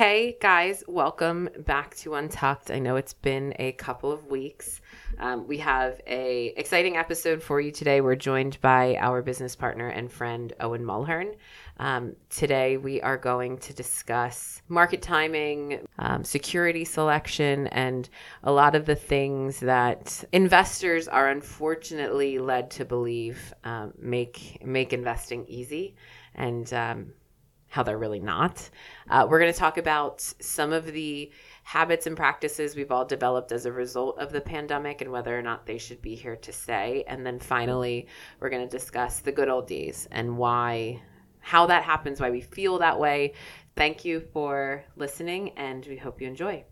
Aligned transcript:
Hey 0.00 0.38
guys, 0.40 0.82
welcome 0.88 1.50
back 1.66 1.94
to 1.96 2.14
Untucked. 2.14 2.70
I 2.70 2.78
know 2.78 2.96
it's 2.96 3.12
been 3.12 3.52
a 3.58 3.72
couple 3.72 4.10
of 4.10 4.28
weeks. 4.28 4.80
Um, 5.18 5.46
we 5.46 5.58
have 5.58 6.00
a 6.06 6.54
exciting 6.56 6.96
episode 6.96 7.42
for 7.42 7.60
you 7.60 7.70
today. 7.70 8.00
We're 8.00 8.16
joined 8.16 8.58
by 8.62 8.96
our 8.96 9.20
business 9.20 9.54
partner 9.54 9.88
and 9.88 10.10
friend 10.10 10.54
Owen 10.58 10.82
Mulhern. 10.82 11.34
Um, 11.76 12.16
today 12.30 12.78
we 12.78 13.02
are 13.02 13.18
going 13.18 13.58
to 13.58 13.74
discuss 13.74 14.62
market 14.70 15.02
timing, 15.02 15.86
um, 15.98 16.24
security 16.24 16.86
selection, 16.86 17.66
and 17.66 18.08
a 18.42 18.50
lot 18.50 18.74
of 18.74 18.86
the 18.86 18.96
things 18.96 19.60
that 19.60 20.24
investors 20.32 21.08
are 21.08 21.28
unfortunately 21.28 22.38
led 22.38 22.70
to 22.70 22.86
believe 22.86 23.52
um, 23.64 23.92
make 23.98 24.64
make 24.64 24.94
investing 24.94 25.44
easy. 25.46 25.94
And 26.34 26.72
um, 26.72 27.12
how 27.70 27.82
they're 27.84 27.98
really 27.98 28.20
not. 28.20 28.68
Uh, 29.08 29.26
we're 29.28 29.38
going 29.38 29.52
to 29.52 29.58
talk 29.58 29.78
about 29.78 30.20
some 30.20 30.72
of 30.72 30.86
the 30.86 31.30
habits 31.62 32.06
and 32.06 32.16
practices 32.16 32.74
we've 32.74 32.90
all 32.90 33.04
developed 33.04 33.52
as 33.52 33.64
a 33.64 33.72
result 33.72 34.18
of 34.18 34.32
the 34.32 34.40
pandemic 34.40 35.00
and 35.00 35.10
whether 35.10 35.36
or 35.36 35.40
not 35.40 35.66
they 35.66 35.78
should 35.78 36.02
be 36.02 36.16
here 36.16 36.36
to 36.36 36.52
stay. 36.52 37.04
And 37.06 37.24
then 37.24 37.38
finally, 37.38 38.08
we're 38.40 38.50
going 38.50 38.68
to 38.68 38.78
discuss 38.78 39.20
the 39.20 39.32
good 39.32 39.48
old 39.48 39.68
days 39.68 40.08
and 40.10 40.36
why, 40.36 41.00
how 41.38 41.66
that 41.66 41.84
happens, 41.84 42.20
why 42.20 42.30
we 42.30 42.40
feel 42.40 42.78
that 42.78 42.98
way. 42.98 43.34
Thank 43.76 44.04
you 44.04 44.20
for 44.32 44.84
listening, 44.96 45.50
and 45.50 45.86
we 45.86 45.96
hope 45.96 46.20
you 46.20 46.26
enjoy. 46.26 46.64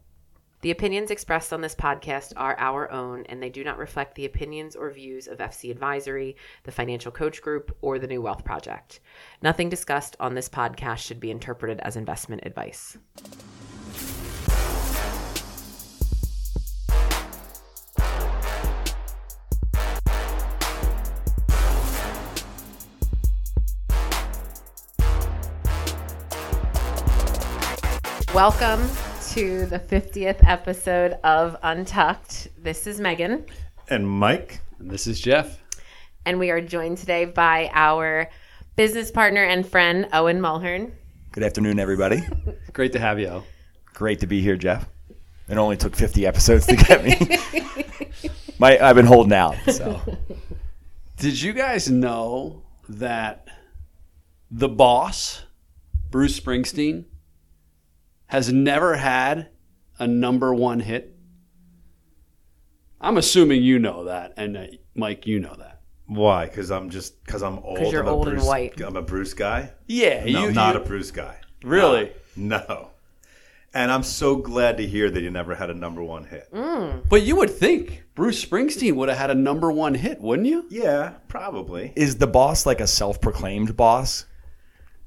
The 0.61 0.73
opinions 0.73 1.13
expressed 1.13 1.53
on 1.53 1.61
this 1.61 1.77
podcast 1.77 2.33
are 2.37 2.59
our 2.59 2.91
own, 2.91 3.25
and 3.27 3.41
they 3.41 3.49
do 3.49 3.63
not 3.63 3.79
reflect 3.79 4.17
the 4.17 4.25
opinions 4.25 4.75
or 4.75 4.91
views 4.91 5.29
of 5.29 5.39
FC 5.39 5.71
Advisory, 5.71 6.35
the 6.65 6.73
Financial 6.73 7.13
Coach 7.13 7.41
Group, 7.41 7.77
or 7.81 8.01
the 8.01 8.09
New 8.09 8.21
Wealth 8.21 8.45
Project. 8.45 8.99
Nothing 9.41 9.69
discussed 9.69 10.17
on 10.19 10.35
this 10.35 10.49
podcast 10.49 10.99
should 10.99 11.21
be 11.21 11.31
interpreted 11.31 11.79
as 11.79 11.95
investment 11.95 12.43
advice. 12.45 12.99
Welcome 28.35 28.89
to 29.39 29.67
the 29.67 29.79
50th 29.79 30.41
episode 30.49 31.13
of 31.23 31.57
Untucked. 31.63 32.49
This 32.61 32.89
is 32.89 32.99
Megan, 32.99 33.45
And 33.87 34.05
Mike, 34.09 34.59
And 34.81 34.91
this 34.91 35.07
is 35.07 35.21
Jeff. 35.21 35.63
and 36.27 36.41
we 36.41 36.51
are 36.51 36.61
joined 36.61 36.99
today 36.99 37.25
by 37.25 37.71
our 37.73 38.29
business 38.75 39.13
partner 39.13 39.45
and 39.45 39.65
friend, 39.65 40.09
Owen 40.13 40.41
Mulhern. 40.41 40.91
Good 41.31 41.45
afternoon, 41.45 41.79
everybody. 41.79 42.21
Great 42.73 42.91
to 42.95 42.99
have 42.99 43.21
you. 43.21 43.45
Great 43.95 44.19
to 44.21 44.27
be 44.27 44.41
here, 44.41 44.57
Jeff. 44.57 44.89
It 45.49 45.57
only 45.57 45.77
took 45.77 45.95
50 45.95 46.27
episodes 46.27 46.67
to 46.67 46.75
get 46.75 47.05
me. 47.05 47.39
My, 48.59 48.77
I've 48.81 48.97
been 48.97 49.07
holding 49.07 49.33
out. 49.35 49.55
So 49.71 50.01
Did 51.17 51.41
you 51.41 51.53
guys 51.53 51.89
know 51.89 52.65
that 52.89 53.47
the 54.51 54.69
boss, 54.69 55.45
Bruce 56.11 56.41
Springsteen, 56.41 57.05
has 58.29 58.53
never 58.53 58.97
had 58.97 59.49
a 59.99 60.07
number 60.07 60.55
one 60.55 60.81
hit? 60.81 61.15
I'm 63.01 63.17
assuming 63.17 63.63
you 63.63 63.79
know 63.79 64.05
that, 64.05 64.35
and 64.37 64.57
uh, 64.57 64.67
Mike, 64.95 65.27
you 65.27 65.39
know 65.39 65.55
that. 65.59 65.81
why? 66.07 66.47
Because 66.47 66.71
I'm 66.71 66.91
just 66.91 67.23
because 67.25 67.43
I'm 67.43 67.59
old. 67.61 67.93
you're 67.93 68.03
I'm 68.03 68.09
a 68.09 68.13
old 68.13 68.29
and 68.29 68.37
Bruce, 68.39 68.47
white. 68.49 68.81
I'm 68.81 68.97
a 68.97 69.03
Bruce 69.03 69.35
guy. 69.35 69.73
Yeah, 69.87 70.25
No, 70.25 70.47
you, 70.47 70.53
not 70.53 70.75
you- 70.75 70.81
a 70.81 70.85
Bruce 70.85 71.11
guy. 71.11 71.37
really. 71.63 72.13
No. 72.37 72.91
And 73.75 73.93
I'm 73.93 74.03
so 74.03 74.37
glad 74.37 74.79
to 74.79 74.87
hear 74.87 75.11
that 75.11 75.21
you 75.21 75.31
never 75.31 75.55
had 75.55 75.69
a 75.71 75.75
number 75.75 76.03
one 76.03 76.25
hit. 76.25 76.49
But 76.53 77.23
you 77.23 77.37
would 77.37 77.51
think 77.51 78.03
Bruce 78.15 78.43
Springsteen 78.43 78.95
would 78.95 79.11
have 79.11 79.19
had 79.19 79.31
a 79.31 79.35
number 79.35 79.71
one 79.71 79.93
hit, 79.95 80.21
wouldn't 80.23 80.49
you? 80.49 80.65
Yeah, 80.71 81.15
probably. 81.29 81.93
is 81.95 82.17
the 82.17 82.27
boss 82.27 82.65
like 82.65 82.81
a 82.81 82.87
self-proclaimed 82.87 83.77
boss? 83.77 84.25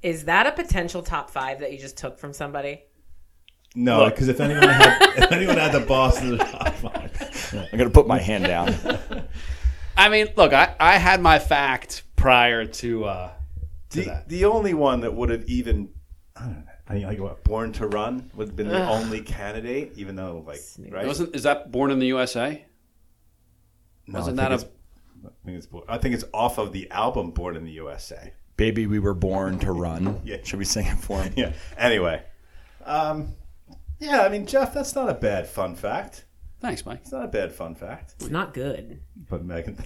Is 0.04 0.26
that 0.26 0.46
a 0.46 0.52
potential 0.52 1.02
top 1.02 1.32
five 1.32 1.60
that 1.62 1.72
you 1.74 1.80
just 1.80 1.98
took 1.98 2.20
from 2.20 2.34
somebody? 2.34 2.84
No, 3.74 4.10
because 4.10 4.28
if 4.28 4.40
anyone 4.40 4.64
had 4.68 5.14
if 5.18 5.32
anyone 5.32 5.58
had 5.58 5.72
the 5.72 5.80
boss 5.80 6.22
in 6.22 6.32
the 6.32 6.38
top 6.38 6.74
five, 6.76 7.54
I'm 7.72 7.78
going 7.78 7.90
to 7.90 7.94
put 7.94 8.08
my 8.08 8.20
hand 8.20 8.44
down. 8.46 8.76
I 9.96 10.10
mean, 10.10 10.28
look, 10.36 10.52
I, 10.54 10.76
I 10.80 10.98
had 10.98 11.22
my 11.22 11.40
fact 11.40 12.04
prior 12.16 12.66
to 12.66 13.06
uh, 13.06 13.32
to 13.92 14.00
the, 14.00 14.06
that. 14.06 14.30
the 14.30 14.46
only 14.46 14.74
one 14.74 15.02
that 15.02 15.14
would 15.14 15.30
have 15.30 15.46
even 15.46 15.90
I 16.36 16.42
don't 16.42 16.52
know, 16.66 16.72
I 16.90 16.94
mean, 16.96 17.04
like 17.04 17.20
what, 17.20 17.44
Born 17.46 17.72
to 17.74 17.88
Run 17.88 18.30
would 18.36 18.50
have 18.50 18.56
been 18.56 18.68
the 18.68 18.88
only 18.90 19.22
candidate, 19.22 19.94
even 19.96 20.16
though 20.16 20.44
like 20.46 20.62
right. 20.90 21.08
Wasn't 21.08 21.34
is 21.36 21.44
that 21.44 21.72
Born 21.72 21.92
in 21.92 22.00
the 22.00 22.08
USA? 22.08 22.66
No, 24.08 24.20
wasn't 24.20 24.40
I 24.40 24.50
that 24.50 24.60
think 24.60 24.62
a- 24.62 24.66
it's- 24.66 25.34
think 25.46 25.58
it's 25.58 25.68
I 25.88 25.98
think 25.98 26.16
it's 26.16 26.24
off 26.34 26.58
of 26.58 26.74
the 26.74 26.90
album 26.92 27.32
Born 27.32 27.56
in 27.56 27.64
the 27.64 27.72
USA. 27.74 28.34
Baby, 28.58 28.86
we 28.86 29.00
were 29.00 29.14
born 29.14 29.60
to 29.60 29.72
run. 29.72 30.20
Yeah. 30.26 30.38
Should 30.44 30.60
we 30.60 30.66
sing 30.66 30.86
it 30.88 30.98
for 30.98 31.22
him? 31.24 31.34
Yeah. 31.38 31.54
Anyway, 31.78 32.22
um, 32.86 33.34
yeah. 34.02 34.22
I 34.24 34.30
mean, 34.30 34.46
Jeff, 34.46 34.74
that's 34.74 34.94
not 34.96 35.08
a 35.10 35.14
bad 35.14 35.48
fun 35.48 35.76
fact. 35.76 36.26
Thanks, 36.60 36.86
Mike. 36.86 37.00
It's 37.04 37.12
not 37.14 37.24
a 37.24 37.28
bad 37.30 37.54
fun 37.54 37.74
fact. 37.76 38.16
It's 38.20 38.30
not 38.30 38.54
good. 38.54 39.02
But 39.30 39.46
Megan, 39.46 39.78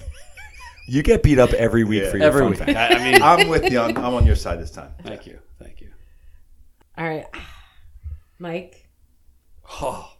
You 0.88 1.02
get 1.04 1.24
beat 1.24 1.40
up 1.40 1.54
every 1.54 1.84
week 1.84 2.04
Yeah. 2.04 2.12
for 2.12 2.18
your 2.18 2.26
Every 2.28 2.42
fun 2.42 2.50
week. 2.52 2.60
fact. 2.60 2.76
I, 2.76 2.88
I 2.98 3.12
mean, 3.12 3.22
I'm 3.22 3.48
with 3.48 3.72
you. 3.72 3.80
On, 3.80 3.96
I'm 3.98 4.14
on 4.14 4.26
your 4.26 4.36
side 4.36 4.60
this 4.60 4.72
time. 4.72 4.92
thank 5.04 5.26
you, 5.28 5.40
thank 5.60 5.82
you. 5.82 5.90
All 6.98 7.06
right, 7.08 7.26
Mike. 8.40 8.88
Oh 9.82 10.12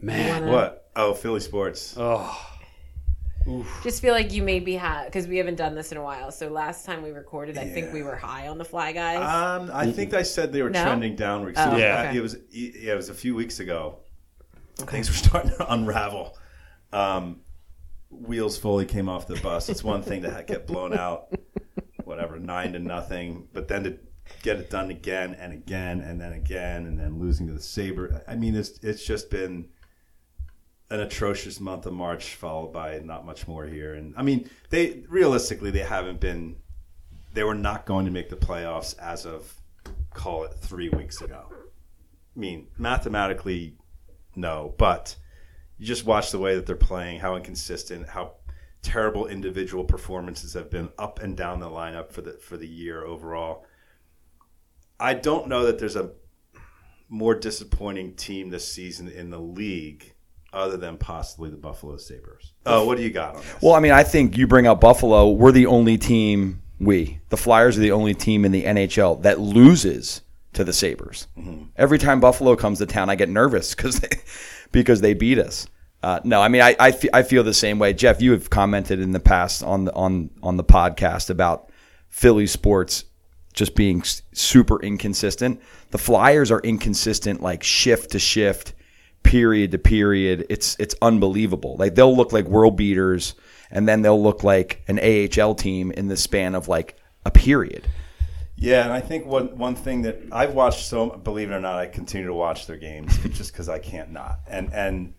man, 0.00 0.42
wanna- 0.44 0.52
What? 0.52 0.90
Oh, 0.94 1.14
Philly 1.14 1.40
sports. 1.40 1.94
oh 1.98 2.53
Just 3.82 4.00
feel 4.00 4.14
like 4.14 4.32
you 4.32 4.42
maybe 4.42 4.74
have 4.76 5.06
because 5.06 5.26
we 5.28 5.36
haven't 5.36 5.56
done 5.56 5.74
this 5.74 5.92
in 5.92 5.98
a 5.98 6.02
while. 6.02 6.30
So 6.32 6.48
last 6.48 6.86
time 6.86 7.02
we 7.02 7.10
recorded, 7.10 7.58
I 7.58 7.68
think 7.68 7.92
we 7.92 8.02
were 8.02 8.16
high 8.16 8.48
on 8.48 8.58
the 8.58 8.64
fly 8.64 8.92
guys. 8.92 9.18
Um, 9.18 9.70
I 9.72 9.90
think 9.92 10.14
I 10.14 10.22
said 10.22 10.52
they 10.52 10.62
were 10.62 10.70
No? 10.70 10.82
trending 10.82 11.14
downward. 11.16 11.54
Oh, 11.56 11.76
Yeah. 11.76 12.06
okay. 12.08 12.18
It 12.18 12.22
was. 12.22 12.36
Yeah, 12.50 12.92
it 12.92 12.96
was 12.96 13.08
a 13.10 13.14
few 13.14 13.34
weeks 13.34 13.60
ago. 13.60 13.98
Things 14.76 15.08
were 15.08 15.14
starting 15.28 15.50
to 15.52 15.72
unravel. 15.72 16.36
Um, 16.92 17.40
wheels 18.10 18.56
fully 18.56 18.86
came 18.86 19.08
off 19.08 19.26
the 19.26 19.36
bus. 19.36 19.68
It's 19.68 19.84
one 19.84 20.02
thing 20.02 20.22
to 20.22 20.44
get 20.46 20.66
blown 20.66 20.94
out, 20.96 21.32
whatever, 22.04 22.38
nine 22.38 22.72
to 22.72 22.78
nothing, 22.78 23.48
but 23.52 23.68
then 23.68 23.84
to 23.84 23.98
get 24.42 24.56
it 24.58 24.70
done 24.70 24.90
again 24.90 25.34
and 25.34 25.52
again 25.52 26.00
and 26.00 26.20
then 26.20 26.32
again 26.32 26.86
and 26.86 26.98
then 26.98 27.18
losing 27.18 27.46
to 27.48 27.52
the 27.52 27.60
Saber. 27.60 28.22
I 28.26 28.36
mean, 28.36 28.54
it's 28.54 28.78
it's 28.82 29.04
just 29.04 29.28
been 29.30 29.68
an 30.90 31.00
atrocious 31.00 31.60
month 31.60 31.86
of 31.86 31.92
March, 31.92 32.34
followed 32.34 32.72
by 32.72 32.98
not 32.98 33.24
much 33.24 33.48
more 33.48 33.66
here. 33.66 33.94
And 33.94 34.14
I 34.16 34.22
mean, 34.22 34.48
they 34.70 35.02
realistically 35.08 35.70
they 35.70 35.80
haven't 35.80 36.20
been. 36.20 36.56
They 37.32 37.42
were 37.42 37.54
not 37.54 37.84
going 37.84 38.04
to 38.06 38.12
make 38.12 38.28
the 38.28 38.36
playoffs 38.36 38.96
as 38.98 39.26
of 39.26 39.54
call 40.12 40.44
it 40.44 40.54
three 40.54 40.88
weeks 40.88 41.20
ago. 41.20 41.46
I 41.50 42.38
mean, 42.38 42.68
mathematically, 42.78 43.76
no, 44.36 44.74
but 44.78 45.16
you 45.78 45.86
just 45.86 46.04
watch 46.04 46.30
the 46.30 46.38
way 46.38 46.54
that 46.54 46.66
they're 46.66 46.76
playing, 46.76 47.20
how 47.20 47.36
inconsistent, 47.36 48.08
how 48.08 48.34
terrible 48.82 49.26
individual 49.26 49.82
performances 49.82 50.52
have 50.54 50.70
been 50.70 50.90
up 50.98 51.20
and 51.20 51.36
down 51.36 51.58
the 51.58 51.68
lineup 51.68 52.12
for 52.12 52.20
the 52.20 52.32
for 52.34 52.56
the 52.56 52.68
year 52.68 53.04
overall. 53.04 53.66
I 55.00 55.14
don't 55.14 55.48
know 55.48 55.64
that 55.66 55.78
there's 55.78 55.96
a 55.96 56.12
more 57.08 57.34
disappointing 57.34 58.14
team 58.14 58.50
this 58.50 58.70
season 58.70 59.08
in 59.08 59.30
the 59.30 59.38
league 59.38 60.13
other 60.54 60.76
than 60.76 60.96
possibly 60.96 61.50
the 61.50 61.56
Buffalo 61.56 61.96
Sabres. 61.96 62.52
Oh, 62.64 62.86
what 62.86 62.96
do 62.96 63.02
you 63.02 63.10
got 63.10 63.36
on 63.36 63.42
this? 63.42 63.56
Well, 63.62 63.74
I 63.74 63.80
mean, 63.80 63.92
I 63.92 64.02
think 64.02 64.36
you 64.36 64.46
bring 64.46 64.66
up 64.66 64.80
Buffalo. 64.80 65.30
We're 65.30 65.52
the 65.52 65.66
only 65.66 65.98
team, 65.98 66.62
we, 66.80 67.20
the 67.28 67.36
Flyers 67.36 67.76
are 67.76 67.80
the 67.80 67.92
only 67.92 68.14
team 68.14 68.44
in 68.44 68.52
the 68.52 68.64
NHL 68.64 69.22
that 69.22 69.40
loses 69.40 70.22
to 70.54 70.64
the 70.64 70.72
Sabres. 70.72 71.26
Every 71.76 71.98
time 71.98 72.20
Buffalo 72.20 72.56
comes 72.56 72.78
to 72.78 72.86
town, 72.86 73.10
I 73.10 73.16
get 73.16 73.28
nervous 73.28 73.74
because 73.74 74.00
they, 74.00 74.08
because 74.72 75.00
they 75.00 75.14
beat 75.14 75.38
us. 75.38 75.66
Uh, 76.02 76.20
no, 76.22 76.40
I 76.40 76.48
mean, 76.48 76.60
I, 76.60 76.76
I, 76.78 77.22
feel 77.22 77.42
the 77.42 77.54
same 77.54 77.78
way. 77.78 77.94
Jeff, 77.94 78.20
you 78.20 78.32
have 78.32 78.50
commented 78.50 79.00
in 79.00 79.12
the 79.12 79.20
past 79.20 79.62
on 79.62 79.86
the, 79.86 79.94
on, 79.94 80.28
on 80.42 80.58
the 80.58 80.64
podcast 80.64 81.30
about 81.30 81.70
Philly 82.10 82.46
sports 82.46 83.04
just 83.54 83.74
being 83.74 84.00
s- 84.00 84.20
super 84.34 84.82
inconsistent. 84.82 85.62
The 85.92 85.98
Flyers 85.98 86.50
are 86.50 86.60
inconsistent, 86.60 87.40
like 87.40 87.62
shift 87.62 88.10
to 88.10 88.18
shift 88.18 88.74
period 89.24 89.72
to 89.72 89.78
period. 89.78 90.46
It's 90.48 90.76
it's 90.78 90.94
unbelievable. 91.02 91.76
Like 91.76 91.96
they'll 91.96 92.16
look 92.16 92.32
like 92.32 92.46
world 92.46 92.76
beaters, 92.76 93.34
and 93.70 93.88
then 93.88 94.02
they'll 94.02 94.22
look 94.22 94.44
like 94.44 94.84
an 94.86 95.00
AHL 95.00 95.56
team 95.56 95.90
in 95.90 96.06
the 96.06 96.16
span 96.16 96.54
of 96.54 96.68
like 96.68 96.96
a 97.26 97.30
period. 97.30 97.88
Yeah, 98.56 98.84
and 98.84 98.92
I 98.92 99.00
think 99.00 99.26
one 99.26 99.58
one 99.58 99.74
thing 99.74 100.02
that 100.02 100.20
I've 100.30 100.54
watched 100.54 100.86
so 100.86 101.10
believe 101.10 101.50
it 101.50 101.54
or 101.54 101.60
not, 101.60 101.76
I 101.76 101.86
continue 101.86 102.28
to 102.28 102.34
watch 102.34 102.66
their 102.66 102.76
games 102.76 103.18
just 103.30 103.52
because 103.52 103.68
I 103.68 103.80
can't 103.80 104.12
not. 104.12 104.38
And 104.46 104.72
and 104.72 105.14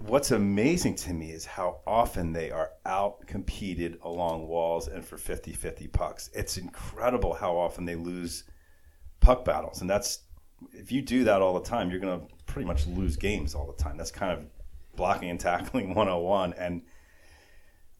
what's 0.00 0.30
amazing 0.30 0.96
to 0.96 1.14
me 1.14 1.30
is 1.30 1.46
how 1.46 1.80
often 1.86 2.32
they 2.32 2.50
are 2.50 2.70
out 2.84 3.26
competed 3.26 3.98
along 4.02 4.48
walls 4.48 4.88
and 4.88 5.04
for 5.04 5.18
50-50 5.18 5.92
pucks. 5.92 6.30
It's 6.34 6.56
incredible 6.56 7.34
how 7.34 7.56
often 7.56 7.84
they 7.84 7.94
lose 7.94 8.44
puck 9.20 9.44
battles, 9.44 9.80
and 9.80 9.88
that's 9.88 10.20
if 10.72 10.92
you 10.92 11.02
do 11.02 11.24
that 11.24 11.42
all 11.42 11.54
the 11.54 11.68
time, 11.68 11.90
you're 11.90 12.00
to 12.00 12.26
pretty 12.52 12.66
much 12.66 12.86
lose 12.86 13.16
games 13.16 13.54
all 13.54 13.66
the 13.66 13.82
time. 13.82 13.96
That's 13.96 14.10
kind 14.10 14.32
of 14.32 14.44
blocking 14.94 15.30
and 15.30 15.40
tackling 15.40 15.88
101. 15.94 16.52
And 16.54 16.82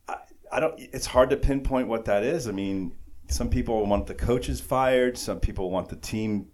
I, 0.06 0.16
I 0.52 0.60
don't, 0.60 0.78
it's 0.78 1.06
hard 1.06 1.30
to 1.30 1.36
pinpoint 1.36 1.88
what 1.88 2.04
that 2.04 2.22
is. 2.22 2.46
I 2.46 2.52
mean, 2.52 2.94
some 3.28 3.48
people 3.48 3.84
want 3.86 4.06
the 4.06 4.14
coaches 4.14 4.60
fired, 4.60 5.16
some 5.16 5.40
people 5.40 5.70
want 5.70 5.88
the 5.88 5.96
team 5.96 6.48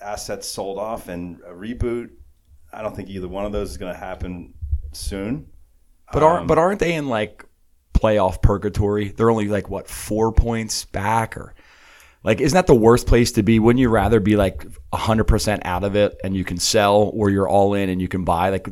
assets 0.00 0.48
sold 0.48 0.78
off 0.78 1.08
and 1.08 1.40
a 1.46 1.52
reboot. 1.52 2.10
I 2.72 2.82
don't 2.82 2.96
think 2.96 3.08
either 3.08 3.28
one 3.28 3.44
of 3.44 3.52
those 3.52 3.70
is 3.70 3.76
going 3.76 3.92
to 3.92 3.98
happen 3.98 4.54
soon. 4.90 5.46
But 6.12 6.22
aren't 6.22 6.42
um, 6.42 6.46
but 6.46 6.58
aren't 6.58 6.80
they 6.80 6.94
in 6.94 7.08
like 7.08 7.44
playoff 7.94 8.42
purgatory? 8.42 9.08
They're 9.08 9.30
only 9.30 9.48
like 9.48 9.70
what 9.70 9.88
four 9.88 10.32
points 10.32 10.84
back, 10.84 11.36
or 11.36 11.54
like 12.24 12.40
isn't 12.40 12.54
that 12.56 12.66
the 12.66 12.74
worst 12.74 13.06
place 13.06 13.32
to 13.32 13.42
be? 13.42 13.58
Wouldn't 13.58 13.80
you 13.80 13.88
rather 13.88 14.20
be 14.20 14.36
like 14.36 14.66
hundred 14.92 15.24
percent 15.24 15.62
out 15.64 15.84
of 15.84 15.96
it 15.96 16.18
and 16.22 16.36
you 16.36 16.44
can 16.44 16.58
sell, 16.58 17.10
or 17.14 17.30
you're 17.30 17.48
all 17.48 17.74
in 17.74 17.88
and 17.88 18.00
you 18.00 18.08
can 18.08 18.24
buy? 18.24 18.50
Like 18.50 18.68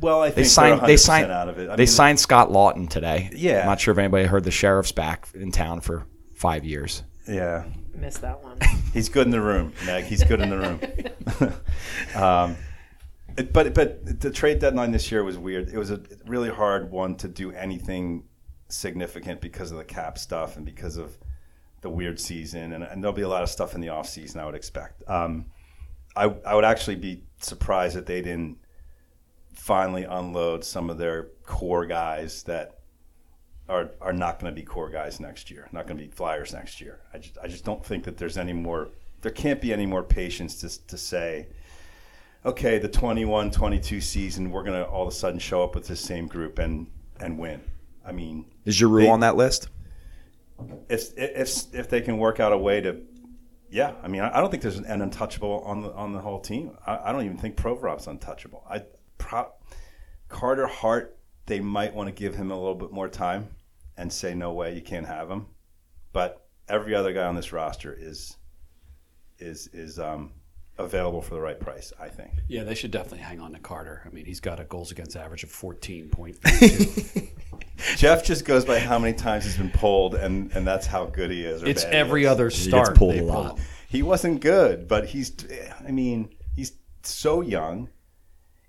Well, 0.00 0.22
I 0.22 0.28
they 0.30 0.34
think 0.36 0.46
signed 0.48 0.80
they're 0.80 0.86
they 0.88 0.94
100% 0.94 0.98
signed 0.98 1.30
out 1.32 1.48
of 1.48 1.58
it. 1.58 1.68
I 1.70 1.76
they 1.76 1.82
mean, 1.82 1.86
signed 1.88 2.20
Scott 2.20 2.50
Laughton 2.50 2.88
today. 2.88 3.30
Yeah. 3.34 3.60
I'm 3.60 3.66
not 3.66 3.80
sure 3.80 3.92
if 3.92 3.98
anybody 3.98 4.24
heard 4.26 4.44
the 4.44 4.50
sheriff's 4.50 4.92
back 4.92 5.28
in 5.34 5.52
town 5.52 5.80
for 5.80 6.06
five 6.34 6.64
years. 6.64 7.02
Yeah, 7.28 7.64
Missed 7.94 8.20
that 8.22 8.42
one. 8.42 8.58
He's 8.92 9.08
good 9.08 9.26
in 9.26 9.30
the 9.32 9.40
room, 9.40 9.72
Meg. 9.84 10.04
He's 10.04 10.22
good 10.24 10.40
in 10.40 10.50
the 10.50 10.58
room. 10.58 11.52
um, 12.22 12.56
it- 13.36 13.52
but 13.52 13.74
but 13.74 14.20
the 14.20 14.30
trade 14.30 14.58
deadline 14.60 14.90
this 14.92 15.10
year 15.12 15.22
was 15.24 15.36
weird. 15.38 15.68
It 15.68 15.78
was 15.78 15.90
a 15.90 16.00
really 16.26 16.48
hard 16.50 16.90
one 16.90 17.16
to 17.16 17.28
do 17.28 17.52
anything 17.52 18.24
significant 18.68 19.40
because 19.40 19.70
of 19.70 19.78
the 19.78 19.84
cap 19.84 20.18
stuff 20.18 20.56
and 20.56 20.64
because 20.66 20.96
of 20.96 21.16
the 21.80 21.90
weird 21.90 22.18
season. 22.20 22.72
And, 22.72 22.84
and 22.84 23.02
there'll 23.02 23.14
be 23.16 23.22
a 23.22 23.28
lot 23.28 23.42
of 23.42 23.48
stuff 23.50 23.74
in 23.74 23.80
the 23.80 23.88
off 23.90 24.08
season. 24.08 24.40
I 24.40 24.46
would 24.46 24.54
expect. 24.54 25.02
Um, 25.08 25.46
I 26.16 26.24
I 26.46 26.54
would 26.54 26.64
actually 26.64 26.96
be 26.96 27.24
surprised 27.40 27.96
that 27.96 28.06
they 28.06 28.20
didn't 28.22 28.58
finally 29.54 30.04
unload 30.04 30.64
some 30.64 30.90
of 30.90 30.98
their 30.98 31.28
core 31.44 31.86
guys 31.86 32.42
that 32.44 32.78
are 33.68 33.90
are 34.00 34.12
not 34.12 34.38
going 34.40 34.52
to 34.52 34.58
be 34.60 34.64
core 34.64 34.90
guys 34.90 35.20
next 35.20 35.50
year. 35.50 35.68
Not 35.72 35.86
going 35.86 35.98
to 35.98 36.04
be 36.04 36.10
Flyers 36.10 36.52
next 36.52 36.80
year. 36.80 37.00
I 37.12 37.18
just 37.18 37.38
I 37.42 37.46
just 37.48 37.64
don't 37.64 37.84
think 37.84 38.04
that 38.04 38.16
there's 38.16 38.38
any 38.38 38.52
more. 38.52 38.88
There 39.20 39.32
can't 39.32 39.60
be 39.60 39.72
any 39.72 39.86
more 39.86 40.02
patience 40.02 40.60
to 40.60 40.86
to 40.86 40.96
say, 40.96 41.48
okay, 42.46 42.78
the 42.78 42.88
21-22 42.88 44.00
season, 44.00 44.52
we're 44.52 44.62
going 44.62 44.80
to 44.80 44.88
all 44.88 45.02
of 45.02 45.08
a 45.08 45.12
sudden 45.16 45.40
show 45.40 45.62
up 45.64 45.74
with 45.74 45.88
the 45.88 45.96
same 45.96 46.26
group 46.26 46.58
and 46.58 46.86
and 47.20 47.38
win. 47.38 47.60
I 48.06 48.12
mean, 48.12 48.46
Is 48.64 48.76
Giroux 48.76 49.02
They- 49.02 49.08
on 49.08 49.20
that 49.20 49.36
list? 49.36 49.68
If 50.88 51.12
if 51.16 51.74
if 51.74 51.88
they 51.88 52.00
can 52.00 52.18
work 52.18 52.40
out 52.40 52.52
a 52.52 52.58
way 52.58 52.80
to. 52.80 53.02
Yeah, 53.70 53.92
I 54.02 54.08
mean, 54.08 54.22
I 54.22 54.40
don't 54.40 54.50
think 54.50 54.62
there's 54.62 54.78
an 54.78 55.02
untouchable 55.02 55.60
on 55.60 55.82
the 55.82 55.92
on 55.92 56.12
the 56.12 56.20
whole 56.20 56.40
team. 56.40 56.76
I, 56.86 56.98
I 57.04 57.12
don't 57.12 57.24
even 57.24 57.36
think 57.36 57.56
Provorov's 57.56 58.06
untouchable. 58.06 58.64
I 58.68 58.84
pro, 59.18 59.52
Carter 60.28 60.66
Hart, 60.66 61.18
they 61.46 61.60
might 61.60 61.94
want 61.94 62.08
to 62.08 62.14
give 62.14 62.34
him 62.34 62.50
a 62.50 62.56
little 62.56 62.74
bit 62.74 62.92
more 62.92 63.08
time 63.08 63.48
and 63.96 64.10
say 64.10 64.34
no 64.34 64.52
way 64.54 64.74
you 64.74 64.80
can't 64.80 65.06
have 65.06 65.30
him. 65.30 65.48
But 66.12 66.46
every 66.66 66.94
other 66.94 67.12
guy 67.12 67.24
on 67.24 67.34
this 67.34 67.52
roster 67.52 67.94
is 67.98 68.38
is 69.38 69.68
is 69.68 69.98
um, 69.98 70.32
available 70.78 71.20
for 71.22 71.34
the 71.34 71.40
right 71.40 71.58
price. 71.58 71.92
I 72.00 72.08
think. 72.08 72.30
Yeah, 72.48 72.64
they 72.64 72.74
should 72.74 72.90
definitely 72.90 73.18
hang 73.18 73.40
on 73.40 73.52
to 73.52 73.58
Carter. 73.58 74.02
I 74.06 74.10
mean, 74.14 74.24
he's 74.24 74.40
got 74.40 74.60
a 74.60 74.64
goals 74.64 74.90
against 74.90 75.16
average 75.16 75.42
of 75.44 75.50
14.32. 75.50 77.28
Jeff 77.96 78.24
just 78.24 78.44
goes 78.44 78.64
by 78.64 78.78
how 78.78 78.98
many 78.98 79.14
times 79.16 79.44
he's 79.44 79.56
been 79.56 79.70
pulled, 79.70 80.14
and 80.14 80.50
and 80.52 80.66
that's 80.66 80.86
how 80.86 81.06
good 81.06 81.30
he 81.30 81.44
is. 81.44 81.62
or 81.62 81.66
it's 81.66 81.84
bad 81.84 81.92
he 81.92 81.98
every 81.98 82.22
is. 82.24 82.28
other 82.28 82.48
gets 82.48 82.62
start. 82.64 82.96
pulled 82.96 83.14
a 83.16 83.22
lot. 83.22 83.58
him. 83.58 83.64
He 83.88 84.02
wasn't 84.02 84.40
good, 84.40 84.88
but 84.88 85.06
he's. 85.06 85.32
I 85.86 85.90
mean, 85.90 86.34
he's 86.56 86.72
so 87.02 87.40
young. 87.40 87.88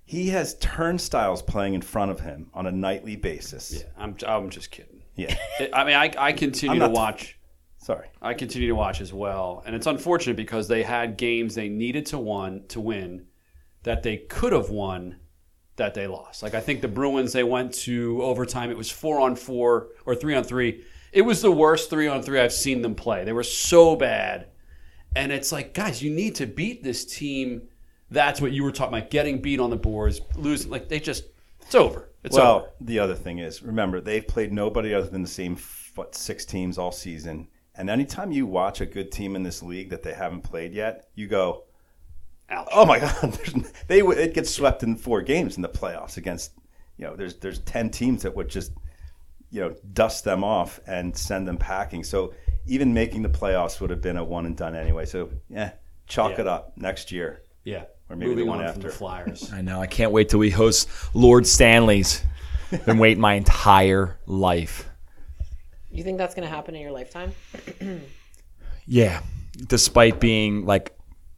He 0.06 0.29
has 0.29 0.56
turnstiles 0.56 1.41
playing 1.44 1.75
in 1.75 1.81
front 1.81 2.09
of 2.11 2.19
him 2.21 2.50
on 2.53 2.65
a 2.65 2.71
nightly 2.71 3.15
basis. 3.15 3.71
Yeah, 3.83 3.89
I'm, 3.97 4.15
I'm 4.25 4.50
just 4.50 4.71
kidding. 4.71 5.03
Yeah. 5.15 5.35
I 5.73 5.83
mean, 5.83 5.95
I, 5.95 6.11
I 6.17 6.31
continue 6.33 6.79
to 6.79 6.88
not- 6.88 6.91
watch. 6.91 7.38
Sorry. 7.89 8.09
I 8.21 8.36
continue 8.36 8.68
to 8.68 8.75
watch 8.75 9.01
as 9.01 9.12
well, 9.12 9.63
and 9.65 9.75
it's 9.75 9.88
unfortunate 9.88 10.38
because 10.38 10.68
they 10.68 10.83
had 10.83 11.18
games 11.18 11.56
they 11.56 11.69
needed 11.69 12.06
to 12.07 12.19
won 12.19 12.65
to 12.68 12.80
win 12.80 13.25
that 13.81 14.03
they 14.03 14.18
could 14.18 14.53
have 14.53 14.69
won 14.69 15.15
that 15.77 15.95
they 15.95 16.06
lost. 16.06 16.44
Like 16.44 16.53
I 16.53 16.59
think 16.59 16.81
the 16.81 16.88
Bruins, 16.88 17.33
they 17.33 17.44
went 17.44 17.74
to 17.86 18.21
overtime. 18.21 18.69
It 18.69 18.77
was 18.77 18.91
four 18.91 19.19
on 19.19 19.36
four 19.36 19.88
or 20.06 20.13
three 20.13 20.36
on 20.36 20.44
three. 20.44 20.83
It 21.12 21.24
was 21.24 21.41
the 21.41 21.51
worst 21.51 21.89
three 21.89 22.07
on 22.07 22.21
three 22.21 22.39
I've 22.39 22.53
seen 22.53 22.83
them 22.83 22.94
play. 22.94 23.24
They 23.24 23.33
were 23.33 23.41
so 23.41 23.95
bad, 23.95 24.50
and 25.15 25.31
it's 25.31 25.51
like, 25.51 25.74
guys, 25.74 26.03
you 26.03 26.12
need 26.12 26.35
to 26.35 26.45
beat 26.45 26.83
this 26.83 27.06
team. 27.06 27.69
That's 28.12 28.39
what 28.39 28.51
you 28.51 28.63
were 28.63 28.71
talking 28.71 29.00
about: 29.00 29.09
getting 29.09 29.42
beat 29.42 29.59
on 29.59 29.71
the 29.71 29.77
boards, 29.77 30.21
losing. 30.35 30.69
Like 30.69 30.89
they 30.89 31.00
just, 31.00 31.24
it's 31.62 31.74
over. 31.74 32.12
It's 32.24 32.38
well, 32.38 32.56
over. 32.56 32.69
the 32.81 33.00
other 33.00 33.15
thing 33.15 33.39
is, 33.39 33.63
remember, 33.63 34.00
they've 34.00 34.27
played 34.27 34.53
nobody 34.53 34.94
other 34.94 35.07
than 35.07 35.24
the 35.24 35.27
same 35.27 35.57
what 35.95 36.13
six 36.13 36.45
teams 36.45 36.77
all 36.77 36.92
season. 36.92 37.47
And 37.79 37.89
anytime 37.89 38.31
you 38.31 38.45
watch 38.45 38.81
a 38.81 38.85
good 38.85 39.11
team 39.11 39.35
in 39.35 39.43
this 39.43 39.63
league 39.63 39.89
that 39.89 40.03
they 40.03 40.13
haven't 40.13 40.41
played 40.41 40.73
yet, 40.73 41.07
you 41.15 41.27
go, 41.27 41.63
Ouch. 42.49 42.67
"Oh 42.73 42.85
my 42.85 42.99
God!" 42.99 43.37
They 43.87 43.99
it 44.01 44.33
gets 44.33 44.49
swept 44.51 44.83
in 44.83 44.95
four 44.95 45.21
games 45.21 45.55
in 45.55 45.61
the 45.61 45.69
playoffs 45.69 46.17
against 46.17 46.51
you 46.97 47.05
know 47.05 47.15
there's 47.15 47.35
there's 47.35 47.59
ten 47.59 47.89
teams 47.89 48.23
that 48.23 48.35
would 48.35 48.49
just 48.49 48.73
you 49.49 49.61
know 49.61 49.75
dust 49.93 50.23
them 50.25 50.43
off 50.43 50.79
and 50.87 51.15
send 51.15 51.47
them 51.47 51.57
packing. 51.57 52.03
So 52.03 52.33
even 52.67 52.93
making 52.93 53.21
the 53.21 53.29
playoffs 53.29 53.79
would 53.81 53.89
have 53.89 54.01
been 54.01 54.17
a 54.17 54.23
one 54.23 54.45
and 54.45 54.57
done 54.57 54.75
anyway. 54.75 55.05
So 55.05 55.29
yeah, 55.49 55.71
chalk 56.07 56.31
Yeah. 56.33 56.41
it 56.41 56.47
up 56.47 56.73
next 56.77 57.11
year. 57.11 57.43
Yeah. 57.63 57.85
Or 58.09 58.15
maybe 58.15 58.31
the 58.31 58.35
Moving 58.37 58.47
one 58.47 58.59
on 58.59 58.65
after. 58.65 58.81
from 58.81 58.89
the 58.89 58.95
Flyers. 58.95 59.53
I 59.53 59.61
know. 59.61 59.79
I 59.79 59.87
can't 59.87 60.11
wait 60.11 60.29
till 60.29 60.39
we 60.39 60.49
host 60.49 60.89
Lord 61.13 61.45
Stanley's. 61.47 62.23
Been 62.85 62.97
waiting 62.97 63.21
my 63.21 63.35
entire 63.35 64.19
life. 64.25 64.88
You 65.91 66.03
think 66.03 66.18
that's 66.18 66.36
going 66.36 66.47
to 66.47 66.53
happen 66.53 66.75
in 66.75 66.81
your 66.81 66.91
lifetime? 66.91 67.33
Yeah, 68.91 69.21
despite 69.68 70.19
being 70.19 70.65
like 70.65 70.97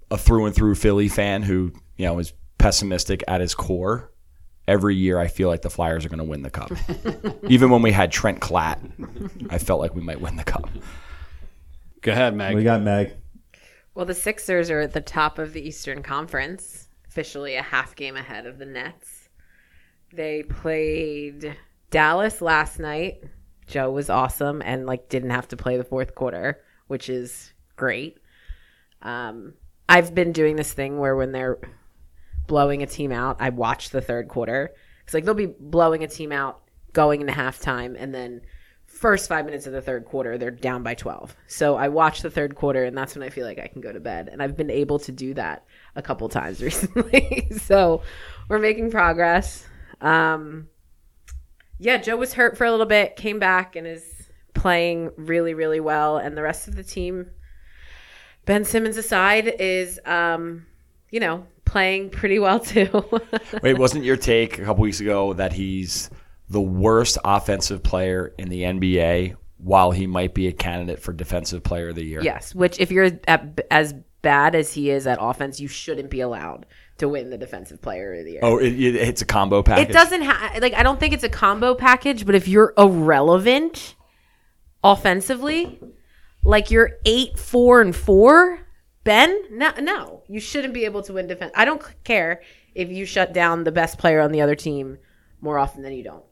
a 0.09 0.17
through 0.17 0.45
and 0.45 0.55
through 0.55 0.75
Philly 0.75 1.09
fan 1.09 1.43
who 1.43 1.73
you 1.97 2.05
know 2.05 2.17
is 2.17 2.31
pessimistic 2.57 3.25
at 3.27 3.41
his 3.41 3.53
core, 3.53 4.09
every 4.69 4.95
year 4.95 5.19
I 5.19 5.27
feel 5.27 5.49
like 5.49 5.61
the 5.61 5.69
Flyers 5.69 6.05
are 6.05 6.09
going 6.09 6.19
to 6.19 6.23
win 6.23 6.43
the 6.43 6.49
cup. 6.49 6.71
Even 7.49 7.69
when 7.69 7.81
we 7.81 7.91
had 7.91 8.09
Trent 8.09 8.39
Klatt, 8.39 8.79
I 9.49 9.57
felt 9.57 9.81
like 9.81 9.93
we 9.93 10.01
might 10.01 10.21
win 10.21 10.37
the 10.37 10.45
cup. 10.45 10.69
Go 11.99 12.13
ahead, 12.13 12.33
Meg. 12.33 12.55
We 12.55 12.63
got 12.63 12.81
Meg. 12.81 13.15
Well, 13.95 14.05
the 14.05 14.15
Sixers 14.15 14.69
are 14.69 14.79
at 14.79 14.93
the 14.93 15.01
top 15.01 15.37
of 15.37 15.51
the 15.51 15.61
Eastern 15.61 16.01
Conference, 16.01 16.87
officially 17.09 17.55
a 17.55 17.61
half 17.61 17.97
game 17.97 18.15
ahead 18.15 18.45
of 18.45 18.59
the 18.59 18.65
Nets. 18.65 19.27
They 20.13 20.43
played 20.43 21.57
Dallas 21.89 22.41
last 22.41 22.79
night. 22.79 23.25
Joe 23.71 23.89
was 23.89 24.09
awesome 24.09 24.61
and 24.63 24.85
like 24.85 25.09
didn't 25.09 25.29
have 25.31 25.47
to 25.47 25.57
play 25.57 25.77
the 25.77 25.83
fourth 25.83 26.13
quarter, 26.13 26.61
which 26.87 27.09
is 27.09 27.53
great. 27.75 28.19
Um, 29.01 29.53
I've 29.89 30.13
been 30.13 30.33
doing 30.33 30.57
this 30.57 30.73
thing 30.73 30.99
where 30.99 31.15
when 31.15 31.31
they're 31.31 31.57
blowing 32.47 32.83
a 32.83 32.85
team 32.85 33.11
out, 33.11 33.37
I 33.39 33.49
watch 33.49 33.89
the 33.89 34.01
third 34.01 34.27
quarter. 34.27 34.71
It's 35.05 35.13
like 35.13 35.25
they'll 35.25 35.33
be 35.33 35.47
blowing 35.47 36.03
a 36.03 36.07
team 36.07 36.31
out 36.31 36.61
going 36.93 37.21
into 37.21 37.33
halftime, 37.33 37.95
and 37.97 38.13
then 38.13 38.41
first 38.85 39.29
five 39.29 39.45
minutes 39.45 39.65
of 39.65 39.73
the 39.73 39.81
third 39.81 40.05
quarter, 40.05 40.37
they're 40.37 40.51
down 40.51 40.83
by 40.83 40.93
12. 40.93 41.35
So 41.47 41.75
I 41.75 41.87
watch 41.87 42.21
the 42.21 42.29
third 42.29 42.55
quarter, 42.55 42.83
and 42.83 42.97
that's 42.97 43.15
when 43.15 43.23
I 43.23 43.29
feel 43.29 43.45
like 43.45 43.57
I 43.57 43.67
can 43.67 43.81
go 43.81 43.91
to 43.91 43.99
bed. 43.99 44.29
And 44.31 44.43
I've 44.43 44.57
been 44.57 44.69
able 44.69 44.99
to 44.99 45.11
do 45.11 45.33
that 45.35 45.65
a 45.95 46.01
couple 46.01 46.27
times 46.27 46.61
recently. 46.63 47.47
so 47.51 48.01
we're 48.49 48.59
making 48.59 48.91
progress. 48.91 49.65
Um, 50.01 50.67
yeah, 51.81 51.97
Joe 51.97 52.15
was 52.15 52.33
hurt 52.33 52.57
for 52.57 52.65
a 52.65 52.71
little 52.71 52.85
bit, 52.85 53.15
came 53.15 53.39
back, 53.39 53.75
and 53.75 53.87
is 53.87 54.05
playing 54.53 55.11
really, 55.17 55.55
really 55.55 55.79
well. 55.79 56.17
And 56.17 56.37
the 56.37 56.43
rest 56.43 56.67
of 56.67 56.75
the 56.75 56.83
team, 56.83 57.31
Ben 58.45 58.63
Simmons 58.65 58.97
aside, 58.97 59.47
is, 59.59 59.99
um, 60.05 60.67
you 61.09 61.19
know, 61.19 61.47
playing 61.65 62.11
pretty 62.11 62.37
well 62.37 62.59
too. 62.59 63.03
Wait, 63.63 63.79
wasn't 63.79 64.03
your 64.03 64.15
take 64.15 64.59
a 64.59 64.63
couple 64.63 64.83
weeks 64.83 64.99
ago 64.99 65.33
that 65.33 65.53
he's 65.53 66.11
the 66.49 66.61
worst 66.61 67.17
offensive 67.25 67.81
player 67.81 68.31
in 68.37 68.49
the 68.49 68.61
NBA 68.61 69.35
while 69.57 69.89
he 69.89 70.05
might 70.05 70.35
be 70.35 70.47
a 70.47 70.51
candidate 70.51 70.99
for 70.99 71.13
defensive 71.13 71.63
player 71.63 71.89
of 71.89 71.95
the 71.95 72.05
year? 72.05 72.21
Yes, 72.21 72.53
which 72.53 72.79
if 72.79 72.91
you're 72.91 73.09
at, 73.27 73.59
as 73.71 73.95
bad 74.21 74.53
as 74.53 74.71
he 74.71 74.91
is 74.91 75.07
at 75.07 75.17
offense, 75.19 75.59
you 75.59 75.67
shouldn't 75.67 76.11
be 76.11 76.21
allowed 76.21 76.67
to 77.01 77.09
win 77.09 77.29
the 77.29 77.37
defensive 77.37 77.81
player 77.81 78.13
of 78.13 78.25
the 78.25 78.31
year. 78.31 78.39
Oh, 78.41 78.57
it, 78.57 78.73
it, 78.73 78.95
it's 78.95 79.21
a 79.21 79.25
combo 79.25 79.61
package. 79.61 79.89
it 79.89 79.93
doesn't 79.93 80.21
have 80.21 80.61
like 80.61 80.73
I 80.73 80.81
don't 80.83 80.99
think 80.99 81.13
it's 81.13 81.23
a 81.23 81.29
combo 81.29 81.75
package, 81.75 82.25
but 82.25 82.33
if 82.33 82.47
you're 82.47 82.73
irrelevant 82.77 83.95
offensively, 84.83 85.79
like 86.43 86.71
you're 86.71 86.91
eight, 87.05 87.37
four, 87.37 87.81
and 87.81 87.95
four, 87.95 88.59
Ben, 89.03 89.37
no, 89.51 89.71
no, 89.79 90.23
you 90.27 90.39
shouldn't 90.39 90.73
be 90.73 90.85
able 90.85 91.01
to 91.03 91.13
win 91.13 91.27
defense. 91.27 91.51
I 91.55 91.65
don't 91.65 91.83
care 92.03 92.41
if 92.73 92.89
you 92.89 93.05
shut 93.05 93.33
down 93.33 93.63
the 93.63 93.71
best 93.71 93.97
player 93.97 94.21
on 94.21 94.31
the 94.31 94.41
other 94.41 94.55
team 94.55 94.97
more 95.41 95.57
often 95.57 95.81
than 95.83 95.93
you 95.93 96.03
don't. 96.03 96.23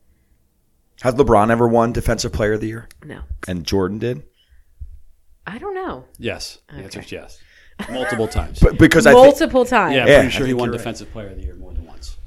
Has 1.01 1.15
LeBron 1.15 1.49
ever 1.49 1.67
won 1.67 1.93
defensive 1.93 2.31
player 2.33 2.53
of 2.53 2.61
the 2.61 2.67
year? 2.67 2.88
No, 3.03 3.21
And 3.47 3.65
Jordan 3.65 3.99
did? 3.99 4.23
I 5.47 5.57
don't 5.57 5.73
know. 5.73 6.05
Yes. 6.17 6.59
The 6.69 6.75
answer 6.83 6.99
is 6.99 7.11
yes. 7.11 7.39
Multiple 7.89 8.27
times. 8.27 8.59
But 8.59 8.77
because 8.77 9.05
I 9.07 9.13
think, 9.13 9.25
Multiple 9.25 9.65
times. 9.65 9.95
yeah, 9.95 10.01
I'm 10.03 10.07
Yeah, 10.07 10.13
pretty 10.21 10.27
I 10.27 10.29
sure 10.31 10.45
he 10.45 10.51
think 10.51 10.59
won 10.59 10.67
you're 10.67 10.74
right. 10.74 10.77
Defensive 10.79 11.12
Player 11.12 11.27
of 11.29 11.36
the 11.38 11.43
Year 11.43 11.55
more 11.55 11.71
than 11.74 11.86
once. 11.86 12.17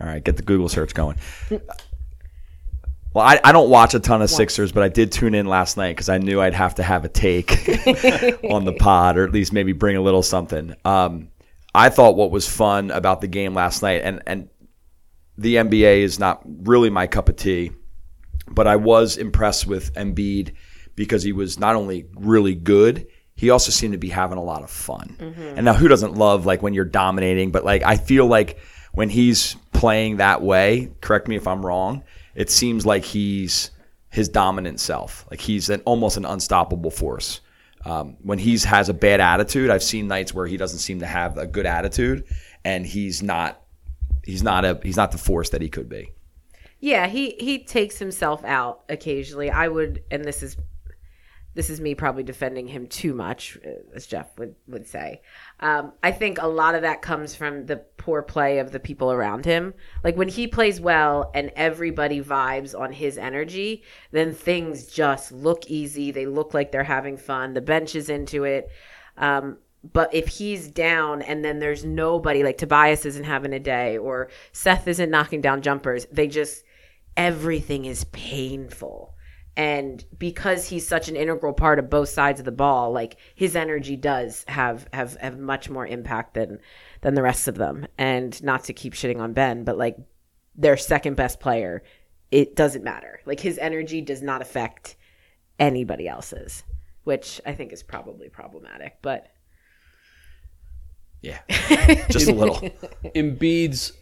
all 0.00 0.06
right, 0.06 0.22
get 0.22 0.36
the 0.36 0.42
Google 0.42 0.68
search 0.68 0.94
going. 0.94 1.16
Well, 1.50 3.24
I, 3.24 3.38
I 3.44 3.52
don't 3.52 3.70
watch 3.70 3.94
a 3.94 4.00
ton 4.00 4.22
of 4.22 4.30
Sixers, 4.30 4.72
but 4.72 4.82
I 4.82 4.88
did 4.88 5.12
tune 5.12 5.34
in 5.36 5.46
last 5.46 5.76
night 5.76 5.90
because 5.92 6.08
I 6.08 6.18
knew 6.18 6.40
I'd 6.40 6.52
have 6.54 6.74
to 6.76 6.82
have 6.82 7.04
a 7.04 7.08
take 7.08 7.52
on 8.50 8.64
the 8.64 8.74
pod, 8.78 9.16
or 9.16 9.24
at 9.24 9.32
least 9.32 9.52
maybe 9.52 9.72
bring 9.72 9.96
a 9.96 10.00
little 10.00 10.22
something. 10.22 10.74
Um, 10.84 11.28
I 11.72 11.90
thought 11.90 12.16
what 12.16 12.32
was 12.32 12.48
fun 12.48 12.90
about 12.90 13.20
the 13.20 13.28
game 13.28 13.54
last 13.54 13.82
night, 13.82 14.00
and 14.02 14.20
and 14.26 14.48
the 15.38 15.56
NBA 15.56 15.98
is 16.02 16.18
not 16.18 16.42
really 16.44 16.90
my 16.90 17.06
cup 17.06 17.28
of 17.28 17.36
tea, 17.36 17.70
but 18.50 18.66
I 18.66 18.76
was 18.76 19.16
impressed 19.16 19.66
with 19.66 19.92
Embiid 19.94 20.54
because 20.96 21.22
he 21.22 21.32
was 21.32 21.58
not 21.58 21.76
only 21.76 22.06
really 22.16 22.54
good, 22.56 23.06
he 23.44 23.50
also 23.50 23.70
seemed 23.70 23.92
to 23.92 23.98
be 23.98 24.08
having 24.08 24.38
a 24.38 24.42
lot 24.42 24.62
of 24.62 24.70
fun. 24.70 25.16
And 25.56 25.64
now, 25.64 25.74
who 25.74 25.88
doesn't 25.88 26.14
love 26.14 26.46
like 26.46 26.62
when 26.62 26.74
you're 26.74 26.84
dominating? 26.84 27.52
But 27.52 27.64
like, 27.64 27.82
I 27.82 27.96
feel 27.96 28.26
like 28.26 28.58
when 28.92 29.08
he's 29.08 29.56
playing 29.72 30.16
that 30.16 30.42
way, 30.42 30.90
correct 31.00 31.28
me 31.28 31.36
if 31.36 31.46
I'm 31.46 31.64
wrong, 31.64 32.04
it 32.34 32.50
seems 32.50 32.86
like 32.86 33.04
he's 33.04 33.70
his 34.10 34.28
dominant 34.28 34.80
self. 34.80 35.26
Like 35.30 35.40
he's 35.40 35.68
an 35.70 35.82
almost 35.84 36.16
an 36.16 36.24
unstoppable 36.24 36.90
force. 36.90 37.40
Um, 37.84 38.16
when 38.22 38.38
he's 38.38 38.64
has 38.64 38.88
a 38.88 38.94
bad 38.94 39.20
attitude, 39.20 39.70
I've 39.70 39.82
seen 39.82 40.08
nights 40.08 40.32
where 40.32 40.46
he 40.46 40.56
doesn't 40.56 40.78
seem 40.78 41.00
to 41.00 41.06
have 41.06 41.36
a 41.36 41.46
good 41.46 41.66
attitude, 41.66 42.24
and 42.64 42.86
he's 42.86 43.22
not 43.22 43.60
he's 44.22 44.42
not 44.42 44.64
a 44.64 44.80
he's 44.82 44.96
not 44.96 45.12
the 45.12 45.18
force 45.18 45.50
that 45.50 45.60
he 45.60 45.68
could 45.68 45.88
be. 45.88 46.12
Yeah, 46.80 47.08
he 47.08 47.36
he 47.38 47.64
takes 47.64 47.98
himself 47.98 48.44
out 48.44 48.84
occasionally. 48.88 49.50
I 49.50 49.68
would, 49.68 50.02
and 50.10 50.24
this 50.24 50.42
is 50.42 50.56
this 51.54 51.70
is 51.70 51.80
me 51.80 51.94
probably 51.94 52.22
defending 52.22 52.66
him 52.68 52.86
too 52.86 53.14
much, 53.14 53.58
uh, 53.64 53.70
as 53.94 54.06
Jeff 54.06 54.36
would 54.38 54.54
would 54.66 54.86
say. 54.86 55.22
Um, 55.60 55.92
I 56.02 56.12
think 56.12 56.40
a 56.40 56.48
lot 56.48 56.74
of 56.74 56.82
that 56.82 57.02
comes 57.02 57.34
from 57.34 57.66
the 57.66 57.76
poor 57.96 58.22
play 58.22 58.58
of 58.58 58.72
the 58.72 58.80
people 58.80 59.12
around 59.12 59.44
him. 59.44 59.74
Like 60.02 60.16
when 60.16 60.28
he 60.28 60.46
plays 60.46 60.80
well 60.80 61.30
and 61.34 61.52
everybody 61.56 62.20
vibes 62.20 62.78
on 62.78 62.92
his 62.92 63.18
energy, 63.18 63.82
then 64.10 64.34
things 64.34 64.86
just 64.86 65.32
look 65.32 65.70
easy. 65.70 66.10
They 66.10 66.26
look 66.26 66.54
like 66.54 66.72
they're 66.72 66.84
having 66.84 67.16
fun. 67.16 67.54
The 67.54 67.60
bench 67.60 67.94
is 67.94 68.08
into 68.08 68.44
it. 68.44 68.68
Um, 69.16 69.58
but 69.92 70.14
if 70.14 70.28
he's 70.28 70.68
down 70.68 71.22
and 71.22 71.44
then 71.44 71.58
there's 71.58 71.84
nobody, 71.84 72.42
like 72.42 72.58
Tobias 72.58 73.04
isn't 73.04 73.24
having 73.24 73.52
a 73.52 73.60
day 73.60 73.98
or 73.98 74.30
Seth 74.52 74.88
isn't 74.88 75.10
knocking 75.10 75.40
down 75.40 75.60
jumpers, 75.60 76.06
they 76.10 76.26
just, 76.26 76.64
everything 77.16 77.84
is 77.84 78.04
painful. 78.04 79.13
And 79.56 80.04
because 80.18 80.68
he's 80.68 80.86
such 80.86 81.08
an 81.08 81.14
integral 81.14 81.52
part 81.52 81.78
of 81.78 81.88
both 81.88 82.08
sides 82.08 82.40
of 82.40 82.44
the 82.44 82.52
ball, 82.52 82.92
like 82.92 83.16
his 83.34 83.54
energy 83.54 83.96
does 83.96 84.44
have 84.48 84.88
have, 84.92 85.16
have 85.16 85.38
much 85.38 85.70
more 85.70 85.86
impact 85.86 86.34
than 86.34 86.58
than 87.02 87.14
the 87.14 87.22
rest 87.22 87.46
of 87.46 87.54
them. 87.54 87.86
And 87.96 88.42
not 88.42 88.64
to 88.64 88.72
keep 88.72 88.94
shitting 88.94 89.20
on 89.20 89.32
Ben, 89.32 89.62
but 89.62 89.78
like 89.78 89.96
their 90.56 90.76
second 90.76 91.14
best 91.14 91.38
player, 91.38 91.82
it 92.30 92.56
doesn't 92.56 92.82
matter. 92.82 93.20
Like 93.26 93.40
his 93.40 93.58
energy 93.58 94.00
does 94.00 94.22
not 94.22 94.42
affect 94.42 94.96
anybody 95.58 96.08
else's, 96.08 96.64
which 97.04 97.40
I 97.46 97.54
think 97.54 97.72
is 97.72 97.82
probably 97.82 98.28
problematic. 98.28 98.98
But 99.02 99.28
Yeah, 101.22 101.38
just 102.10 102.28
a 102.28 102.34
little. 102.34 102.56
Embiid's 103.14 103.92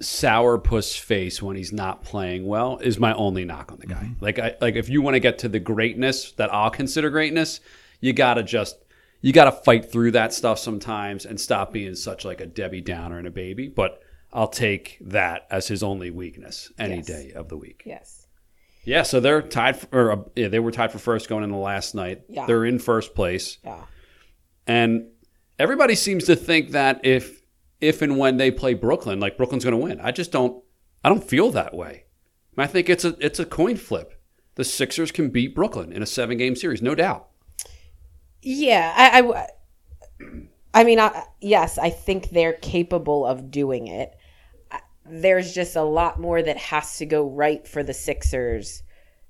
sourpuss 0.00 0.98
face 0.98 1.40
when 1.42 1.56
he's 1.56 1.72
not 1.72 2.02
playing 2.02 2.46
well 2.46 2.78
is 2.78 2.98
my 2.98 3.14
only 3.14 3.44
knock 3.44 3.72
on 3.72 3.78
the 3.78 3.86
guy. 3.86 4.10
Like 4.20 4.38
I 4.38 4.54
like 4.60 4.76
if 4.76 4.88
you 4.88 5.00
want 5.02 5.14
to 5.14 5.20
get 5.20 5.38
to 5.40 5.48
the 5.48 5.58
greatness 5.60 6.32
that 6.32 6.52
I'll 6.52 6.70
consider 6.70 7.08
greatness, 7.10 7.60
you 8.00 8.12
gotta 8.12 8.42
just 8.42 8.76
you 9.22 9.32
gotta 9.32 9.52
fight 9.52 9.90
through 9.90 10.10
that 10.12 10.32
stuff 10.34 10.58
sometimes 10.58 11.24
and 11.24 11.40
stop 11.40 11.72
being 11.72 11.94
such 11.94 12.24
like 12.24 12.40
a 12.40 12.46
Debbie 12.46 12.82
Downer 12.82 13.18
and 13.18 13.26
a 13.26 13.30
baby. 13.30 13.68
But 13.68 14.00
I'll 14.32 14.48
take 14.48 14.98
that 15.00 15.46
as 15.50 15.68
his 15.68 15.82
only 15.82 16.10
weakness 16.10 16.70
any 16.78 16.96
Yes. 16.96 17.06
day 17.06 17.32
of 17.34 17.48
the 17.48 17.56
week. 17.56 17.82
yes, 17.86 18.26
Yeah, 18.84 19.02
so 19.02 19.18
they're 19.20 19.40
tied 19.40 19.78
for, 19.78 19.88
or 19.92 20.12
uh, 20.12 20.16
yeah, 20.34 20.48
they 20.48 20.58
were 20.58 20.72
tied 20.72 20.92
for 20.92 20.98
first 20.98 21.28
going 21.28 21.42
into 21.42 21.56
last 21.56 21.94
night. 21.94 22.22
Yeah. 22.28 22.44
They're 22.44 22.66
in 22.66 22.78
first 22.78 23.14
place. 23.14 23.56
yeah, 23.64 23.84
And 24.66 25.06
everybody 25.58 25.94
seems 25.94 26.24
to 26.24 26.36
think 26.36 26.72
that 26.72 27.00
if 27.06 27.40
if 27.80 28.02
and 28.02 28.18
when 28.18 28.36
they 28.36 28.50
play 28.50 28.74
Brooklyn, 28.74 29.20
like 29.20 29.36
Brooklyn's 29.36 29.64
going 29.64 29.78
to 29.78 29.82
win. 29.84 30.00
I 30.00 30.10
just 30.12 30.32
don't. 30.32 30.62
I 31.04 31.08
don't 31.08 31.22
feel 31.24 31.50
that 31.52 31.74
way. 31.74 32.04
I 32.58 32.66
think 32.66 32.88
it's 32.88 33.04
a 33.04 33.16
it's 33.20 33.38
a 33.38 33.44
coin 33.44 33.76
flip. 33.76 34.20
The 34.54 34.64
Sixers 34.64 35.12
can 35.12 35.28
beat 35.28 35.54
Brooklyn 35.54 35.92
in 35.92 36.02
a 36.02 36.06
seven 36.06 36.38
game 36.38 36.56
series, 36.56 36.80
no 36.80 36.94
doubt. 36.94 37.28
yeah. 38.42 38.94
I, 38.96 39.20
I, 39.20 39.46
I 40.72 40.84
mean, 40.84 40.98
I, 40.98 41.24
yes, 41.40 41.76
I 41.78 41.90
think 41.90 42.30
they're 42.30 42.54
capable 42.54 43.26
of 43.26 43.50
doing 43.50 43.86
it. 43.88 44.14
There's 45.04 45.54
just 45.54 45.76
a 45.76 45.82
lot 45.82 46.18
more 46.20 46.42
that 46.42 46.56
has 46.56 46.96
to 46.98 47.06
go 47.06 47.28
right 47.28 47.66
for 47.68 47.82
the 47.82 47.94
Sixers. 47.94 48.82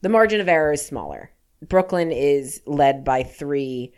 The 0.02 0.08
margin 0.08 0.40
of 0.40 0.48
error 0.48 0.72
is 0.72 0.86
smaller. 0.86 1.30
Brooklyn 1.62 2.12
is 2.12 2.62
led 2.66 3.04
by 3.04 3.22
three 3.24 3.92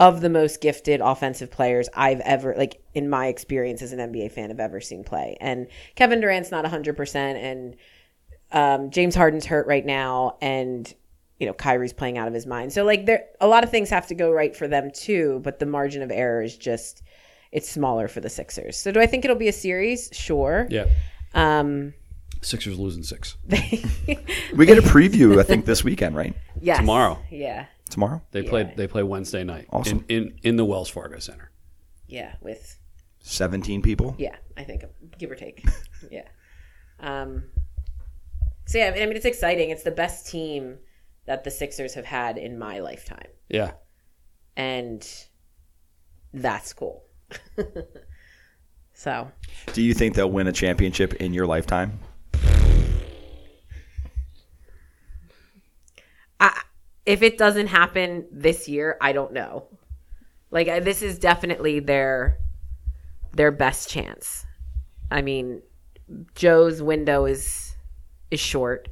of 0.00 0.20
the 0.20 0.28
most 0.28 0.60
gifted 0.60 1.00
offensive 1.00 1.50
players 1.50 1.88
I've 1.94 2.20
ever, 2.20 2.54
like 2.56 2.80
in 2.94 3.10
my 3.10 3.26
experience 3.26 3.82
as 3.82 3.92
an 3.92 3.98
NBA 3.98 4.32
fan, 4.32 4.50
have 4.50 4.60
ever 4.60 4.80
seen 4.80 5.02
play. 5.02 5.36
And 5.40 5.66
Kevin 5.96 6.20
Durant's 6.20 6.50
not 6.50 6.64
100%, 6.64 7.16
and 7.16 7.76
um, 8.52 8.90
James 8.90 9.14
Harden's 9.14 9.46
hurt 9.46 9.66
right 9.66 9.84
now, 9.84 10.36
and 10.40 10.92
you 11.38 11.46
know 11.46 11.52
Kyrie's 11.52 11.92
playing 11.92 12.16
out 12.16 12.28
of 12.28 12.34
his 12.34 12.46
mind. 12.46 12.72
So 12.72 12.84
like 12.84 13.06
there, 13.06 13.24
a 13.40 13.48
lot 13.48 13.64
of 13.64 13.70
things 13.70 13.90
have 13.90 14.06
to 14.08 14.14
go 14.14 14.30
right 14.30 14.54
for 14.54 14.68
them 14.68 14.90
too. 14.92 15.40
But 15.42 15.58
the 15.58 15.66
margin 15.66 16.02
of 16.02 16.10
error 16.10 16.42
is 16.42 16.56
just 16.56 17.02
it's 17.52 17.68
smaller 17.68 18.08
for 18.08 18.20
the 18.20 18.30
Sixers. 18.30 18.76
So 18.76 18.92
do 18.92 19.00
I 19.00 19.06
think 19.06 19.24
it'll 19.24 19.36
be 19.36 19.48
a 19.48 19.52
series? 19.52 20.10
Sure. 20.12 20.66
Yeah, 20.70 20.86
Um, 21.34 21.94
Sixers 22.40 22.78
losing 22.78 23.02
six 23.02 23.36
We 23.48 24.64
get 24.66 24.78
a 24.78 24.82
preview, 24.82 25.40
I 25.40 25.42
think, 25.42 25.64
this 25.64 25.82
weekend, 25.82 26.16
right? 26.16 26.34
yes. 26.60 26.78
tomorrow. 26.78 27.18
Yeah. 27.30 27.66
Tomorrow. 27.88 28.22
They 28.30 28.42
play 28.42 28.72
they 28.76 28.86
play 28.86 29.02
Wednesday 29.02 29.44
night 29.44 29.66
Awesome. 29.70 30.04
in, 30.08 30.24
in 30.28 30.38
in 30.42 30.56
the 30.56 30.64
Wells 30.64 30.88
Fargo 30.88 31.18
Center. 31.18 31.50
Yeah. 32.06 32.34
With 32.40 32.78
Seventeen 33.20 33.82
people. 33.82 34.14
yeah, 34.18 34.36
I 34.56 34.64
think 34.64 34.84
give 35.18 35.30
or 35.30 35.34
take. 35.34 35.64
yeah. 36.10 36.28
Um. 37.00 37.44
So 38.66 38.78
yeah, 38.78 38.92
I 38.96 39.06
mean 39.06 39.16
it's 39.16 39.24
exciting. 39.26 39.70
It's 39.70 39.82
the 39.82 39.90
best 39.90 40.28
team 40.30 40.78
that 41.26 41.44
the 41.44 41.50
Sixers 41.50 41.94
have 41.94 42.04
had 42.06 42.38
in 42.38 42.58
my 42.58 42.78
lifetime. 42.80 43.26
Yeah, 43.48 43.72
and 44.56 45.06
that's 46.32 46.72
cool. 46.72 47.04
so 48.94 49.30
Do 49.74 49.82
you 49.82 49.92
think 49.94 50.14
they'll 50.14 50.30
win 50.30 50.46
a 50.46 50.52
championship 50.52 51.14
in 51.14 51.34
your 51.34 51.46
lifetime? 51.46 51.98
I, 56.40 56.62
if 57.08 57.22
it 57.22 57.38
doesn't 57.38 57.68
happen 57.68 58.26
this 58.30 58.68
year, 58.68 58.98
I 59.00 59.12
don't 59.12 59.32
know. 59.32 59.66
Like 60.50 60.66
this 60.84 61.00
is 61.00 61.18
definitely 61.18 61.80
their 61.80 62.38
their 63.32 63.50
best 63.50 63.88
chance. 63.88 64.44
I 65.10 65.22
mean, 65.22 65.62
Joe's 66.34 66.82
window 66.82 67.24
is 67.24 67.74
is 68.30 68.40
short. 68.40 68.90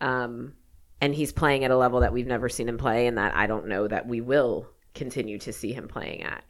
Um 0.00 0.52
and 1.00 1.12
he's 1.12 1.32
playing 1.32 1.64
at 1.64 1.72
a 1.72 1.76
level 1.76 2.00
that 2.00 2.12
we've 2.12 2.28
never 2.28 2.48
seen 2.48 2.68
him 2.68 2.78
play 2.78 3.08
and 3.08 3.18
that 3.18 3.34
I 3.34 3.48
don't 3.48 3.66
know 3.66 3.88
that 3.88 4.06
we 4.06 4.20
will 4.20 4.68
continue 4.94 5.38
to 5.40 5.52
see 5.52 5.72
him 5.72 5.88
playing 5.88 6.22
at. 6.22 6.44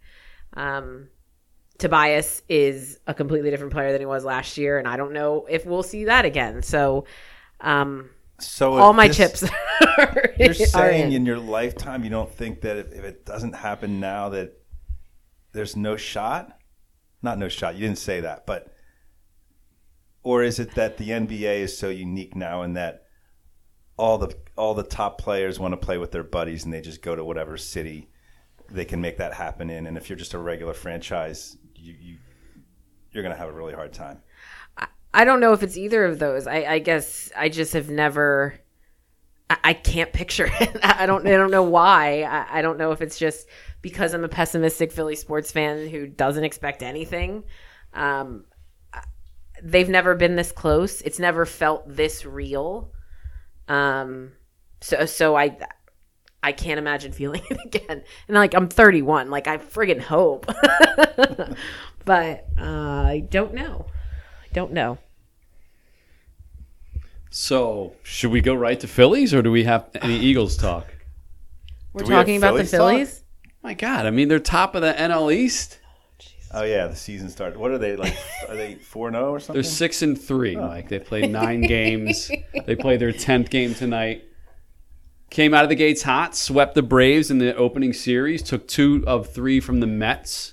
Um 0.53 1.09
Tobias 1.79 2.43
is 2.51 3.01
a 3.07 3.15
completely 3.15 3.51
different 3.51 3.73
player 3.73 3.93
than 3.93 4.03
he 4.03 4.07
was 4.07 4.27
last 4.27 4.59
year 4.59 4.79
and 4.79 4.87
I 4.87 4.99
don't 4.99 5.15
know 5.15 5.47
if 5.49 5.65
we'll 5.65 5.83
see 5.83 6.05
that 6.05 6.27
again. 6.27 6.63
So 6.63 7.07
um 7.63 8.11
So 8.43 8.75
all 8.75 8.93
my 8.93 9.09
this- 9.09 9.17
chips 9.17 9.45
are, 9.99 10.35
You're 10.39 10.55
saying 10.55 11.09
in. 11.09 11.13
in 11.19 11.27
your 11.27 11.39
lifetime 11.39 12.05
you 12.05 12.11
don't 12.11 12.31
think 12.33 12.61
that 12.63 12.77
if, 12.77 12.93
if 12.93 13.05
it 13.05 13.25
doesn't 13.27 13.55
happen 13.55 14.01
now 14.01 14.29
that 14.31 14.53
there's 15.53 15.77
no 15.77 15.97
shot? 15.97 16.59
Not 17.23 17.39
no 17.39 17.49
shot. 17.49 17.75
You 17.75 17.83
didn't 17.87 17.99
say 17.99 18.21
that, 18.21 18.47
but 18.47 18.75
or 20.23 20.43
is 20.43 20.59
it 20.59 20.75
that 20.75 20.97
the 20.99 21.11
NBA 21.11 21.61
is 21.61 21.77
so 21.77 21.89
unique 21.89 22.35
now 22.37 22.63
in 22.63 22.75
that 22.75 23.07
all 23.97 24.19
the 24.19 24.35
all 24.57 24.75
the 24.75 24.83
top 24.83 25.19
players 25.19 25.59
want 25.61 25.73
to 25.73 25.77
play 25.77 25.99
with 25.99 26.11
their 26.13 26.23
buddies 26.25 26.65
and 26.65 26.73
they 26.73 26.81
just 26.81 27.03
go 27.03 27.15
to 27.15 27.25
whatever 27.25 27.57
city 27.57 28.09
they 28.71 28.85
can 28.85 29.01
make 29.01 29.19
that 29.19 29.35
happen 29.35 29.69
in 29.69 29.87
and 29.87 29.97
if 29.99 30.09
you're 30.09 30.17
just 30.19 30.33
a 30.33 30.39
regular 30.39 30.73
franchise 30.73 31.57
you, 31.75 31.95
you 32.01 32.17
you're 33.11 33.23
going 33.23 33.35
to 33.35 33.39
have 33.39 33.51
a 33.51 33.53
really 33.53 33.75
hard 33.75 33.93
time. 33.93 34.23
I 35.15 35.25
don't 35.25 35.41
know 35.41 35.53
if 35.53 35.63
it's 35.63 35.77
either 35.77 36.05
of 36.05 36.19
those. 36.19 36.47
I, 36.47 36.65
I 36.65 36.79
guess 36.79 37.31
I 37.37 37.49
just 37.49 37.75
have 37.75 37.91
never. 37.91 38.59
I, 39.51 39.57
I 39.65 39.73
can't 39.75 40.13
picture 40.13 40.49
it. 40.61 40.77
I 40.83 41.07
don't. 41.07 41.27
I 41.27 41.33
don't 41.33 41.51
know 41.51 41.63
why. 41.63 42.23
I, 42.23 42.59
I 42.59 42.63
don't 42.63 42.79
know 42.79 42.93
if 42.93 43.01
it's 43.01 43.19
just 43.19 43.47
because 43.83 44.15
I'm 44.15 44.25
a 44.25 44.29
pessimistic 44.29 44.93
Philly 44.93 45.17
sports 45.17 45.53
fan 45.53 45.89
who 45.89 46.07
doesn't 46.07 46.45
expect 46.45 46.83
anything. 46.83 47.45
Um, 47.93 48.45
they've 49.63 49.89
never 49.89 50.15
been 50.15 50.37
this 50.37 50.53
close. 50.53 51.01
It's 51.03 51.19
never 51.19 51.47
felt 51.47 51.85
this 51.87 52.25
real. 52.25 52.93
Um, 53.69 54.33
so 54.81 55.07
so 55.07 55.37
I, 55.37 55.57
I 56.43 56.53
can't 56.53 56.79
imagine 56.79 57.13
feeling 57.13 57.43
it 57.51 57.59
again. 57.65 58.03
And 58.29 58.35
like 58.35 58.55
I'm 58.55 58.69
31, 58.69 59.31
like 59.31 59.47
I 59.47 59.59
friggin' 59.59 60.01
hope, 60.01 60.47
but 62.05 62.47
uh, 62.59 62.63
I 62.63 63.27
don't 63.31 63.55
know. 63.55 63.87
I 64.53 64.55
don't 64.55 64.73
know. 64.73 64.99
So, 67.31 67.97
should 68.03 68.31
we 68.31 68.43
go 68.43 68.53
right 68.53 68.79
to 68.81 68.87
Phillies, 68.87 69.33
or 69.33 69.41
do 69.41 69.51
we 69.51 69.65
have 69.65 69.89
any 70.03 70.19
Eagles 70.19 70.59
talk? 70.59 70.87
We're 71.95 72.03
Do 72.03 72.09
we 72.09 72.15
have 72.15 72.27
talking 72.27 72.37
about 72.37 72.59
the 72.59 72.65
Phillies 72.65 72.71
talk? 72.71 72.79
Phillies. 72.91 73.25
My 73.63 73.73
God, 73.73 74.05
I 74.05 74.11
mean 74.11 74.29
they're 74.29 74.39
top 74.39 74.75
of 74.75 74.83
the 74.83 74.93
NL 74.93 75.33
East. 75.33 75.79
Oh 76.53 76.65
yeah, 76.65 76.87
the 76.87 76.97
season 76.97 77.31
started. 77.31 77.59
What 77.59 77.71
are 77.71 77.79
they 77.79 77.97
like? 77.97 78.15
Are 78.51 78.55
they 78.55 78.75
four 78.75 79.11
zero 79.11 79.29
oh 79.29 79.31
or 79.31 79.41
something? 79.41 79.55
They're 79.55 79.63
six 79.63 80.03
and 80.03 80.21
three. 80.21 80.55
Oh. 80.55 80.67
Like 80.67 80.91
they 80.91 80.99
played 80.99 81.31
nine 81.31 81.63
games. 81.63 82.31
They 82.67 82.77
played 82.77 83.01
their 83.01 83.13
tenth 83.13 83.49
game 83.49 83.75
tonight. 83.75 84.25
Came 85.31 85.55
out 85.55 85.65
of 85.65 85.71
the 85.71 85.75
gates 85.75 86.03
hot, 86.03 86.37
swept 86.37 86.75
the 86.75 86.83
Braves 86.83 87.31
in 87.31 87.39
the 87.39 87.57
opening 87.57 87.95
series. 87.95 88.43
Took 88.43 88.69
two 88.69 89.03
of 89.07 89.33
three 89.33 89.59
from 89.61 89.81
the 89.81 89.87
Mets, 89.87 90.53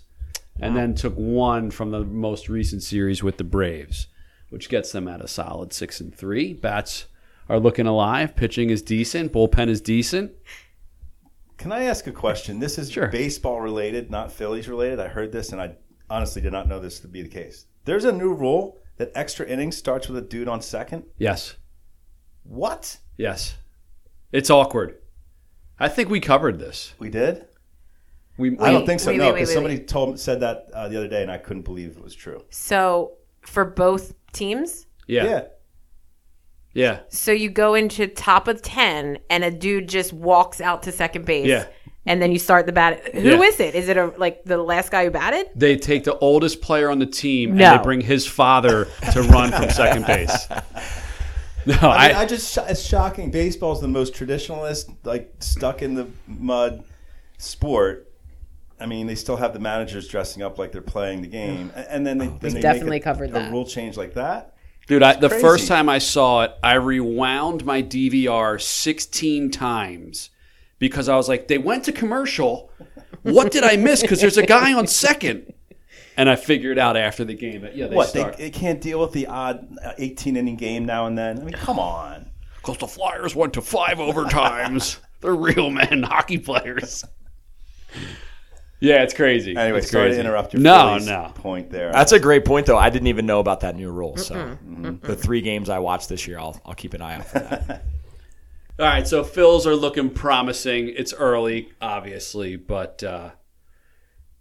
and 0.61 0.75
then 0.75 0.93
took 0.95 1.15
one 1.15 1.71
from 1.71 1.91
the 1.91 2.03
most 2.03 2.49
recent 2.49 2.83
series 2.83 3.23
with 3.23 3.37
the 3.37 3.43
Braves, 3.43 4.07
which 4.49 4.69
gets 4.69 4.91
them 4.91 5.07
at 5.07 5.21
a 5.21 5.27
solid 5.27 5.73
six 5.73 5.99
and 6.01 6.13
three. 6.13 6.53
Bats 6.53 7.05
are 7.47 7.59
looking 7.59 7.87
alive. 7.87 8.35
Pitching 8.35 8.69
is 8.69 8.81
decent. 8.81 9.31
Bullpen 9.33 9.69
is 9.69 9.81
decent. 9.81 10.31
Can 11.57 11.71
I 11.71 11.83
ask 11.83 12.07
a 12.07 12.11
question? 12.11 12.59
This 12.59 12.77
is 12.77 12.91
Sure. 12.91 13.07
baseball 13.07 13.59
related, 13.61 14.09
not 14.09 14.31
Phillies 14.31 14.67
related. 14.69 14.99
I 14.99 15.07
heard 15.09 15.31
this 15.31 15.51
and 15.51 15.61
I 15.61 15.75
honestly 16.09 16.41
did 16.41 16.51
not 16.53 16.67
know 16.67 16.79
this 16.79 16.99
to 17.01 17.07
be 17.07 17.21
the 17.21 17.27
case. 17.29 17.65
There's 17.85 18.05
a 18.05 18.11
new 18.11 18.33
rule 18.33 18.77
that 18.97 19.11
extra 19.15 19.45
innings 19.47 19.77
starts 19.77 20.07
with 20.07 20.17
a 20.17 20.27
dude 20.27 20.47
on 20.47 20.61
second. 20.61 21.03
Yes, 21.17 21.55
What? 22.43 22.97
yes. 23.17 23.55
It's 24.31 24.49
awkward. 24.49 24.97
I 25.79 25.87
think 25.89 26.09
we 26.09 26.19
covered 26.19 26.59
this. 26.59 26.93
We 26.99 27.09
did? 27.09 27.45
We, 28.39 28.57
I 28.57 28.71
don't 28.71 28.85
think 28.85 29.01
so. 29.01 29.11
wait, 29.11 29.17
no, 29.17 29.25
wait, 29.25 29.31
wait, 29.31 29.35
because 29.35 29.49
wait, 29.49 29.53
somebody 29.53 29.79
told 29.79 30.19
said 30.19 30.39
that 30.39 30.69
uh, 30.73 30.87
the 30.87 30.97
other 30.97 31.09
day 31.09 31.21
and 31.21 31.29
I 31.29 31.37
couldn't 31.37 31.63
believe 31.63 31.97
it 31.97 32.01
was 32.03 32.15
true. 32.15 32.43
So 32.49 33.17
for 33.41 33.65
both 33.65 34.13
teams, 34.31 34.87
yeah, 35.07 35.25
yeah. 35.25 35.43
yeah. 36.73 36.99
so 37.09 37.33
you 37.33 37.49
go 37.49 37.73
into 37.75 38.07
top 38.07 38.47
of 38.47 38.61
10 38.61 39.19
and 39.29 39.43
a 39.43 39.51
dude 39.51 39.89
just 39.89 40.13
walks 40.13 40.61
out 40.61 40.83
to 40.83 40.91
second 40.93 41.25
base. 41.25 41.47
Yeah. 41.47 41.67
And 42.05 42.21
then 42.21 42.31
you 42.31 42.39
start 42.39 42.65
the 42.65 42.71
bat. 42.71 43.13
Who 43.13 43.19
Yeah. 43.19 43.41
is 43.41 43.59
it? 43.59 43.75
Is 43.75 43.89
it 43.89 43.97
a 43.97 44.13
like 44.17 44.45
the 44.45 44.57
last 44.57 44.89
guy 44.89 45.03
who 45.03 45.11
batted? 45.11 45.47
they 45.53 45.75
take 45.75 46.05
the 46.05 46.17
oldest 46.19 46.61
player 46.61 46.89
on 46.89 46.97
the 46.99 47.05
team 47.05 47.55
No. 47.55 47.65
and 47.65 47.79
they 47.79 47.83
bring 47.83 47.99
his 48.01 48.25
father 48.25 48.87
to 49.11 49.21
run 49.23 49.51
from 49.51 49.69
second 49.69 50.05
base. 50.05 50.47
No, 51.65 51.75
I, 51.81 52.05
I, 52.05 52.07
mean, 52.07 52.17
I 52.17 52.25
just 52.25 52.57
it's 52.57 52.81
shocking. 52.81 53.31
Baseball's 53.31 53.81
the 53.81 53.87
most 53.87 54.13
traditionalist, 54.13 54.95
like 55.03 55.35
stuck 55.39 55.81
in 55.81 55.93
the 55.93 56.07
mud 56.25 56.85
sport. 57.37 58.08
I 58.79 58.85
mean, 58.85 59.07
they 59.07 59.15
still 59.15 59.35
have 59.37 59.53
the 59.53 59.59
managers 59.59 60.07
dressing 60.07 60.41
up 60.43 60.57
like 60.57 60.71
they're 60.71 60.81
playing 60.81 61.21
the 61.21 61.27
game, 61.27 61.71
and 61.75 62.05
then 62.05 62.17
they 62.17 62.27
then 62.27 62.53
they 62.53 62.61
definitely 62.61 62.91
make 62.91 63.01
a, 63.03 63.05
covered 63.05 63.29
a 63.31 63.33
that. 63.33 63.51
rule 63.51 63.65
change 63.65 63.97
like 63.97 64.13
that. 64.13 64.55
dude, 64.87 65.03
I, 65.03 65.15
the 65.15 65.29
first 65.29 65.67
time 65.67 65.89
I 65.89 65.97
saw 65.99 66.43
it, 66.43 66.53
I 66.63 66.75
rewound 66.75 67.65
my 67.65 67.83
DVR 67.83 68.61
16 68.61 69.51
times 69.51 70.29
because 70.79 71.09
I 71.09 71.15
was 71.15 71.27
like, 71.27 71.47
they 71.47 71.57
went 71.57 71.83
to 71.85 71.91
commercial. 71.91 72.71
What 73.23 73.51
did 73.51 73.63
I 73.63 73.75
miss? 73.75 74.01
Because 74.01 74.21
there's 74.21 74.37
a 74.37 74.45
guy 74.45 74.73
on 74.73 74.87
second. 74.87 75.53
And 76.15 76.29
I 76.29 76.35
figured 76.35 76.77
out 76.77 76.97
after 76.97 77.23
the 77.23 77.33
game 77.33 77.61
that, 77.61 77.75
yeah, 77.77 77.87
they 77.87 77.95
What 77.95 78.13
they, 78.13 78.19
start. 78.19 78.37
they 78.37 78.49
can't 78.49 78.81
deal 78.81 78.99
with 78.99 79.13
the 79.13 79.27
odd 79.27 79.67
uh, 79.83 79.93
18 79.97 80.35
inning 80.35 80.55
game 80.57 80.85
now 80.85 81.05
and 81.05 81.17
then. 81.17 81.39
I 81.39 81.43
mean, 81.43 81.53
come 81.53 81.79
on. 81.79 82.29
Because 82.57 82.77
the 82.77 82.87
Flyers 82.87 83.35
went 83.35 83.53
to 83.53 83.61
five 83.61 83.99
overtimes. 83.99 84.99
They're 85.21 85.35
real 85.35 85.69
men, 85.69 86.03
hockey 86.03 86.37
players. 86.37 87.03
Yeah, 88.81 89.03
it's 89.03 89.13
crazy. 89.13 89.55
Anyway, 89.57 89.79
it's 89.79 89.91
sorry 89.91 90.05
crazy. 90.07 90.15
to 90.21 90.21
interrupt 90.21 90.53
your 90.53 90.61
No, 90.61 90.87
Phillies 90.91 91.07
no. 91.07 91.31
point 91.35 91.69
there. 91.69 91.91
That's 91.91 92.13
a 92.13 92.19
great 92.19 92.45
point, 92.45 92.65
though. 92.65 92.77
I 92.77 92.89
didn't 92.89 93.07
even 93.07 93.25
know 93.25 93.39
about 93.41 93.59
that 93.61 93.75
new 93.75 93.91
rule. 93.91 94.15
So 94.17 94.57
the 95.01 95.15
three 95.15 95.41
games 95.41 95.69
I 95.69 95.79
watched 95.79 96.07
this 96.09 96.25
year, 96.27 96.39
I'll 96.39 96.59
I'll 96.65 96.75
keep 96.75 96.93
an 96.93 97.01
eye 97.01 97.15
out 97.15 97.25
for 97.25 97.39
that. 97.39 97.85
All 98.79 98.85
right, 98.85 99.05
so 99.05 99.23
Phils 99.25 99.65
are 99.65 99.75
looking 99.75 100.09
promising. 100.09 100.93
It's 100.95 101.13
early, 101.13 101.73
obviously, 101.81 102.55
but 102.55 103.03
uh, 103.03 103.31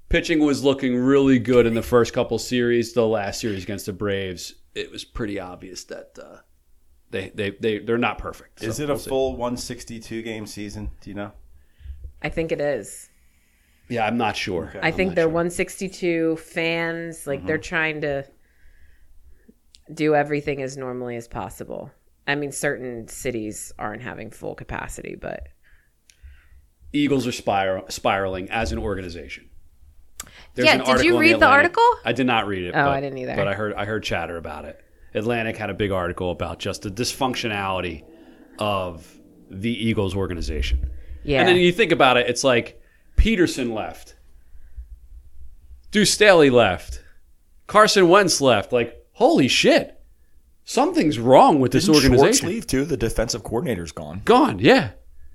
pitching 0.08 0.38
was 0.38 0.62
looking 0.62 0.96
really 0.96 1.40
good 1.40 1.66
in 1.66 1.74
the 1.74 1.82
first 1.82 2.12
couple 2.12 2.38
series. 2.38 2.92
The 2.92 3.04
last 3.04 3.40
series 3.40 3.64
against 3.64 3.86
the 3.86 3.92
Braves, 3.92 4.54
it 4.76 4.92
was 4.92 5.04
pretty 5.04 5.40
obvious 5.40 5.82
that 5.84 6.16
uh, 6.22 6.36
they 7.10 7.30
they 7.30 7.50
they 7.58 7.78
they're 7.80 7.98
not 7.98 8.18
perfect. 8.18 8.62
Is 8.62 8.76
So 8.76 8.84
it 8.84 8.90
a 8.90 8.92
we'll 8.92 8.98
see. 9.00 9.08
full 9.08 9.32
162 9.32 10.22
game 10.22 10.46
season? 10.46 10.92
Do 11.00 11.10
you 11.10 11.16
know? 11.16 11.32
I 12.22 12.28
think 12.28 12.52
it 12.52 12.60
is. 12.60 13.08
Yeah, 13.88 14.07
I'm 14.07 14.16
not 14.16 14.37
sure. 14.37 14.72
I 14.83 14.88
I'm 14.88 14.94
think 14.94 15.14
they're 15.14 15.24
sure. 15.24 15.31
162 15.31 16.37
fans. 16.37 17.27
Like 17.27 17.46
they're 17.46 17.57
mm-hmm. 17.57 17.62
trying 17.62 18.01
to 18.03 18.24
do 19.92 20.14
everything 20.14 20.62
as 20.62 20.77
normally 20.77 21.16
as 21.16 21.27
possible. 21.29 21.90
I 22.27 22.35
mean, 22.35 22.53
certain 22.53 23.09
cities 23.09 23.72
aren't 23.79 24.03
having 24.03 24.31
full 24.31 24.55
capacity, 24.55 25.16
but 25.18 25.48
Eagles 26.92 27.27
are 27.27 27.33
spiral, 27.33 27.85
spiraling 27.88 28.51
as 28.51 28.72
an 28.72 28.79
organization. 28.79 29.48
There's 30.55 30.66
Yeah, 30.66 30.74
an 30.83 30.96
did 30.96 31.05
you 31.07 31.18
read 31.18 31.33
the 31.33 31.37
Atlantic- 31.37 31.79
article? 31.79 31.90
I 32.05 32.12
did 32.12 32.27
not 32.27 32.46
read 32.46 32.64
it. 32.64 32.70
Oh, 32.70 32.85
but, 32.85 32.88
I 32.88 33.01
didn't 33.01 33.18
either. 33.18 33.37
But 33.37 33.48
I 33.48 33.55
heard 33.55 33.74
I 33.74 33.85
heard 33.85 34.03
chatter 34.03 34.37
about 34.37 34.64
it. 34.64 34.79
Atlantic 35.14 35.57
had 35.57 35.70
a 35.70 35.74
big 35.74 35.90
article 35.90 36.31
about 36.31 36.59
just 36.59 36.83
the 36.83 36.90
dysfunctionality 36.90 38.05
of 38.59 39.18
the 39.51 39.70
Eagles 39.70 40.14
organization. 40.14 40.90
yeah. 41.24 41.40
And 41.40 41.48
then 41.48 41.57
you 41.57 41.72
think 41.72 41.92
about 41.92 42.18
it, 42.18 42.29
it's 42.29 42.44
like 42.44 42.77
Pederson 43.18 43.74
left, 43.74 44.14
Deuce 45.90 46.11
Staley 46.12 46.50
left, 46.50 47.02
Carson 47.66 48.09
Wentz 48.09 48.40
left. 48.40 48.72
Like, 48.72 49.07
holy 49.12 49.48
shit, 49.48 50.00
something's 50.64 51.18
wrong 51.18 51.61
with 51.61 51.72
this 51.72 51.85
Didn't 51.87 52.00
Schwartz 52.00 52.11
organization. 52.18 52.48
leave 52.48 52.66
too? 52.66 52.85
The 52.85 52.96
defensive 52.96 53.42
coordinator's 53.42 53.92
gone. 53.92 54.22
Gone, 54.24 54.59
yeah. 54.59 54.90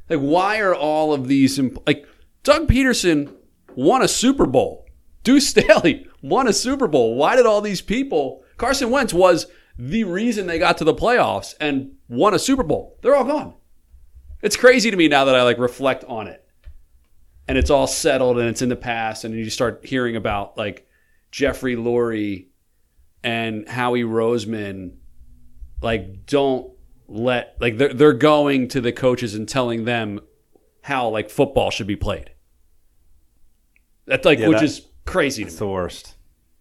Like, 0.10 0.20
why 0.20 0.60
are 0.60 0.76
all 0.76 1.14
of 1.14 1.28
these 1.28 1.58
imp- 1.60 1.86
like 1.88 2.08
Doug 2.44 2.68
Pederson 2.68 3.34
won 3.76 4.02
a 4.02 4.08
Super 4.08 4.46
Bowl, 4.46 4.86
Deuce 5.24 5.48
Staley 5.48 6.08
won 6.22 6.48
a 6.48 6.54
Super 6.54 6.88
Bowl. 6.88 7.16
Why 7.16 7.36
did 7.36 7.46
all 7.46 7.62
these 7.62 7.82
people? 7.82 8.44
Carson 8.58 8.92
Wentz 8.92 9.14
was 9.14 9.48
the 9.78 10.04
reason 10.04 10.46
they 10.46 10.60
got 10.60 10.78
to 10.78 10.84
the 10.84 10.94
playoffs 10.94 11.56
and 11.60 11.94
won 12.08 12.34
a 12.36 12.40
Super 12.40 12.64
Bowl. 12.64 12.98
They're 13.02 13.16
all 13.16 13.24
gone. 13.24 13.56
It's 14.44 14.56
crazy 14.58 14.92
to 14.92 14.98
me 14.98 15.08
now 15.08 15.26
that 15.26 15.36
I 15.36 15.42
like 15.44 15.58
reflect 15.58 16.04
on 16.04 16.28
it, 16.28 16.43
and 17.48 17.58
it's 17.58 17.70
all 17.70 17.88
settled 17.88 18.38
and 18.40 18.48
it's 18.50 18.62
in 18.62 18.70
the 18.70 18.76
past, 18.76 19.24
and 19.24 19.34
you 19.36 19.50
start 19.50 19.86
hearing 19.86 20.16
about 20.16 20.58
like 20.58 20.88
Jeffrey 21.32 21.76
Lurie 21.76 22.48
and 23.24 23.68
Howie 23.68 24.04
Roseman 24.04 24.96
like 25.82 26.26
don't 26.26 26.72
let 27.08 27.56
like 27.60 27.78
they're 27.78 27.94
they're 27.94 28.14
going 28.14 28.68
to 28.70 28.82
the 28.82 28.92
coaches 28.92 29.36
and 29.36 29.48
telling 29.48 29.86
them 29.86 30.20
how 30.82 31.10
like 31.10 31.30
football 31.30 31.72
should 31.72 31.88
be 31.88 31.96
played. 31.96 32.32
That's 34.06 34.26
like 34.26 34.40
Yeah, 34.40 34.48
which 34.50 34.60
that- 34.60 34.66
is 34.66 34.82
crazy 35.06 35.44
to 35.44 35.48
It's 35.48 35.56
me. 35.56 35.60
the 35.60 35.68
worst. 35.68 36.16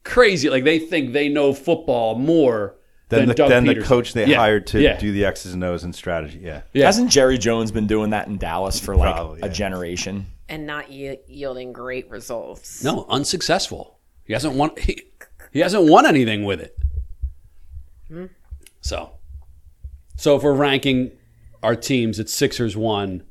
Crazy. 0.05 0.51
Like 0.51 0.64
they 0.64 0.79
think 0.79 1.12
they 1.12 1.29
know 1.29 1.53
football 1.53 2.16
more 2.16 2.77
Then 3.09 3.21
than 3.21 3.29
the, 3.29 3.35
Doug 3.35 3.49
then 3.51 3.64
the 3.66 3.81
coach 3.83 4.12
they 4.14 4.27
Yeah, 4.27 4.38
hired 4.38 4.66
to 4.68 4.81
yeah, 4.81 4.99
do 4.99 5.12
the 5.12 5.25
X's 5.25 5.55
and 5.55 5.62
O's 5.64 5.85
and 5.85 5.95
strategy. 5.95 6.40
Yeah. 6.42 6.62
Yeah. 6.73 6.87
Hasn't 6.87 7.11
Jerry 7.11 7.38
Jones 7.38 7.71
been 7.71 7.87
doing 7.87 8.11
that 8.11 8.27
in 8.29 8.38
Dallas 8.38 8.81
for 8.81 8.97
like 8.97 9.14
Probably, 9.14 9.40
a 9.42 9.47
yeah. 9.47 9.53
generation? 9.53 10.27
And 10.53 10.67
not 10.67 10.93
ye- 10.93 11.19
yielding 11.27 11.73
great 11.73 12.09
results. 12.11 12.85
no 12.85 13.07
unsuccessful. 13.09 13.99
He 14.25 14.33
hasn't 14.35 14.55
won. 14.55 14.71
He, 14.79 15.03
he 15.53 15.61
hasn't 15.61 15.88
won 15.88 16.07
anything 16.07 16.45
with 16.45 16.61
it. 16.61 16.79
Hmm? 18.09 18.27
So, 18.83 19.12
so 20.17 20.37
if 20.37 20.43
we're 20.43 20.53
ranking 20.55 21.12
our 21.62 21.75
teams, 21.75 22.19
it's 22.21 22.33
Sixers 22.33 22.77
one. 22.77 23.25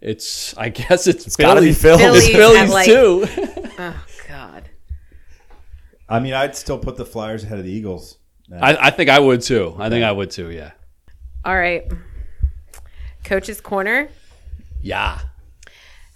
It's 0.00 0.56
I 0.58 0.68
guess 0.68 1.06
it's, 1.06 1.26
It's 1.26 1.36
got 1.36 1.54
to 1.54 1.60
be 1.62 1.72
Phillies. 1.72 2.02
Phil. 2.02 2.14
It's 2.14 2.28
Phillies 2.28 2.56
at, 2.56 2.68
Phillies 2.68 3.26
like- 3.28 3.66
too. 3.66 3.72
Oh 3.78 4.04
God. 4.28 4.68
I 6.08 6.20
mean, 6.20 6.32
I'd 6.34 6.56
still 6.56 6.78
put 6.78 6.96
the 6.96 7.04
Flyers 7.06 7.44
ahead 7.44 7.58
of 7.58 7.64
the 7.64 7.70
Eagles. 7.72 8.18
I, 8.52 8.76
I 8.76 8.90
think 8.90 9.10
I 9.10 9.18
would 9.18 9.40
too. 9.42 9.74
I 9.78 9.88
think 9.90 10.04
I 10.04 10.12
would 10.12 10.30
too. 10.30 10.50
Yeah. 10.50 10.70
All 11.44 11.56
right. 11.56 11.84
Coach's 13.24 13.60
corner. 13.60 14.08
Yeah. 14.80 15.18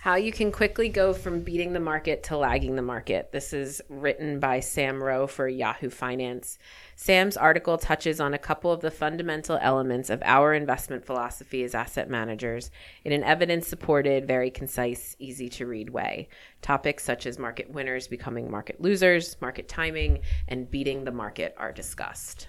How 0.01 0.15
you 0.15 0.33
can 0.33 0.51
quickly 0.51 0.89
go 0.89 1.13
from 1.13 1.41
beating 1.41 1.75
the 1.75 1.79
market 1.79 2.23
to 2.23 2.39
lagging 2.39 2.75
the 2.75 2.81
market. 2.81 3.33
This 3.33 3.53
is 3.53 3.83
written 3.91 4.41
by 4.41 4.61
Sam 4.61 5.03
Ro 5.03 5.27
for 5.27 5.47
Yahoo 5.47 5.91
Finance. 5.91 6.57
Sam's 6.97 7.37
article 7.37 7.77
touches 7.77 8.19
on 8.19 8.33
a 8.33 8.39
couple 8.39 8.73
of 8.73 8.81
the 8.81 8.91
fundamental 8.91 9.59
elements 9.61 10.09
of 10.09 10.23
our 10.25 10.55
investment 10.55 11.05
philosophy 11.05 11.63
as 11.65 11.75
asset 11.75 12.09
managers 12.09 12.71
in 13.05 13.13
an 13.13 13.23
evidence 13.23 13.69
supported, 13.69 14.27
very 14.27 14.51
concise, 14.51 15.17
easy 15.19 15.51
to 15.51 15.67
read 15.67 15.91
way. 15.91 16.31
Topics 16.63 17.05
such 17.05 17.27
as 17.27 17.39
market 17.39 17.71
winners 17.71 18.09
becoming 18.09 18.51
market 18.51 18.81
losers, 18.81 19.37
market 19.43 19.69
timing, 19.69 20.21
and 20.49 20.71
beating 20.71 21.05
the 21.05 21.13
market 21.13 21.55
are 21.59 21.73
discussed. 21.73 22.49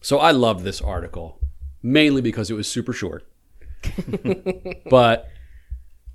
So 0.00 0.16
I 0.18 0.30
love 0.30 0.64
this 0.64 0.80
article 0.80 1.38
mainly 1.82 2.22
because 2.22 2.50
it 2.50 2.54
was 2.54 2.66
super 2.66 2.94
short. 2.94 3.30
but 4.88 5.28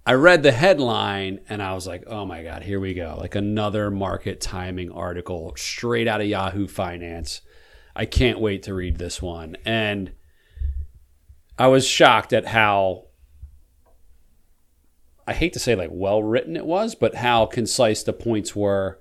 I 0.08 0.14
read 0.14 0.44
the 0.44 0.52
headline 0.52 1.40
and 1.50 1.64
I 1.64 1.74
was 1.74 1.88
like, 1.88 2.04
oh 2.06 2.26
my 2.26 2.44
God, 2.44 2.62
here 2.62 2.80
we 2.80 2.94
go. 2.94 3.16
Like 3.20 3.34
another 3.34 3.90
market 3.90 4.40
timing 4.40 4.92
article 4.92 5.54
straight 5.58 6.08
out 6.08 6.22
of 6.22 6.28
Yahoo 6.28 6.68
Finance. 6.68 7.42
I 7.96 8.06
can't 8.06 8.40
wait 8.40 8.62
to 8.64 8.76
read 8.76 8.98
this 8.98 9.20
one. 9.20 9.58
And 9.66 10.12
I 11.58 11.68
was 11.68 11.88
shocked 11.88 12.34
at 12.34 12.46
how, 12.46 13.06
I 15.26 15.34
hate 15.34 15.54
to 15.54 15.60
say 15.60 15.74
like 15.74 15.90
well 15.92 16.22
written 16.22 16.56
it 16.56 16.68
was, 16.68 16.94
but 16.94 17.16
how 17.16 17.48
concise 17.48 18.04
the 18.04 18.14
points 18.14 18.56
were, 18.56 19.00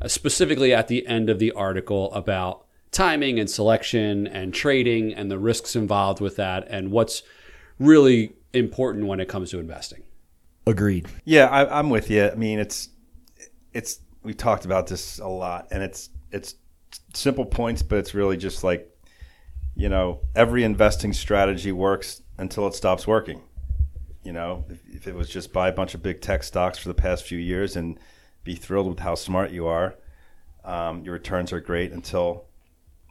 uh, 0.00 0.06
specifically 0.06 0.72
at 0.72 0.86
the 0.86 1.04
end 1.08 1.30
of 1.30 1.40
the 1.40 1.50
article 1.50 2.12
about 2.12 2.64
timing 2.92 3.40
and 3.40 3.50
selection 3.50 4.28
and 4.28 4.54
trading 4.54 5.12
and 5.12 5.32
the 5.32 5.38
risks 5.38 5.74
involved 5.74 6.20
with 6.20 6.36
that 6.36 6.64
and 6.70 6.92
what's 6.92 7.24
really 7.80 8.34
important 8.52 9.06
when 9.06 9.18
it 9.18 9.28
comes 9.28 9.50
to 9.50 9.58
investing. 9.58 10.03
Agreed. 10.66 11.08
Yeah, 11.24 11.46
I, 11.46 11.78
I'm 11.78 11.90
with 11.90 12.10
you. 12.10 12.26
I 12.26 12.34
mean, 12.34 12.58
it's 12.58 12.88
it's 13.72 14.00
we 14.22 14.32
talked 14.32 14.64
about 14.64 14.86
this 14.86 15.18
a 15.18 15.26
lot, 15.26 15.68
and 15.70 15.82
it's 15.82 16.10
it's 16.30 16.54
simple 17.12 17.44
points, 17.44 17.82
but 17.82 17.98
it's 17.98 18.14
really 18.14 18.36
just 18.36 18.64
like 18.64 18.90
you 19.74 19.88
know 19.88 20.20
every 20.34 20.64
investing 20.64 21.12
strategy 21.12 21.72
works 21.72 22.22
until 22.38 22.66
it 22.66 22.74
stops 22.74 23.06
working. 23.06 23.42
You 24.22 24.32
know, 24.32 24.64
if, 24.70 24.80
if 24.88 25.06
it 25.06 25.14
was 25.14 25.28
just 25.28 25.52
buy 25.52 25.68
a 25.68 25.72
bunch 25.72 25.94
of 25.94 26.02
big 26.02 26.22
tech 26.22 26.42
stocks 26.42 26.78
for 26.78 26.88
the 26.88 26.94
past 26.94 27.24
few 27.24 27.38
years 27.38 27.76
and 27.76 27.98
be 28.42 28.54
thrilled 28.54 28.88
with 28.88 29.00
how 29.00 29.14
smart 29.14 29.50
you 29.50 29.66
are, 29.66 29.96
um, 30.64 31.04
your 31.04 31.12
returns 31.12 31.52
are 31.52 31.60
great 31.60 31.92
until 31.92 32.46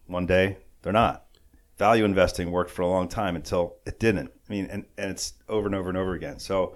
one 0.08 0.26
day 0.26 0.58
they're 0.82 0.92
not. 0.92 1.26
Value 1.78 2.04
investing 2.04 2.52
worked 2.52 2.72
for 2.72 2.82
a 2.82 2.88
long 2.88 3.08
time 3.08 3.36
until 3.36 3.76
it 3.86 4.00
didn't. 4.00 4.32
I 4.50 4.52
mean, 4.52 4.68
and, 4.72 4.86
and 4.98 5.12
it's 5.12 5.34
over 5.48 5.68
and 5.68 5.76
over 5.76 5.90
and 5.90 5.98
over 5.98 6.14
again. 6.14 6.40
So 6.40 6.76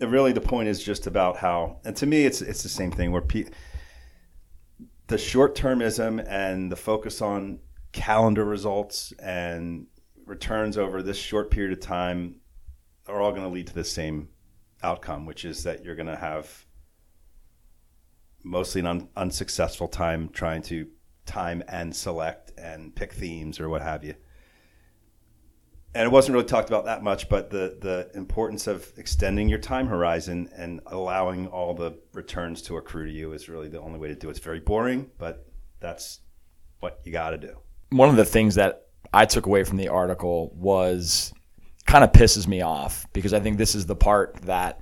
really 0.00 0.32
the 0.32 0.40
point 0.40 0.68
is 0.68 0.82
just 0.82 1.06
about 1.06 1.36
how, 1.36 1.78
and 1.84 1.96
to 1.96 2.06
me, 2.06 2.24
it's 2.24 2.42
it's 2.42 2.62
the 2.62 2.68
same 2.68 2.90
thing 2.90 3.12
where 3.12 3.22
pe- 3.22 3.50
the 5.06 5.18
short 5.18 5.54
termism 5.54 6.24
and 6.28 6.70
the 6.70 6.76
focus 6.76 7.20
on 7.20 7.60
calendar 7.92 8.44
results 8.44 9.12
and 9.22 9.86
returns 10.26 10.78
over 10.78 11.02
this 11.02 11.18
short 11.18 11.50
period 11.50 11.72
of 11.72 11.80
time 11.80 12.36
are 13.06 13.20
all 13.20 13.30
going 13.30 13.42
to 13.42 13.48
lead 13.48 13.66
to 13.66 13.74
the 13.74 13.84
same 13.84 14.28
outcome, 14.82 15.26
which 15.26 15.44
is 15.44 15.64
that 15.64 15.84
you're 15.84 15.94
going 15.94 16.06
to 16.06 16.16
have 16.16 16.64
mostly 18.44 18.80
an 18.80 18.86
un- 18.86 19.08
unsuccessful 19.16 19.88
time 19.88 20.28
trying 20.30 20.62
to 20.62 20.86
time 21.26 21.62
and 21.68 21.94
select 21.94 22.52
and 22.58 22.94
pick 22.94 23.12
themes 23.12 23.60
or 23.60 23.68
what 23.68 23.82
have 23.82 24.02
you 24.02 24.14
and 25.94 26.06
it 26.06 26.10
wasn't 26.10 26.34
really 26.34 26.46
talked 26.46 26.68
about 26.68 26.86
that 26.86 27.02
much, 27.02 27.28
but 27.28 27.50
the 27.50 27.76
the 27.80 28.10
importance 28.16 28.66
of 28.66 28.90
extending 28.96 29.48
your 29.48 29.58
time 29.58 29.86
horizon 29.86 30.48
and 30.56 30.80
allowing 30.86 31.48
all 31.48 31.74
the 31.74 31.98
returns 32.12 32.62
to 32.62 32.76
accrue 32.76 33.06
to 33.06 33.12
you 33.12 33.32
is 33.32 33.48
really 33.48 33.68
the 33.68 33.80
only 33.80 33.98
way 33.98 34.08
to 34.08 34.14
do 34.14 34.28
it. 34.28 34.30
It's 34.30 34.40
very 34.40 34.60
boring, 34.60 35.10
but 35.18 35.46
that's 35.80 36.20
what 36.80 37.00
you 37.04 37.12
got 37.12 37.30
to 37.30 37.38
do. 37.38 37.56
One 37.90 38.08
of 38.08 38.16
the 38.16 38.24
things 38.24 38.54
that 38.54 38.86
I 39.12 39.26
took 39.26 39.46
away 39.46 39.64
from 39.64 39.76
the 39.76 39.88
article 39.88 40.52
was 40.54 41.32
kind 41.86 42.04
of 42.04 42.12
pisses 42.12 42.46
me 42.46 42.62
off 42.62 43.06
because 43.12 43.34
I 43.34 43.40
think 43.40 43.58
this 43.58 43.74
is 43.74 43.84
the 43.84 43.96
part 43.96 44.36
that 44.42 44.80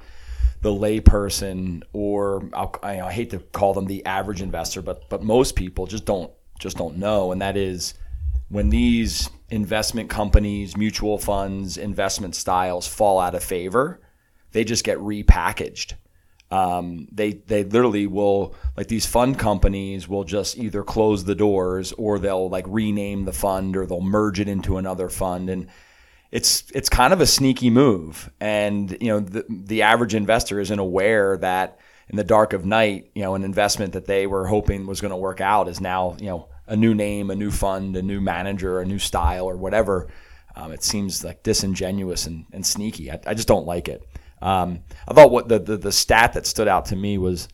the 0.62 0.70
layperson 0.70 1.83
or 1.92 2.49
I, 2.55 3.01
I 3.01 3.12
hate 3.12 3.31
to 3.31 3.38
call 3.38 3.75
them 3.75 3.87
the 3.87 4.05
average 4.07 4.42
investor, 4.42 4.83
but 4.83 5.09
but 5.09 5.25
most 5.25 5.57
people 5.57 5.87
just 5.87 6.05
don't 6.05 6.31
just 6.61 6.77
don't 6.77 6.99
know, 6.99 7.33
and 7.33 7.42
that 7.42 7.57
is 7.57 7.94
when 8.50 8.68
these 8.68 9.30
investment 9.48 10.10
companies, 10.10 10.76
mutual 10.76 11.18
funds, 11.18 11.78
investment 11.78 12.34
styles 12.34 12.86
fall 12.86 13.18
out 13.18 13.34
of 13.34 13.42
favor, 13.42 14.00
they 14.52 14.64
just 14.64 14.84
get 14.84 14.98
repackaged. 14.98 15.94
Um, 16.50 17.06
they 17.12 17.34
they 17.34 17.62
literally 17.62 18.08
will 18.08 18.56
like 18.76 18.88
these 18.88 19.06
fund 19.06 19.38
companies 19.38 20.08
will 20.08 20.24
just 20.24 20.58
either 20.58 20.82
close 20.82 21.22
the 21.22 21.36
doors 21.36 21.92
or 21.92 22.18
they'll 22.18 22.48
like 22.48 22.64
rename 22.66 23.24
the 23.24 23.32
fund 23.32 23.76
or 23.76 23.86
they'll 23.86 24.00
merge 24.00 24.40
it 24.40 24.48
into 24.48 24.76
another 24.76 25.08
fund 25.08 25.48
and 25.48 25.68
it's 26.32 26.64
it's 26.74 26.88
kind 26.88 27.12
of 27.12 27.20
a 27.20 27.26
sneaky 27.26 27.70
move 27.70 28.32
and 28.40 28.96
you 29.00 29.06
know 29.06 29.20
the, 29.20 29.44
the 29.48 29.82
average 29.82 30.12
investor 30.12 30.58
isn't 30.58 30.80
aware 30.80 31.36
that 31.36 31.78
in 32.08 32.16
the 32.16 32.24
dark 32.24 32.52
of 32.52 32.64
night 32.64 33.12
you 33.14 33.22
know 33.22 33.36
an 33.36 33.44
investment 33.44 33.92
that 33.92 34.06
they 34.06 34.26
were 34.26 34.48
hoping 34.48 34.88
was 34.88 35.00
going 35.00 35.10
to 35.10 35.16
work 35.16 35.40
out 35.40 35.68
is 35.68 35.80
now 35.80 36.16
you 36.18 36.26
know 36.26 36.48
a 36.70 36.76
new 36.76 36.94
name, 36.94 37.30
a 37.30 37.35
new 37.35 37.50
fund, 37.50 37.96
a 37.96 38.02
new 38.02 38.20
manager, 38.20 38.80
a 38.80 38.87
new 38.87 38.98
style, 38.98 39.44
or 39.44 39.56
whatever. 39.56 40.09
Um, 40.54 40.72
it 40.72 40.85
seems 40.85 41.24
like 41.24 41.42
disingenuous 41.42 42.26
and, 42.26 42.46
and 42.52 42.64
sneaky. 42.64 43.11
I, 43.11 43.20
I, 43.26 43.35
just 43.35 43.48
don't 43.48 43.66
like 43.66 43.88
it. 43.88 44.06
Um, 44.40 44.85
I 45.06 45.14
thought 45.14 45.33
what 45.33 45.48
the, 45.48 45.59
the, 45.59 45.76
the 45.76 45.92
stat 45.92 46.33
that 46.35 46.46
stood 46.46 46.68
out 46.68 46.87
to 46.87 46.96
me 46.96 47.18
was 47.18 47.48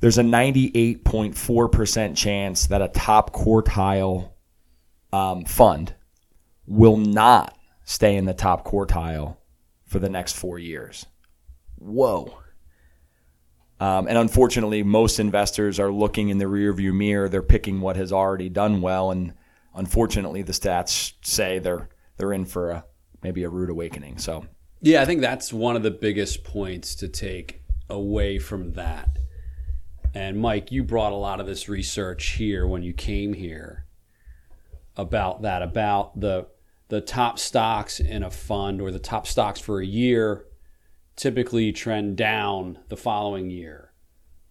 there's 0.00 0.18
a 0.18 0.22
98.4% 0.22 2.16
chance 2.16 2.68
that 2.68 2.82
a 2.82 2.88
top 2.88 3.34
quartile 3.34 4.30
um, 5.12 5.44
fund 5.44 5.94
will 6.66 6.96
not 6.96 7.58
stay 7.84 8.16
in 8.16 8.24
the 8.26 8.34
top 8.34 8.64
quartile 8.64 9.36
for 9.86 9.98
the 9.98 10.08
next 10.08 10.36
four 10.36 10.58
years. 10.58 11.06
Whoa. 11.78 12.38
Um, 13.80 14.06
and 14.06 14.16
unfortunately, 14.16 14.82
most 14.82 15.18
investors 15.18 15.80
are 15.80 15.90
looking 15.90 16.28
in 16.28 16.38
the 16.38 16.44
rearview 16.44 16.94
mirror. 16.94 17.28
They're 17.28 17.42
picking 17.42 17.80
what 17.80 17.96
has 17.96 18.12
already 18.12 18.48
done 18.48 18.80
well, 18.80 19.10
and 19.10 19.34
unfortunately, 19.74 20.42
the 20.42 20.52
stats 20.52 21.14
say 21.22 21.58
they're 21.58 21.88
they're 22.16 22.32
in 22.32 22.44
for 22.44 22.70
a 22.70 22.84
maybe 23.22 23.42
a 23.42 23.48
rude 23.48 23.70
awakening. 23.70 24.18
So, 24.18 24.46
yeah, 24.80 25.02
I 25.02 25.04
think 25.04 25.20
that's 25.20 25.52
one 25.52 25.76
of 25.76 25.82
the 25.82 25.90
biggest 25.90 26.44
points 26.44 26.94
to 26.96 27.08
take 27.08 27.62
away 27.90 28.38
from 28.38 28.72
that. 28.74 29.18
And 30.14 30.38
Mike, 30.38 30.70
you 30.70 30.84
brought 30.84 31.12
a 31.12 31.16
lot 31.16 31.40
of 31.40 31.46
this 31.46 31.68
research 31.68 32.24
here 32.30 32.66
when 32.68 32.84
you 32.84 32.92
came 32.92 33.32
here 33.32 33.86
about 34.96 35.42
that, 35.42 35.62
about 35.62 36.20
the 36.20 36.46
the 36.88 37.00
top 37.00 37.40
stocks 37.40 37.98
in 37.98 38.22
a 38.22 38.30
fund 38.30 38.80
or 38.80 38.92
the 38.92 38.98
top 39.00 39.26
stocks 39.26 39.58
for 39.58 39.80
a 39.80 39.86
year 39.86 40.46
typically 41.16 41.72
trend 41.72 42.16
down 42.16 42.78
the 42.88 42.96
following 42.96 43.50
year, 43.50 43.92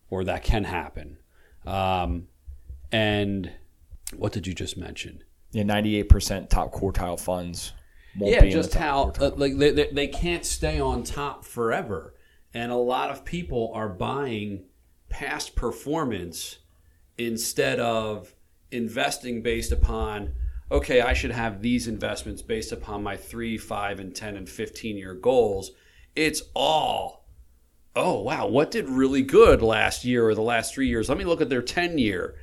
or 0.09 0.23
that 0.23 0.43
can 0.43 0.63
happen. 0.65 1.17
Um, 1.65 2.27
and 2.91 3.51
what 4.15 4.33
did 4.33 4.47
you 4.47 4.53
just 4.53 4.77
mention? 4.77 5.23
Yeah, 5.51 5.63
ninety-eight 5.63 6.09
percent 6.09 6.49
top 6.49 6.73
quartile 6.73 7.19
funds. 7.19 7.73
yeah, 8.15 8.45
just 8.45 8.73
how 8.73 9.13
uh, 9.19 9.31
like 9.35 9.57
they, 9.57 9.71
they, 9.71 9.89
they 9.91 10.07
can't 10.07 10.45
stay 10.45 10.79
on 10.79 11.03
top 11.03 11.45
forever, 11.45 12.15
and 12.53 12.71
a 12.71 12.75
lot 12.77 13.09
of 13.09 13.25
people 13.25 13.71
are 13.73 13.89
buying 13.89 14.65
past 15.09 15.55
performance 15.55 16.57
instead 17.17 17.79
of 17.79 18.33
investing 18.71 19.43
based 19.43 19.71
upon 19.71 20.33
okay, 20.71 21.01
I 21.01 21.13
should 21.13 21.31
have 21.31 21.61
these 21.61 21.87
investments 21.87 22.41
based 22.41 22.71
upon 22.71 23.03
my 23.03 23.15
three, 23.15 23.59
five, 23.59 23.99
and 23.99 24.15
10 24.15 24.35
and 24.35 24.49
15 24.49 24.97
year 24.97 25.13
goals 25.13 25.71
it's 26.15 26.41
all, 26.53 27.25
oh, 27.95 28.21
wow, 28.21 28.47
what 28.47 28.71
did 28.71 28.89
really 28.89 29.21
good 29.21 29.61
last 29.61 30.05
year 30.05 30.27
or 30.27 30.35
the 30.35 30.41
last 30.41 30.73
three 30.73 30.87
years? 30.87 31.09
Let 31.09 31.17
me 31.17 31.25
look 31.25 31.41
at 31.41 31.49
their 31.49 31.61
10 31.61 31.97
year. 31.97 32.35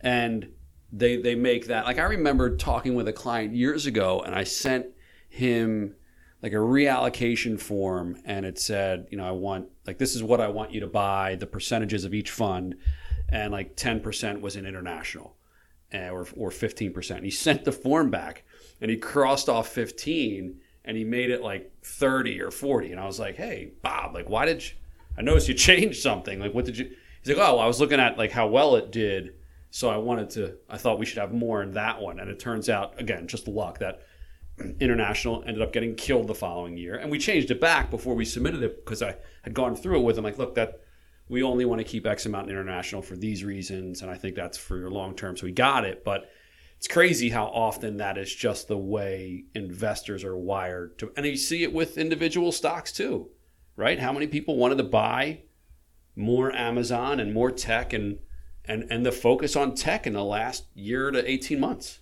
And 0.00 0.50
they, 0.92 1.16
they 1.16 1.34
make 1.34 1.66
that. 1.66 1.84
Like, 1.84 1.98
I 1.98 2.04
remember 2.04 2.56
talking 2.56 2.94
with 2.94 3.08
a 3.08 3.12
client 3.12 3.54
years 3.54 3.86
ago, 3.86 4.20
and 4.20 4.34
I 4.34 4.44
sent 4.44 4.86
him 5.28 5.94
like 6.42 6.52
a 6.52 6.56
reallocation 6.56 7.60
form 7.60 8.16
and 8.24 8.46
it 8.46 8.58
said, 8.58 9.08
you 9.10 9.18
know, 9.18 9.26
I 9.26 9.32
want 9.32 9.68
like 9.86 9.98
this 9.98 10.14
is 10.14 10.22
what 10.22 10.40
I 10.40 10.48
want 10.48 10.72
you 10.72 10.80
to 10.80 10.86
buy, 10.86 11.34
the 11.34 11.46
percentages 11.46 12.04
of 12.04 12.14
each 12.14 12.30
fund, 12.30 12.76
and 13.28 13.52
like 13.52 13.76
10% 13.76 14.40
was 14.40 14.56
in 14.56 14.66
international 14.66 15.36
eh, 15.92 16.08
or 16.08 16.26
or 16.36 16.50
15%. 16.50 17.10
And 17.10 17.24
he 17.24 17.30
sent 17.30 17.64
the 17.64 17.72
form 17.72 18.10
back 18.10 18.44
and 18.80 18.90
he 18.90 18.96
crossed 18.96 19.48
off 19.48 19.68
15 19.68 20.60
and 20.88 20.96
he 20.96 21.04
made 21.04 21.30
it 21.30 21.42
like 21.42 21.70
30 21.82 22.40
or 22.40 22.50
40 22.50 22.90
and 22.90 23.00
i 23.00 23.06
was 23.06 23.20
like 23.20 23.36
hey 23.36 23.70
bob 23.82 24.14
like 24.14 24.28
why 24.28 24.46
did 24.46 24.64
you 24.64 24.72
i 25.16 25.22
noticed 25.22 25.46
you 25.46 25.54
changed 25.70 26.02
something 26.02 26.40
like 26.40 26.52
what 26.52 26.64
did 26.64 26.76
you 26.76 26.90
he's 27.22 27.28
like 27.28 27.36
oh 27.36 27.54
well, 27.54 27.60
i 27.60 27.66
was 27.66 27.78
looking 27.78 28.00
at 28.00 28.18
like 28.18 28.32
how 28.32 28.48
well 28.48 28.74
it 28.74 28.90
did 28.90 29.34
so 29.70 29.88
i 29.88 29.96
wanted 29.96 30.30
to 30.30 30.54
i 30.68 30.76
thought 30.76 30.98
we 30.98 31.06
should 31.06 31.18
have 31.18 31.32
more 31.32 31.62
in 31.62 31.72
that 31.72 32.00
one 32.00 32.18
and 32.18 32.28
it 32.30 32.40
turns 32.40 32.68
out 32.68 32.98
again 32.98 33.28
just 33.28 33.46
luck 33.46 33.78
that 33.78 34.00
international 34.80 35.44
ended 35.46 35.62
up 35.62 35.72
getting 35.72 35.94
killed 35.94 36.26
the 36.26 36.34
following 36.34 36.76
year 36.76 36.96
and 36.96 37.10
we 37.10 37.18
changed 37.18 37.50
it 37.50 37.60
back 37.60 37.90
before 37.90 38.14
we 38.14 38.24
submitted 38.24 38.62
it 38.62 38.84
because 38.84 39.02
i 39.02 39.14
had 39.42 39.54
gone 39.54 39.76
through 39.76 40.00
it 40.00 40.02
with 40.02 40.16
him 40.18 40.24
like 40.24 40.38
look 40.38 40.54
that 40.54 40.80
we 41.28 41.42
only 41.42 41.66
want 41.66 41.78
to 41.78 41.84
keep 41.84 42.06
x 42.06 42.24
amount 42.24 42.46
in 42.46 42.52
international 42.56 43.02
for 43.02 43.14
these 43.14 43.44
reasons 43.44 44.00
and 44.00 44.10
i 44.10 44.14
think 44.14 44.34
that's 44.34 44.56
for 44.56 44.78
your 44.78 44.90
long 44.90 45.14
term 45.14 45.36
so 45.36 45.44
we 45.44 45.52
got 45.52 45.84
it 45.84 46.02
but 46.02 46.30
it's 46.78 46.88
crazy 46.88 47.28
how 47.28 47.46
often 47.46 47.98
that 47.98 48.16
is 48.16 48.34
just 48.34 48.68
the 48.68 48.78
way 48.78 49.44
investors 49.54 50.24
are 50.24 50.36
wired 50.36 50.98
to 50.98 51.12
and 51.16 51.26
you 51.26 51.36
see 51.36 51.62
it 51.62 51.72
with 51.72 51.98
individual 51.98 52.50
stocks 52.50 52.92
too 52.92 53.30
right? 53.78 54.00
How 54.00 54.12
many 54.12 54.26
people 54.26 54.56
wanted 54.56 54.78
to 54.78 54.84
buy 54.84 55.38
more 56.14 56.52
amazon 56.52 57.20
and 57.20 57.32
more 57.32 57.50
tech 57.50 57.92
and 57.92 58.18
and 58.64 58.84
and 58.90 59.06
the 59.06 59.12
focus 59.12 59.54
on 59.56 59.74
tech 59.74 60.06
in 60.06 60.12
the 60.12 60.24
last 60.24 60.64
year 60.74 61.10
to 61.10 61.30
18 61.30 61.58
months. 61.60 62.00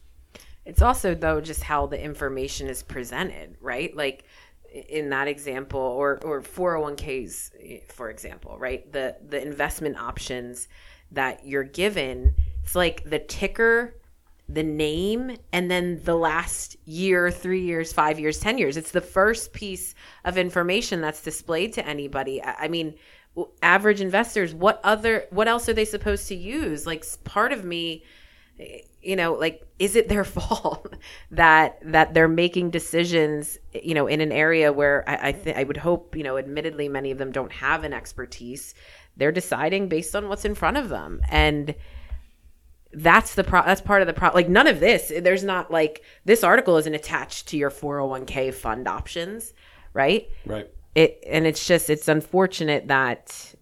It's 0.65 0.83
also 0.83 1.15
though 1.15 1.41
just 1.41 1.62
how 1.62 1.87
the 1.87 2.03
information 2.03 2.67
is 2.69 2.83
presented 2.83 3.57
right? 3.61 3.95
Like 3.95 4.25
in 4.89 5.11
that 5.11 5.29
example 5.29 5.79
or 5.81 6.19
or 6.25 6.41
401ks 6.41 7.93
for 7.93 8.09
example 8.09 8.59
right? 8.59 8.91
The 8.91 9.17
the 9.29 9.41
investment 9.41 9.99
options 9.99 10.69
that 11.12 11.47
you're 11.47 11.62
given 11.62 12.35
it's 12.65 12.75
like 12.75 13.05
the 13.05 13.19
ticker 13.19 13.97
the 14.49 14.63
name 14.63 15.37
and 15.53 15.71
then 15.71 16.01
the 16.05 16.15
last 16.15 16.77
year, 16.85 17.31
three 17.31 17.63
years, 17.63 17.93
five 17.93 18.21
years, 18.21 18.39
10 18.39 18.59
years. 18.59 18.77
It's 18.77 18.93
the 18.93 19.01
first 19.01 19.53
piece 19.53 19.95
of 20.25 20.39
information 20.39 21.01
that's 21.01 21.23
displayed 21.23 21.73
to 21.75 21.87
anybody. 21.87 22.43
I 22.43 22.69
mean, 22.69 22.95
average 23.61 24.01
investors, 24.01 24.55
what 24.55 24.81
other, 24.85 25.27
what 25.31 25.49
else 25.49 25.69
are 25.69 25.73
they 25.73 25.85
supposed 25.85 26.29
to 26.29 26.37
use? 26.37 26.87
Like 26.87 27.05
part 27.25 27.53
of 27.53 27.65
me, 27.65 28.05
you 29.03 29.17
know, 29.17 29.35
like, 29.35 29.67
is 29.81 29.97
it 29.97 30.09
their 30.09 30.25
fault 30.39 30.95
that, 31.33 31.79
that 31.83 32.15
they're 32.15 32.29
making 32.29 32.71
decisions, 32.71 33.59
you 33.75 33.95
know, 33.95 34.07
in 34.07 34.21
an 34.21 34.31
area 34.31 34.73
where 34.73 35.09
I, 35.09 35.29
I, 35.29 35.33
th- 35.33 35.57
I 35.57 35.65
would 35.65 35.77
hope, 35.79 36.15
you 36.15 36.23
know, 36.23 36.39
admittedly, 36.39 36.89
many 36.89 37.11
of 37.11 37.19
them 37.19 37.33
don't 37.33 37.53
have 37.53 37.83
an 37.83 37.93
expertise. 37.93 38.75
They're 39.17 39.33
deciding 39.33 39.89
based 39.89 40.15
on 40.15 40.29
what's 40.29 40.45
in 40.45 40.55
front 40.55 40.77
of 40.77 40.89
them. 40.89 41.21
And, 41.29 41.75
that's 42.99 43.35
the 43.35 43.45
pro 43.45 43.63
that's 43.63 43.81
part 43.81 44.01
of 44.01 44.07
the 44.07 44.15
pro 44.15 44.31
like 44.33 44.49
none 44.49 44.67
of 44.67 44.81
this 44.81 45.13
there's 45.21 45.45
not 45.45 45.71
like 45.71 46.03
this 46.25 46.43
article 46.43 46.77
isn't 46.79 46.95
attached 46.95 47.47
to 47.47 47.57
your 47.57 47.71
401k 47.71 48.53
fund 48.55 48.89
options 48.89 49.53
right? 49.97 50.29
Right. 50.45 50.71
It 50.95 51.25
and 51.27 51.47
it's 51.47 51.67
just 51.67 51.91
it's 51.91 52.07
unfortunate 52.07 52.89
that 52.89 53.55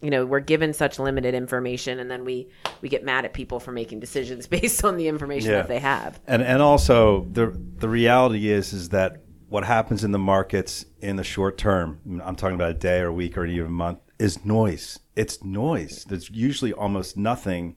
you 0.00 0.10
know 0.10 0.26
we're 0.26 0.40
given 0.40 0.72
such 0.72 0.98
limited 0.98 1.34
information 1.34 2.00
and 2.00 2.10
then 2.10 2.24
we 2.24 2.48
we 2.80 2.88
get 2.88 3.04
mad 3.04 3.24
at 3.24 3.32
people 3.32 3.60
for 3.60 3.72
making 3.72 4.00
decisions 4.00 4.46
based 4.58 4.84
on 4.84 4.96
the 4.96 5.06
information 5.06 5.50
yeah. 5.50 5.58
that 5.58 5.68
they 5.68 5.78
have. 5.78 6.18
And 6.26 6.42
and 6.42 6.60
also 6.60 7.26
the 7.30 7.56
the 7.76 7.88
reality 7.88 8.48
is 8.48 8.72
is 8.72 8.88
that 8.88 9.22
what 9.48 9.64
happens 9.64 10.02
in 10.02 10.10
the 10.10 10.18
markets 10.18 10.86
in 11.00 11.14
the 11.14 11.22
short 11.22 11.56
term 11.56 12.00
i'm 12.24 12.34
talking 12.34 12.56
about 12.56 12.70
a 12.70 12.74
day 12.74 12.98
or 12.98 13.06
a 13.06 13.12
week 13.12 13.38
or 13.38 13.46
even 13.46 13.66
a 13.66 13.70
month 13.70 14.00
is 14.18 14.44
noise. 14.44 14.98
It's 15.14 15.44
noise. 15.44 16.04
There's 16.08 16.30
usually 16.30 16.72
almost 16.72 17.16
nothing 17.16 17.76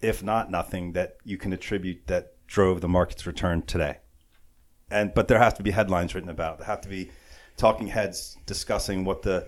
if 0.00 0.22
not 0.22 0.50
nothing, 0.50 0.92
that 0.92 1.16
you 1.24 1.36
can 1.36 1.52
attribute 1.52 2.06
that 2.06 2.34
drove 2.46 2.80
the 2.80 2.88
market's 2.88 3.26
return 3.26 3.62
today. 3.62 3.98
And 4.90 5.12
but 5.14 5.28
there 5.28 5.38
has 5.38 5.54
to 5.54 5.62
be 5.62 5.70
headlines 5.70 6.14
written 6.14 6.30
about. 6.30 6.58
There 6.58 6.66
have 6.66 6.80
to 6.82 6.88
be 6.88 7.10
talking 7.56 7.88
heads 7.88 8.36
discussing 8.46 9.04
what 9.04 9.22
the 9.22 9.46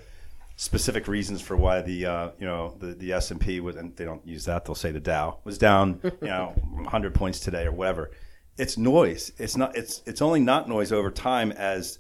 specific 0.57 1.09
reasons 1.09 1.41
for 1.41 1.57
why 1.57 1.81
the 1.81 2.05
uh, 2.05 2.31
you 2.39 2.47
know 2.47 2.77
the 2.79 2.89
the 2.95 3.13
S 3.13 3.31
and 3.31 3.41
P 3.41 3.61
was, 3.61 3.77
and 3.77 3.97
they 3.97 4.05
don't 4.05 4.27
use 4.27 4.45
that. 4.45 4.67
They'll 4.67 4.75
say 4.75 4.91
the 4.91 5.01
Dow 5.01 5.39
was 5.45 5.57
down, 5.57 6.01
you 6.05 6.29
know, 6.29 6.53
100 6.73 7.15
points 7.15 7.41
today 7.41 7.65
or 7.65 7.73
whatever. 7.73 8.11
It's 8.59 8.77
noise. 8.77 9.33
It's 9.39 9.57
not. 9.57 9.75
It's 9.77 10.03
it's 10.05 10.21
only 10.21 10.41
not 10.41 10.69
noise 10.69 10.93
over 10.93 11.11
time 11.11 11.53
as 11.53 11.99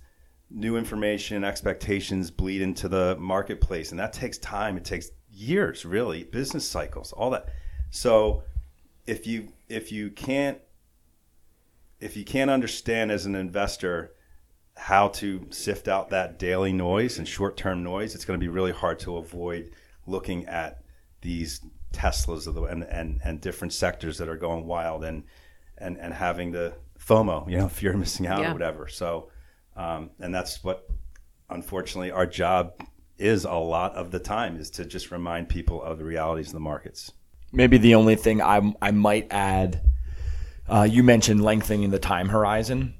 new 0.50 0.76
information 0.76 1.44
expectations 1.44 2.30
bleed 2.30 2.60
into 2.60 2.88
the 2.88 3.16
marketplace, 3.18 3.92
and 3.92 4.00
that 4.00 4.12
takes 4.12 4.36
time. 4.36 4.76
It 4.76 4.84
takes 4.84 5.10
years, 5.30 5.86
really, 5.86 6.24
business 6.24 6.68
cycles, 6.68 7.12
all 7.12 7.30
that. 7.30 7.48
So 7.90 8.44
if 9.06 9.26
you 9.26 9.52
if 9.68 9.92
you 9.92 10.10
can't 10.10 10.58
if 12.00 12.16
you 12.16 12.24
can't 12.24 12.50
understand 12.50 13.10
as 13.10 13.26
an 13.26 13.34
investor 13.34 14.12
how 14.76 15.08
to 15.08 15.46
sift 15.50 15.88
out 15.88 16.10
that 16.10 16.38
daily 16.38 16.72
noise 16.72 17.18
and 17.18 17.28
short-term 17.28 17.82
noise, 17.82 18.14
it's 18.14 18.24
going 18.24 18.38
to 18.38 18.42
be 18.42 18.48
really 18.48 18.72
hard 18.72 18.98
to 19.00 19.18
avoid 19.18 19.70
looking 20.06 20.46
at 20.46 20.82
these 21.20 21.60
Teslas 21.92 22.46
of 22.46 22.54
the, 22.54 22.62
and, 22.62 22.84
and, 22.84 23.20
and 23.22 23.40
different 23.40 23.74
sectors 23.74 24.16
that 24.18 24.28
are 24.28 24.36
going 24.36 24.66
wild 24.66 25.04
and, 25.04 25.24
and, 25.76 25.98
and 25.98 26.14
having 26.14 26.52
the 26.52 26.74
FOMO, 26.98 27.50
you 27.50 27.58
know, 27.58 27.68
fear 27.68 27.92
of 27.92 27.98
missing 27.98 28.26
out 28.26 28.40
yeah. 28.40 28.50
or 28.50 28.52
whatever. 28.54 28.88
So, 28.88 29.30
um, 29.76 30.10
and 30.18 30.34
that's 30.34 30.64
what, 30.64 30.88
unfortunately, 31.50 32.10
our 32.10 32.26
job 32.26 32.72
is 33.18 33.44
a 33.44 33.52
lot 33.52 33.94
of 33.96 34.10
the 34.10 34.18
time 34.18 34.56
is 34.56 34.70
to 34.70 34.86
just 34.86 35.10
remind 35.10 35.50
people 35.50 35.82
of 35.82 35.98
the 35.98 36.04
realities 36.04 36.46
of 36.46 36.54
the 36.54 36.60
markets. 36.60 37.12
Maybe 37.52 37.78
the 37.78 37.94
only 37.94 38.16
thing 38.16 38.40
I 38.40 38.74
I 38.80 38.90
might 38.92 39.28
add, 39.30 39.82
uh, 40.68 40.86
you 40.88 41.02
mentioned 41.02 41.42
lengthening 41.42 41.90
the 41.90 41.98
time 41.98 42.28
horizon. 42.28 42.94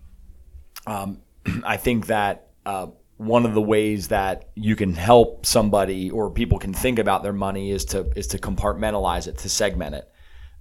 Um, 0.86 1.22
I 1.64 1.76
think 1.76 2.06
that 2.06 2.48
uh, 2.66 2.88
one 3.16 3.44
of 3.44 3.52
the 3.52 3.60
ways 3.60 4.08
that 4.08 4.48
you 4.54 4.74
can 4.74 4.94
help 4.94 5.44
somebody 5.44 6.10
or 6.10 6.30
people 6.30 6.58
can 6.58 6.72
think 6.72 6.98
about 6.98 7.22
their 7.22 7.32
money 7.32 7.70
is 7.70 7.84
to 7.86 8.10
is 8.16 8.28
to 8.28 8.38
compartmentalize 8.38 9.28
it, 9.28 9.38
to 9.38 9.48
segment 9.48 9.94
it. 9.94 10.10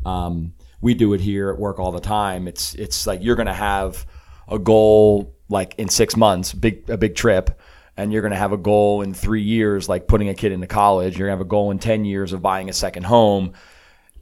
Um, 0.06 0.54
we 0.82 0.93
do 0.93 1.13
it 1.13 1.21
here 1.21 1.49
at 1.49 1.58
work 1.58 1.80
all 1.80 1.91
the 1.91 1.99
time. 1.99 2.47
It's 2.47 2.75
it's 2.75 3.08
like 3.08 3.21
you're 3.23 3.36
going 3.36 3.47
to 3.47 3.54
have 3.54 4.06
a 4.47 4.60
goal 4.60 5.36
like 5.49 5.75
in 5.78 5.89
six 5.89 6.15
months, 6.15 6.54
big 6.54 6.89
a 6.89 6.97
big 6.97 7.15
trip, 7.15 7.60
and 7.97 8.12
you're 8.12 8.21
going 8.21 8.34
to 8.34 8.38
have 8.38 8.52
a 8.52 8.58
goal 8.58 9.02
in 9.02 9.13
three 9.13 9.41
years, 9.41 9.89
like 9.89 10.08
putting 10.08 10.30
a 10.30 10.34
kid 10.34 10.52
into 10.52 10.67
college. 10.67 11.17
You're 11.17 11.28
going 11.28 11.38
to 11.38 11.39
have 11.39 11.47
a 11.47 11.49
goal 11.49 11.71
in 11.71 11.80
ten 11.80 12.06
years 12.06 12.34
of 12.34 12.41
buying 12.41 12.69
a 12.69 12.73
second 12.73 13.04
home 13.04 13.54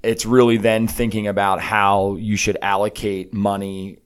it's 0.03 0.25
really 0.25 0.57
then 0.57 0.87
thinking 0.87 1.27
about 1.27 1.59
how 1.59 2.15
you 2.15 2.35
should 2.35 2.57
allocate 2.61 3.33
money 3.33 3.99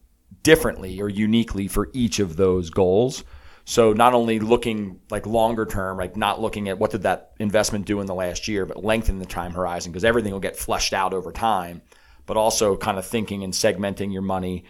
differently 0.44 1.02
or 1.02 1.10
uniquely 1.10 1.68
for 1.68 1.90
each 1.94 2.20
of 2.20 2.36
those 2.36 2.70
goals. 2.70 3.24
So 3.64 3.94
not 3.94 4.14
only 4.14 4.40
looking 4.40 5.00
like 5.10 5.26
longer 5.26 5.66
term, 5.66 5.98
like 5.98 6.18
not 6.18 6.42
looking 6.42 6.68
at 6.68 6.80
what 6.80 6.92
did 6.92 7.04
that 7.04 7.32
investment 7.40 7.86
do 7.86 8.02
in 8.02 8.08
the 8.08 8.16
last 8.16 8.48
year, 8.48 8.66
but 8.66 8.84
lengthen 8.84 9.20
the 9.20 9.26
time 9.26 9.52
horizon 9.52 9.92
because 9.92 10.04
everything 10.04 10.34
will 10.34 10.40
get 10.40 10.58
flushed 10.58 10.94
out 10.94 11.14
over 11.14 11.32
time. 11.32 11.82
But 12.26 12.38
also 12.38 12.78
kind 12.78 12.98
of 12.98 13.06
thinking 13.06 13.44
and 13.44 13.54
segmenting 13.54 14.14
your 14.14 14.22
money 14.22 14.66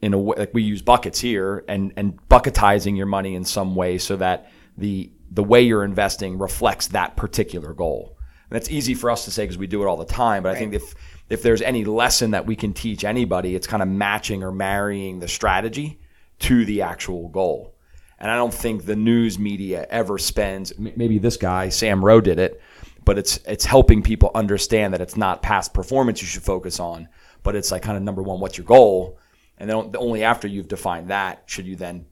in 0.00 0.14
a 0.14 0.18
way 0.18 0.36
like 0.38 0.54
we 0.54 0.62
use 0.62 0.82
buckets 0.82 1.20
here 1.20 1.64
and 1.68 1.92
and 1.96 2.18
bucketizing 2.28 2.96
your 2.96 3.06
money 3.06 3.34
in 3.34 3.44
some 3.44 3.74
way 3.74 3.98
so 3.98 4.16
that 4.16 4.50
the 4.78 5.12
the 5.30 5.44
way 5.44 5.62
you're 5.62 5.84
investing 5.84 6.38
reflects 6.38 6.88
that 6.88 7.16
particular 7.16 7.74
goal. 7.74 8.16
And 8.50 8.56
that's 8.56 8.70
easy 8.70 8.94
for 8.94 9.10
us 9.10 9.24
to 9.26 9.30
say 9.30 9.44
because 9.44 9.58
we 9.58 9.68
do 9.68 9.82
it 9.82 9.86
all 9.86 9.96
the 9.96 10.04
time. 10.04 10.42
But 10.42 10.50
right. 10.50 10.56
I 10.56 10.58
think 10.58 10.74
if 10.74 10.94
if 11.28 11.42
there's 11.42 11.62
any 11.62 11.84
lesson 11.84 12.32
that 12.32 12.46
we 12.46 12.56
can 12.56 12.72
teach 12.72 13.04
anybody, 13.04 13.54
it's 13.54 13.66
kind 13.66 13.82
of 13.82 13.88
matching 13.88 14.42
or 14.42 14.50
marrying 14.50 15.20
the 15.20 15.28
strategy 15.28 16.00
to 16.40 16.64
the 16.64 16.82
actual 16.82 17.28
goal. 17.28 17.76
And 18.18 18.30
I 18.30 18.36
don't 18.36 18.52
think 18.52 18.84
the 18.84 18.96
news 18.96 19.38
media 19.38 19.86
ever 19.88 20.18
spends. 20.18 20.76
Maybe 20.78 21.18
this 21.18 21.36
guy 21.36 21.68
Sam 21.68 22.04
Ro 22.04 22.20
did 22.20 22.38
it, 22.40 22.60
but 23.04 23.18
it's 23.18 23.38
it's 23.46 23.64
helping 23.64 24.02
people 24.02 24.32
understand 24.34 24.92
that 24.94 25.00
it's 25.00 25.16
not 25.16 25.42
past 25.42 25.72
performance 25.72 26.20
you 26.20 26.26
should 26.26 26.42
focus 26.42 26.80
on, 26.80 27.08
but 27.44 27.54
it's 27.54 27.70
like 27.70 27.82
kind 27.82 27.96
of 27.96 28.02
number 28.02 28.22
one, 28.22 28.40
what's 28.40 28.58
your 28.58 28.66
goal, 28.66 29.18
and 29.58 29.70
then 29.70 29.92
only 29.96 30.24
after 30.24 30.48
you've 30.48 30.68
defined 30.68 31.08
that 31.08 31.44
should 31.46 31.66
you 31.66 31.76
then 31.76 32.06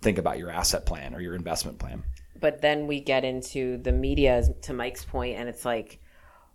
think 0.00 0.18
about 0.18 0.38
your 0.38 0.50
asset 0.50 0.86
plan 0.86 1.14
or 1.14 1.20
your 1.20 1.34
investment 1.34 1.78
plan 1.78 2.04
but 2.40 2.60
then 2.60 2.86
we 2.86 3.00
get 3.00 3.24
into 3.24 3.76
the 3.78 3.92
media 3.92 4.42
to 4.62 4.72
Mike's 4.72 5.04
point 5.04 5.38
and 5.38 5.48
it's 5.48 5.64
like 5.64 6.00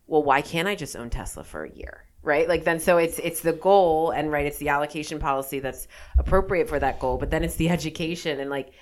well 0.08 0.24
why 0.24 0.42
can't 0.42 0.68
I 0.68 0.76
just 0.76 0.96
own 0.96 1.10
Tesla 1.10 1.44
for 1.44 1.64
a 1.64 1.72
year 1.72 2.06
right? 2.26 2.50
Like 2.50 2.64
then 2.64 2.80
so 2.80 2.98
it's 2.98 3.20
it's 3.20 3.42
the 3.42 3.54
goal 3.54 4.12
and 4.12 4.32
right 4.32 4.46
it's 4.46 4.58
the 4.58 4.70
allocation 4.70 5.20
policy 5.20 5.60
that's 5.60 5.88
appropriate 6.18 6.68
for 6.68 6.80
that 6.80 7.00
goal 7.00 7.18
but 7.18 7.30
then 7.30 7.44
it's 7.44 7.56
the 7.56 7.70
education 7.78 8.40
and 8.40 8.50
like 8.50 8.74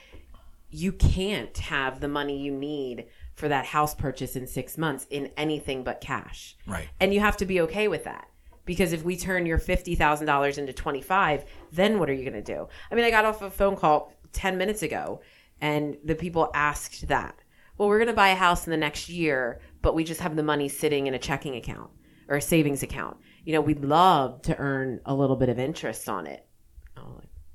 you 0.71 0.91
can't 0.91 1.55
have 1.59 1.99
the 1.99 2.07
money 2.07 2.39
you 2.39 2.51
need 2.51 3.05
for 3.35 3.47
that 3.47 3.65
house 3.65 3.93
purchase 3.93 4.35
in 4.35 4.47
6 4.47 4.77
months 4.79 5.05
in 5.11 5.29
anything 5.37 5.83
but 5.83 6.01
cash. 6.01 6.55
Right. 6.65 6.87
And 6.99 7.13
you 7.13 7.19
have 7.19 7.37
to 7.37 7.45
be 7.45 7.61
okay 7.61 7.87
with 7.87 8.05
that 8.05 8.27
because 8.65 8.93
if 8.93 9.03
we 9.03 9.17
turn 9.17 9.45
your 9.45 9.59
$50,000 9.59 10.57
into 10.57 10.73
25 10.73 11.45
then 11.71 11.99
what 11.99 12.09
are 12.09 12.13
you 12.13 12.27
going 12.27 12.41
to 12.43 12.53
do? 12.55 12.67
I 12.89 12.95
mean 12.95 13.05
i 13.05 13.11
got 13.11 13.25
off 13.25 13.41
a 13.41 13.51
phone 13.51 13.75
call 13.75 14.13
10 14.31 14.57
minutes 14.57 14.81
ago 14.81 15.21
and 15.63 15.97
the 16.03 16.13
people 16.13 16.51
asked 16.53 17.07
that. 17.07 17.35
Well, 17.77 17.87
we're 17.87 17.97
going 17.97 18.09
to 18.09 18.13
buy 18.13 18.29
a 18.29 18.35
house 18.35 18.67
in 18.67 18.71
the 18.71 18.77
next 18.77 19.07
year, 19.07 19.61
but 19.81 19.95
we 19.95 20.03
just 20.03 20.19
have 20.19 20.35
the 20.35 20.43
money 20.43 20.67
sitting 20.67 21.07
in 21.07 21.13
a 21.13 21.19
checking 21.19 21.55
account 21.55 21.89
or 22.27 22.35
a 22.35 22.41
savings 22.41 22.83
account. 22.83 23.15
You 23.45 23.53
know, 23.53 23.61
we'd 23.61 23.85
love 23.85 24.41
to 24.41 24.57
earn 24.57 24.99
a 25.05 25.15
little 25.15 25.37
bit 25.37 25.47
of 25.47 25.57
interest 25.57 26.09
on 26.09 26.27
it. 26.27 26.45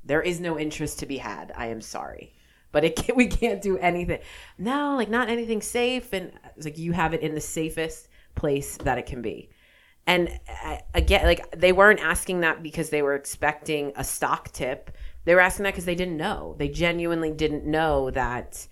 There 0.05 0.23
is 0.23 0.41
no 0.41 0.59
interest 0.59 1.01
to 1.01 1.07
be 1.07 1.19
had. 1.19 1.53
I 1.55 1.67
am 1.67 1.83
sorry. 1.83 2.33
But 2.73 2.85
it 2.85 2.97
can, 2.97 3.15
we 3.17 3.27
can't 3.27 3.61
do 3.61 3.77
anything. 3.77 4.21
No, 4.57 4.97
like 4.97 5.11
not 5.11 5.29
anything 5.29 5.61
safe. 5.61 6.15
And 6.15 6.33
it's 6.57 6.65
like 6.65 6.79
you 6.79 6.93
have 6.93 7.13
it 7.13 7.21
in 7.21 7.35
the 7.35 7.43
safest 7.43 8.09
place 8.35 8.79
that 8.79 8.97
it 8.97 9.05
can 9.05 9.21
be. 9.21 9.51
And 10.07 10.41
again, 10.95 11.27
like 11.27 11.51
they 11.55 11.73
weren't 11.73 12.01
asking 12.01 12.41
that 12.41 12.63
because 12.63 12.89
they 12.89 13.03
were 13.03 13.15
expecting 13.15 13.93
a 13.97 14.03
stock 14.03 14.51
tip 14.53 14.97
they 15.29 15.35
were 15.35 15.43
asking 15.43 15.65
that 15.65 15.75
because 15.75 15.85
they 15.85 15.95
didn't 15.95 16.17
know. 16.17 16.55
They 16.57 16.71
genuinely 16.71 17.31
didn't 17.31 17.67
know 17.67 18.11
that, 18.13 18.67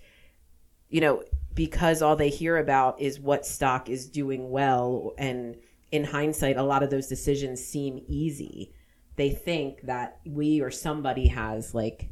you 0.89 1.01
know, 1.01 1.21
because 1.53 2.01
all 2.01 2.15
they 2.15 2.29
hear 2.29 2.57
about 2.57 2.99
is 2.99 3.19
what 3.19 3.45
stock 3.45 3.89
is 3.89 4.07
doing 4.07 4.49
well. 4.49 5.13
And 5.19 5.57
in 5.91 6.03
hindsight, 6.03 6.57
a 6.57 6.63
lot 6.63 6.81
of 6.81 6.89
those 6.89 7.05
decisions 7.05 7.63
seem 7.63 8.03
easy. 8.07 8.73
They 9.17 9.29
think 9.29 9.81
that 9.83 10.17
we 10.25 10.59
or 10.59 10.71
somebody 10.71 11.27
has, 11.27 11.75
like, 11.75 12.09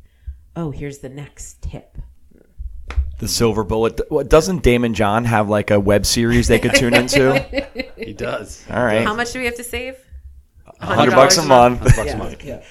oh, 0.56 0.70
here's 0.70 1.00
the 1.00 1.10
next 1.10 1.64
tip. 1.64 1.98
The 3.18 3.28
silver 3.28 3.64
bullet. 3.64 4.00
Doesn't 4.30 4.62
Daymond 4.62 4.94
John 4.94 5.26
have 5.26 5.50
like 5.50 5.72
a 5.72 5.80
web 5.80 6.06
series 6.06 6.48
they 6.48 6.60
could 6.60 6.76
tune 6.76 6.94
into? 6.94 7.40
he 7.98 8.14
does. 8.14 8.64
All 8.70 8.84
right. 8.84 9.04
How 9.08 9.16
much 9.16 9.34
do 9.34 9.40
we 9.40 9.46
have 9.46 9.56
to 9.56 9.64
save? 9.64 9.98
Hundred 10.80 11.16
bucks 11.16 11.38
a 11.40 11.42
month. 11.42 11.82
month. 11.82 11.96
bucks 11.96 12.08
yeah. 12.10 12.14
a 12.14 12.18
month. 12.18 12.44
Yeah. 12.44 12.64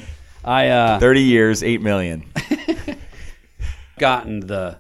I 0.45 0.69
uh, 0.69 0.99
thirty 1.01 1.23
years, 1.23 1.63
eight 1.63 1.81
million. 1.83 2.31
gotten 3.99 4.41
the 4.41 4.79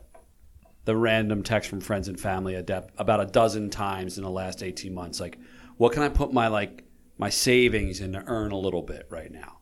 the 0.84 0.96
random 0.96 1.42
text 1.42 1.70
from 1.70 1.80
friends 1.80 2.08
and 2.08 2.18
family 2.20 2.54
a 2.54 2.62
de- 2.62 2.86
about 2.98 3.20
a 3.20 3.26
dozen 3.26 3.70
times 3.70 4.18
in 4.18 4.24
the 4.24 4.30
last 4.30 4.62
18 4.62 4.92
months. 4.92 5.18
Like 5.20 5.38
what 5.76 5.92
can 5.92 6.02
i 6.02 6.08
put 6.10 6.32
my 6.32 6.48
like 6.48 6.84
my 7.16 7.30
savings 7.30 8.00
in 8.00 8.12
to 8.12 8.22
earn 8.26 8.52
a 8.52 8.58
little 8.58 8.82
bit 8.82 9.06
right 9.08 9.30
now? 9.30 9.58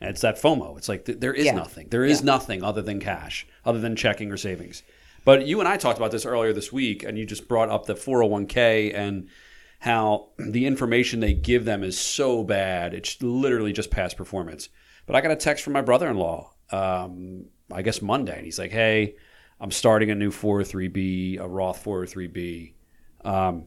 And 0.00 0.10
it's 0.10 0.20
that 0.20 0.40
fomo. 0.40 0.76
It's 0.78 0.88
like 0.88 1.04
th- 1.06 1.18
there 1.20 1.32
is 1.34 1.46
Yeah. 1.46 1.54
nothing. 1.54 1.88
There 1.90 2.04
is 2.04 2.22
nothing 2.22 2.62
other 2.62 2.82
than 2.82 3.00
cash 3.00 3.46
other 3.64 3.80
than 3.80 3.96
checking 3.96 4.30
or 4.30 4.36
savings. 4.36 4.82
But 5.24 5.46
you 5.46 5.58
and 5.60 5.68
i 5.68 5.76
talked 5.76 5.98
about 5.98 6.10
this 6.12 6.26
earlier 6.26 6.52
this 6.52 6.72
week 6.72 7.02
and 7.02 7.18
you 7.18 7.26
just 7.26 7.48
brought 7.48 7.68
up 7.70 7.86
the 7.86 7.94
401k 7.94 8.94
and 8.94 9.28
how 9.80 10.28
the 10.38 10.66
information 10.66 11.18
they 11.20 11.34
give 11.34 11.64
them 11.64 11.82
is 11.82 11.98
so 11.98 12.44
bad. 12.44 12.94
It's 12.94 13.20
literally 13.20 13.72
just 13.72 13.90
past 13.90 14.16
performance 14.16 14.68
but 15.06 15.16
i 15.16 15.20
got 15.20 15.30
a 15.30 15.36
text 15.36 15.64
from 15.64 15.72
my 15.72 15.82
brother-in-law 15.82 16.52
um, 16.70 17.44
i 17.72 17.82
guess 17.82 18.02
monday 18.02 18.36
and 18.36 18.44
he's 18.44 18.58
like 18.58 18.72
hey 18.72 19.14
i'm 19.60 19.70
starting 19.70 20.10
a 20.10 20.14
new 20.14 20.30
403b 20.30 21.38
a 21.38 21.48
roth 21.48 21.84
403b 21.84 22.74
um, 23.24 23.66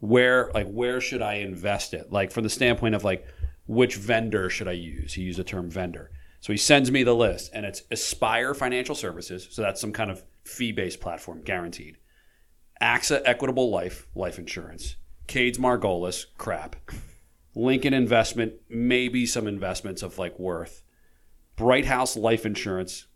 where 0.00 0.50
like 0.52 0.68
where 0.68 1.00
should 1.00 1.22
i 1.22 1.34
invest 1.34 1.94
it? 1.94 2.12
Like 2.12 2.30
from 2.30 2.44
the 2.44 2.50
standpoint 2.50 2.94
of 2.94 3.04
like 3.04 3.26
which 3.66 3.96
vendor 3.96 4.48
should 4.50 4.68
i 4.68 4.72
use? 4.72 5.14
He 5.14 5.22
used 5.22 5.38
the 5.38 5.44
term 5.44 5.70
vendor. 5.70 6.10
So 6.40 6.52
he 6.52 6.56
sends 6.58 6.90
me 6.90 7.02
the 7.02 7.14
list 7.14 7.50
and 7.54 7.66
it's 7.66 7.82
aspire 7.90 8.54
financial 8.54 8.94
services 8.94 9.48
so 9.50 9.62
that's 9.62 9.80
some 9.80 9.92
kind 9.92 10.10
of 10.10 10.22
fee-based 10.44 11.00
platform 11.00 11.42
guaranteed. 11.42 11.98
Axa 12.80 13.22
equitable 13.24 13.70
life 13.70 14.06
life 14.14 14.38
insurance. 14.38 14.96
Kades-Margolis 15.28 16.26
crap 16.38 16.76
lincoln 17.56 17.92
investment 17.92 18.52
maybe 18.68 19.26
some 19.26 19.48
investments 19.48 20.02
of 20.02 20.18
like 20.18 20.38
worth 20.38 20.82
Brighthouse 21.56 22.16
life 22.16 22.46
insurance 22.46 23.06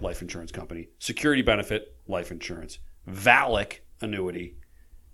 life 0.00 0.22
insurance 0.22 0.52
company 0.52 0.88
security 0.98 1.42
benefit 1.42 1.96
life 2.06 2.30
insurance 2.30 2.78
valic 3.06 3.80
annuity 4.00 4.56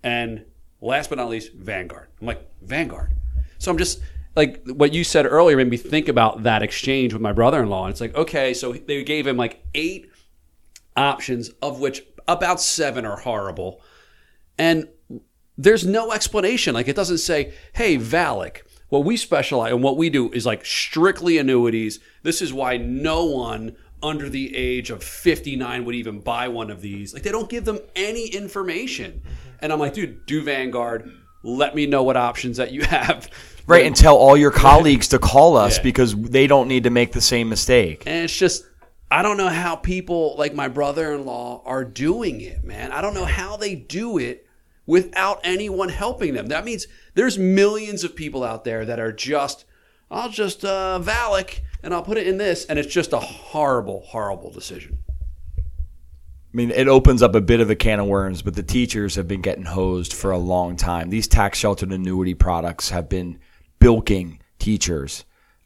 and 0.05 0.45
last 0.85 1.09
but 1.09 1.19
not 1.19 1.29
least, 1.29 1.53
Vanguard. 1.55 2.09
I'm 2.21 2.29
like, 2.29 2.49
Vanguard. 2.63 3.13
So 3.59 3.71
I'm 3.71 3.79
just 3.79 4.01
like 4.37 4.65
what 4.67 4.93
you 4.93 5.03
said 5.03 5.27
earlier 5.27 5.57
made 5.57 5.71
me 5.71 5.77
think 5.77 6.09
about 6.09 6.43
that 6.43 6.63
exchange 6.63 7.13
with 7.13 7.23
my 7.23 7.33
brother 7.33 7.63
in 7.63 7.69
law. 7.69 7.85
And 7.85 7.93
it's 7.93 8.01
like, 8.01 8.15
okay, 8.15 8.53
so 8.53 8.73
they 8.73 9.03
gave 9.03 9.27
him 9.27 9.37
like 9.37 9.65
eight 9.75 10.11
options, 10.97 11.49
of 11.63 11.81
which 11.81 12.05
about 12.29 12.61
seven 12.61 13.05
are 13.05 13.19
horrible. 13.19 13.81
And 14.59 14.89
there's 15.57 15.87
no 15.87 16.13
explanation. 16.13 16.75
Like 16.75 16.89
it 16.89 16.97
doesn't 16.97 17.19
say, 17.19 17.55
hey, 17.73 17.97
Valic, 17.97 18.63
what 18.95 19.05
we 19.05 19.17
specialize 19.17 19.73
and 19.73 19.83
what 19.83 19.97
we 19.97 20.09
do 20.09 20.31
is 20.31 20.47
like 20.47 20.65
strictly 20.65 21.37
annuities. 21.39 21.99
This 22.23 22.41
is 22.41 22.53
why 22.53 22.77
no 22.77 23.25
one 23.25 23.75
under 24.05 24.29
the 24.29 24.55
age 24.55 24.91
of 24.91 25.03
59 25.03 25.85
would 25.85 25.97
even 25.97 26.21
buy 26.21 26.47
one 26.47 26.71
of 26.71 26.81
these. 26.81 27.13
Like 27.13 27.25
they 27.25 27.33
don't 27.33 27.49
give 27.49 27.65
them 27.65 27.81
any 27.97 28.29
information. 28.29 29.21
Mm-hmm. 29.25 29.57
And 29.63 29.73
I'm 29.73 29.81
like, 29.81 29.95
dude, 29.95 30.27
do 30.27 30.45
Vanguard. 30.45 31.11
Let 31.43 31.75
me 31.75 31.87
know 31.87 32.05
what 32.05 32.17
options 32.17 32.57
that 32.59 32.73
you 32.73 32.83
have. 32.83 33.29
Right, 33.67 33.87
and 33.87 33.97
tell 33.97 34.19
all 34.19 34.37
your 34.37 34.51
colleagues 34.69 35.09
to 35.09 35.19
call 35.19 35.57
us 35.57 35.79
Yeah. 35.79 35.85
because 35.85 36.15
they 36.15 36.47
don't 36.47 36.69
need 36.69 36.85
to 36.85 36.91
make 36.91 37.13
the 37.13 37.23
same 37.23 37.49
mistake. 37.49 38.03
And 38.05 38.25
it's 38.25 38.37
just, 38.37 38.67
I 39.11 39.23
don't 39.23 39.39
know 39.39 39.49
how 39.49 39.75
people 39.75 40.35
like 40.37 40.53
my 40.53 40.69
brother 40.69 41.15
in 41.15 41.25
law 41.25 41.63
are 41.65 41.83
doing 41.83 42.43
it, 42.43 42.63
man. 42.63 42.93
I 42.93 43.01
don't 43.01 43.15
know 43.15 43.25
how 43.25 43.57
they 43.57 43.75
do 43.75 44.19
it 44.19 44.44
without 44.87 45.41
anyone 45.45 45.89
helping 45.89 46.35
them. 46.35 46.47
That 46.49 46.65
means 46.65 46.87
there's 47.15 47.39
millions 47.39 48.05
of 48.05 48.15
people 48.15 48.45
out 48.45 48.65
there 48.65 48.85
that 48.85 49.01
are 49.01 49.13
just, 49.13 49.65
I'll 50.11 50.29
just 50.29 50.65
uh, 50.65 51.01
Valic 51.03 51.61
and 51.83 51.95
I'll 51.95 52.03
put 52.03 52.19
it 52.19 52.27
in 52.27 52.39
this. 52.39 52.65
And 52.67 52.79
it's 52.79 52.93
just 52.93 53.13
a 53.13 53.19
horrible, 53.19 54.03
horrible 54.07 54.51
decision. 54.51 54.99
I 55.59 56.57
mean, 56.57 56.71
it 56.71 56.87
opens 56.87 57.21
up 57.21 57.35
a 57.35 57.41
bit 57.41 57.61
of 57.61 57.69
a 57.69 57.75
can 57.75 57.99
of 57.99 58.07
worms, 58.07 58.43
but 58.43 58.55
the 58.55 58.63
teachers 58.63 59.17
have 59.17 59.27
been 59.27 59.43
getting 59.43 59.65
hosed 59.65 60.13
for 60.13 60.31
a 60.31 60.39
long 60.39 60.77
time. 60.77 61.11
These 61.11 61.27
tax 61.27 61.59
sheltered 61.59 61.91
annuity 61.91 62.35
products 62.35 62.91
have 62.91 63.09
been 63.09 63.41
bilking 63.81 64.41
teachers 64.59 65.25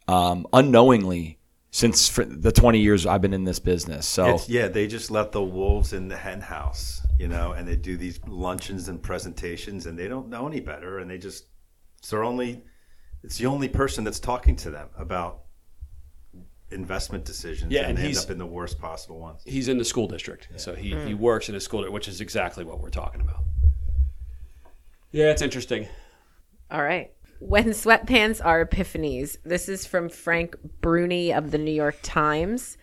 um, 0.09 0.47
unknowingly 0.53 1.38
since 1.79 2.09
for 2.09 2.25
the 2.25 2.51
20 2.51 2.81
years 2.81 3.07
I've 3.07 3.23
been 3.23 3.33
in 3.33 3.45
this 3.45 3.61
business. 3.61 4.05
So 4.09 4.35
It's, 4.35 4.49
yeah, 4.49 4.67
they 4.67 4.89
just 4.89 5.13
let 5.13 5.31
the 5.31 5.43
wolves 5.43 5.93
in 5.93 6.09
the 6.09 6.17
hen 6.17 6.41
house, 6.41 7.01
you 7.21 7.29
know, 7.29 7.53
and 7.53 7.69
they 7.69 7.77
do 7.77 7.97
these 7.97 8.19
luncheons 8.27 8.89
and 8.89 9.01
presentations, 9.01 9.87
and 9.87 9.97
they 9.97 10.09
don't 10.09 10.29
know 10.29 10.49
any 10.49 10.59
better, 10.59 10.99
and 10.99 11.09
they 11.09 11.19
just 11.19 11.45
it's 11.99 12.11
their 12.11 12.25
only 12.25 12.65
it's 13.23 13.39
the 13.39 13.47
only 13.47 13.69
person 13.69 14.03
that's 14.03 14.19
talking 14.19 14.57
to 14.57 14.71
them 14.73 14.89
about 14.99 15.43
investment 16.73 17.25
decisions, 17.25 17.71
Yeah, 17.71 17.83
and, 17.83 17.91
and 17.91 17.99
they 17.99 18.03
end 18.03 18.09
he's- 18.09 18.25
up 18.25 18.33
in 18.33 18.39
the 18.39 18.47
worst 18.47 18.81
possible 18.81 19.21
ones. 19.21 19.43
He's 19.45 19.69
in 19.69 19.79
the 19.79 19.85
school 19.85 20.09
district. 20.09 20.49
So 20.57 20.75
he, 20.75 20.91
he 20.91 21.13
hmm. 21.13 21.19
works 21.19 21.49
in 21.49 21.55
a 21.55 21.61
school 21.61 21.81
district, 21.83 21.95
which 21.95 22.09
is 22.09 22.21
exactly 22.21 22.65
what 22.65 22.81
we're 22.81 22.91
talking 22.91 23.21
about. 23.21 23.45
Yeah, 25.13 25.31
it's 25.31 25.43
interesting. 25.43 25.87
All 26.73 26.83
right. 26.83 27.13
When 27.41 27.67
sweatpants 27.67 28.41
are 28.45 28.67
epiphanies. 28.67 29.37
This 29.45 29.69
is 29.69 29.87
from 29.87 30.09
Frank 30.09 30.57
Bruni 30.81 31.33
of 31.33 31.53
the 31.53 31.59
New 31.59 31.73
York 31.73 31.97
Times. 32.03 32.77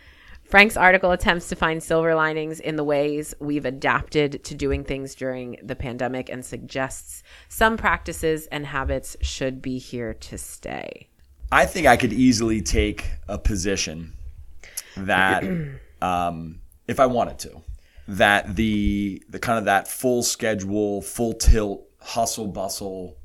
Frank's 0.46 0.78
article 0.78 1.12
attempts 1.12 1.50
to 1.50 1.56
find 1.56 1.84
silver 1.84 2.16
linings 2.16 2.62
in 2.62 2.78
the 2.78 2.84
ways 2.84 3.34
we've 3.40 3.66
adapted 3.66 4.44
to 4.46 4.56
doing 4.56 4.84
things 4.84 5.14
during 5.14 5.58
the 5.62 5.76
pandemic 5.76 6.30
and 6.30 6.46
suggests 6.46 7.24
some 7.50 7.76
practices 7.76 8.48
and 8.48 8.66
habits 8.66 9.18
should 9.22 9.62
be 9.62 9.78
here 9.78 10.14
to 10.14 10.38
stay. 10.38 11.10
I 11.52 11.66
think 11.66 11.88
I 11.88 11.98
could 11.98 12.14
easily 12.14 12.62
take 12.62 13.12
a 13.28 13.38
position 13.38 14.14
that, 14.96 15.44
um, 16.02 16.62
if 16.88 17.00
I 17.02 17.08
wanted 17.08 17.40
to, 17.40 17.62
that 18.08 18.56
the 18.56 19.22
the 19.28 19.40
kind 19.40 19.58
of 19.58 19.66
that 19.66 19.88
full 19.88 20.22
schedule, 20.22 21.02
full 21.02 21.34
tilt, 21.34 21.88
hustle 22.00 22.48
bustle, 22.48 23.18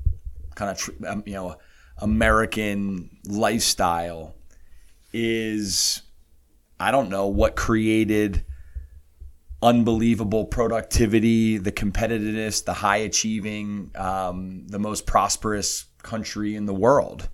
kind 0.61 0.77
of 0.77 1.05
um, 1.07 1.23
you 1.25 1.33
know 1.33 1.55
American 1.97 3.09
lifestyle 3.25 4.35
is, 5.13 6.01
I 6.79 6.91
don't 6.91 7.09
know 7.09 7.27
what 7.27 7.55
created 7.55 8.45
unbelievable 9.63 10.45
productivity, 10.45 11.57
the 11.57 11.71
competitiveness, 11.71 12.65
the 12.65 12.73
high 12.73 12.97
achieving, 12.97 13.91
um, 13.95 14.65
the 14.67 14.79
most 14.79 15.05
prosperous 15.05 15.85
country 16.01 16.55
in 16.55 16.65
the 16.65 16.73
world. 16.73 17.29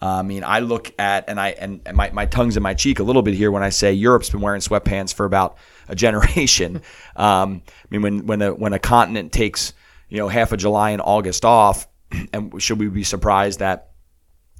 Uh, 0.00 0.18
I 0.18 0.22
mean, 0.22 0.44
I 0.44 0.58
look 0.58 0.92
at 0.98 1.28
and 1.28 1.40
I 1.40 1.50
and, 1.50 1.80
and 1.86 1.96
my, 1.96 2.10
my 2.10 2.26
tongue's 2.26 2.56
in 2.56 2.62
my 2.62 2.74
cheek 2.74 2.98
a 2.98 3.04
little 3.04 3.22
bit 3.22 3.34
here 3.34 3.50
when 3.50 3.62
I 3.62 3.68
say 3.68 3.92
Europe's 3.92 4.30
been 4.30 4.40
wearing 4.40 4.60
sweatpants 4.60 5.14
for 5.14 5.24
about 5.24 5.56
a 5.88 5.94
generation. 5.94 6.82
um, 7.16 7.62
I 7.66 7.86
mean, 7.90 8.02
when 8.02 8.26
when 8.26 8.42
a 8.42 8.52
when 8.52 8.72
a 8.72 8.78
continent 8.78 9.32
takes 9.32 9.72
you 10.08 10.18
know 10.18 10.28
half 10.28 10.52
of 10.52 10.58
July 10.58 10.90
and 10.90 11.00
August 11.00 11.44
off, 11.44 11.86
and 12.32 12.60
should 12.62 12.78
we 12.78 12.88
be 12.88 13.04
surprised 13.04 13.60
that 13.60 13.90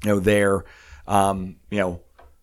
you 0.05 0.11
know 0.11 0.21
they're 0.21 0.65
um, 1.07 1.57
you 1.71 1.79
know 1.79 2.01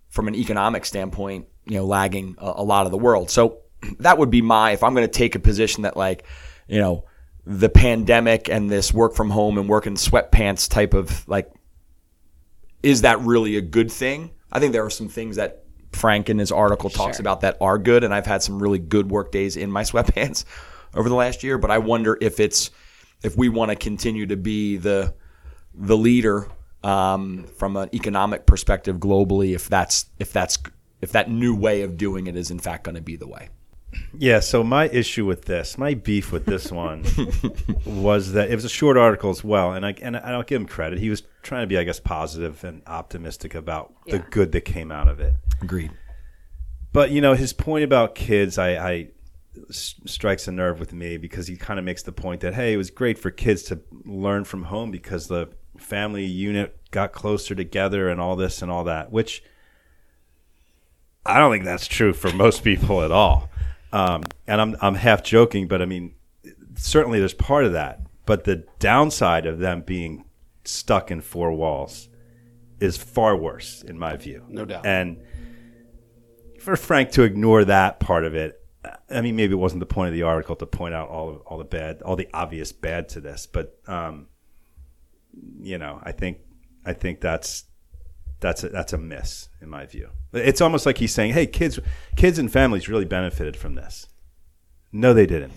from 0.10 0.28
an 0.28 0.36
economic 0.36 0.86
standpoint 0.86 1.48
you 1.65 1.76
know 1.76 1.86
lagging 1.86 2.36
a, 2.39 2.54
a 2.58 2.63
lot 2.63 2.86
of 2.86 2.91
the 2.91 2.98
world. 2.98 3.30
So 3.30 3.60
that 4.00 4.17
would 4.17 4.30
be 4.30 4.41
my 4.41 4.72
if 4.72 4.84
I'm 4.84 4.93
going 4.93 5.08
to 5.08 5.12
take 5.13 5.36
a 5.36 5.39
position 5.39 5.84
that 5.84 5.95
like 5.98 6.26
you 6.67 6.80
know 6.80 7.06
the 7.45 7.69
pandemic 7.69 8.50
and 8.50 8.69
this 8.69 8.93
work 8.93 9.15
from 9.15 9.30
home 9.30 9.58
and 9.58 9.67
work 9.67 9.88
in 9.88 9.95
sweatpants 9.95 10.69
type 10.69 10.93
of 10.93 11.28
like 11.28 11.52
is 12.84 13.02
that 13.02 13.19
really 13.22 13.58
a 13.58 13.62
good 13.62 13.91
thing? 13.91 14.32
I 14.52 14.60
think 14.60 14.74
there 14.74 14.86
are 14.86 14.89
some 14.89 15.10
things 15.10 15.36
that 15.36 15.63
Frank 15.91 16.30
in 16.30 16.38
his 16.38 16.52
article 16.52 16.89
talks 16.89 17.17
Sure. 17.17 17.24
about 17.24 17.41
that 17.41 17.58
are 17.60 17.78
good, 17.78 18.04
and 18.04 18.13
I've 18.13 18.26
had 18.26 18.41
some 18.41 18.62
really 18.62 18.80
good 18.80 19.10
work 19.10 19.32
days 19.32 19.58
in 19.58 19.72
my 19.72 19.84
sweatpants 19.89 20.45
over 20.93 21.10
the 21.10 21.15
last 21.15 21.43
year. 21.43 21.58
But 21.58 21.72
I 21.72 21.80
wonder 21.80 22.17
if 22.22 22.39
it's 22.39 22.72
if 23.23 23.38
we 23.38 23.49
want 23.49 23.69
to 23.69 23.75
continue 23.75 24.25
to 24.27 24.38
be 24.38 24.77
the 24.77 25.13
the 25.73 25.97
leader 25.97 26.47
um, 26.84 27.45
from 27.58 27.75
an 27.75 27.89
economic 27.93 28.45
perspective 28.45 28.97
globally, 28.97 29.53
if 29.53 29.69
that's 29.69 30.05
if 30.19 30.32
that's 30.32 30.58
if 31.01 31.12
that 31.12 31.29
new 31.29 31.55
way 31.55 31.82
of 31.82 31.97
doing 31.97 32.27
it 32.27 32.36
is 32.36 32.51
in 32.51 32.60
fact 32.60 32.84
going 32.84 32.95
to 32.95 33.01
be 33.01 33.15
the 33.15 33.27
way. 33.27 33.49
Yeah, 34.15 34.39
so 34.39 34.63
my 34.63 34.88
issue 34.88 35.26
with 35.26 35.45
this, 35.45 35.78
my 35.78 35.95
beef 35.95 36.32
with 36.32 36.45
this 36.45 36.72
one 36.72 37.03
was 37.86 38.34
that 38.34 38.51
it 38.51 38.55
was 38.55 38.65
a 38.65 38.70
short 38.70 38.97
article 38.97 39.32
as 39.32 39.43
well, 39.43 39.74
and 39.74 39.86
I 39.86 39.95
and 40.01 40.15
I 40.15 40.32
don't 40.32 40.45
give 40.45 40.61
him 40.61 40.67
credit. 40.67 40.99
He 40.99 41.09
was 41.09 41.24
trying 41.41 41.63
to 41.63 41.67
be, 41.67 41.78
I 41.78 41.84
guess, 41.84 41.99
positive 41.99 42.63
and 42.63 42.84
optimistic 42.86 43.55
about 43.55 43.93
the 44.05 44.20
good 44.20 44.51
that 44.51 44.61
came 44.61 44.91
out 44.91 45.07
of 45.07 45.20
it. 45.20 45.34
Agreed. 45.61 45.91
But 46.93 47.11
you 47.11 47.22
know, 47.22 47.34
his 47.34 47.53
point 47.53 47.84
about 47.84 48.15
kids, 48.15 48.57
I, 48.57 48.70
I 48.76 49.07
s- 49.70 49.95
strikes 50.05 50.47
a 50.47 50.51
nerve 50.51 50.80
with 50.80 50.93
me 50.93 51.18
because 51.18 51.47
he 51.47 51.55
kind 51.57 51.80
of 51.80 51.86
makes 51.86 52.03
the 52.03 52.12
point 52.12 52.41
that 52.41 52.53
hey, 52.53 52.74
it 52.74 52.78
was 52.78 52.89
great 52.89 53.18
for 53.18 53.32
kids 53.32 53.64
to 53.64 53.80
learn 54.05 54.43
from 54.43 54.64
home 54.64 54.91
because 54.91 55.28
the 55.28 55.49
family 55.78 56.26
unit 56.26 56.78
got 56.91 57.12
closer 57.12 57.55
together 57.55 58.10
and 58.10 58.20
all 58.20 58.36
this 58.36 58.62
and 58.62 58.72
all 58.72 58.84
that, 58.86 59.12
which 59.12 59.43
I 61.26 61.38
don't 61.38 61.51
think 61.51 61.66
that's 61.66 61.88
true 61.88 62.14
for 62.14 62.32
most 62.34 62.64
people 62.64 63.01
at 63.03 63.12
all. 63.12 63.49
Um, 63.91 64.24
and 64.47 64.62
I'm 64.62 64.76
I'm 64.82 64.95
half 64.95 65.24
joking, 65.24 65.68
but 65.68 65.82
I 65.82 65.86
mean, 65.86 66.16
certainly 66.76 67.20
there's 67.20 67.34
part 67.34 67.66
of 67.66 67.74
that. 67.74 68.01
But 68.26 68.43
the 68.43 68.66
downside 68.78 69.45
of 69.45 69.60
them 69.60 69.82
being 69.82 70.26
stuck 70.64 71.10
in 71.10 71.22
four 71.22 71.51
walls 71.51 72.10
is 72.80 72.95
far 72.97 73.36
worse, 73.36 73.82
in 73.82 73.97
my 73.97 74.16
view. 74.16 74.43
No 74.47 74.66
doubt. 74.66 74.86
And 74.86 75.18
for 76.60 76.76
Frank 76.76 77.12
to 77.12 77.24
ignore 77.24 77.66
that 77.66 77.99
part 77.99 78.24
of 78.24 78.36
it, 78.36 78.64
I 79.09 79.21
mean, 79.21 79.36
maybe 79.36 79.53
it 79.53 79.57
wasn't 79.57 79.82
the 79.82 79.86
point 79.86 80.09
of 80.09 80.13
the 80.13 80.23
article 80.23 80.55
to 80.55 80.65
point 80.65 80.93
out 80.93 81.09
all 81.09 81.41
all 81.45 81.57
the 81.57 81.65
bad, 81.65 82.01
all 82.01 82.15
the 82.15 82.30
obvious 82.34 82.71
bad 82.71 83.09
to 83.09 83.21
this, 83.21 83.45
but 83.45 83.77
um, 83.88 84.27
you 85.61 85.77
know, 85.77 85.99
I 86.03 86.11
think 86.11 86.39
I 86.86 86.93
think 86.93 87.19
that's 87.21 87.65
that's 88.39 88.63
a, 88.63 88.69
that's 88.69 88.93
a 88.93 88.97
miss 88.97 89.49
in 89.61 89.69
my 89.69 89.86
view. 89.86 90.09
It's 90.34 90.61
almost 90.61 90.86
like 90.86 90.97
he's 90.97 91.13
saying, 91.13 91.34
"Hey, 91.34 91.45
kids, 91.45 91.80
kids 92.15 92.39
and 92.39 92.51
families 92.51 92.88
really 92.88 93.05
benefited 93.05 93.57
from 93.57 93.75
this." 93.75 94.07
No, 94.91 95.13
they 95.13 95.25
didn't. 95.25 95.53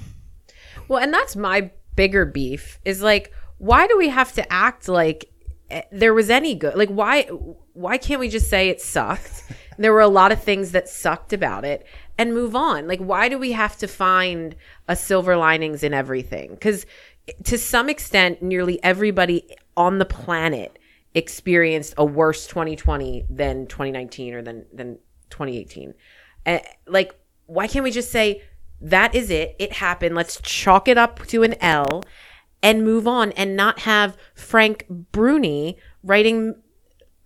Well, 0.89 1.03
and 1.03 1.13
that's 1.13 1.37
my 1.37 1.71
bigger 1.97 2.25
beef 2.25 2.81
is 2.85 3.03
like, 3.03 3.33
why 3.59 3.87
do 3.87 3.97
we 3.97 4.09
have 4.09 4.33
to 4.33 4.53
act 4.53 4.89
like 4.89 5.31
eh, 5.71 5.83
there 5.93 6.15
was 6.15 6.29
any 6.29 6.55
good? 6.55 6.75
Like, 6.75 6.91
why 6.91 7.23
why 7.73 7.99
can't 7.99 8.21
we 8.21 8.29
just 8.29 8.51
say 8.51 8.69
it 8.69 8.81
sucked? 8.81 9.45
there 9.79 9.93
were 9.93 10.01
a 10.01 10.09
lot 10.09 10.33
of 10.33 10.43
things 10.43 10.73
that 10.73 10.89
sucked 10.89 11.33
about 11.33 11.65
it 11.65 11.87
and 12.19 12.35
move 12.35 12.55
on. 12.55 12.87
Like, 12.87 13.01
why 13.01 13.29
do 13.29 13.39
we 13.39 13.53
have 13.53 13.77
to 13.79 13.89
find 13.89 14.55
a 14.89 14.97
silver 14.97 15.37
linings 15.37 15.83
in 15.83 15.95
everything? 15.95 16.51
Because 16.51 16.87
to 17.45 17.59
some 17.59 17.89
extent, 17.89 18.43
nearly 18.43 18.83
everybody 18.83 19.57
on 19.77 19.99
the 19.99 20.05
planet 20.05 20.79
experienced 21.15 21.95
a 21.97 22.05
worse 22.05 22.47
2020 22.47 23.27
than 23.29 23.67
2019 23.67 24.35
or 24.35 24.43
than 24.43 24.65
than 24.73 24.99
2018. 25.31 25.95
Uh, 26.45 26.59
like, 26.87 27.15
why 27.47 27.67
can't 27.67 27.85
we 27.85 27.91
just 27.91 28.11
say 28.11 28.43
that 28.81 29.15
is 29.15 29.31
it? 29.31 29.55
It 29.59 29.75
happened. 29.75 30.15
Let's 30.15 30.41
chalk 30.41 30.89
it 30.89 30.99
up 30.99 31.25
to 31.29 31.43
an 31.43 31.55
L 31.61 32.03
and 32.63 32.85
move 32.85 33.09
on, 33.09 33.33
and 33.33 33.57
not 33.57 33.81
have 33.81 34.17
Frank 34.35 34.87
Bruni 34.89 35.77
writing 36.05 36.55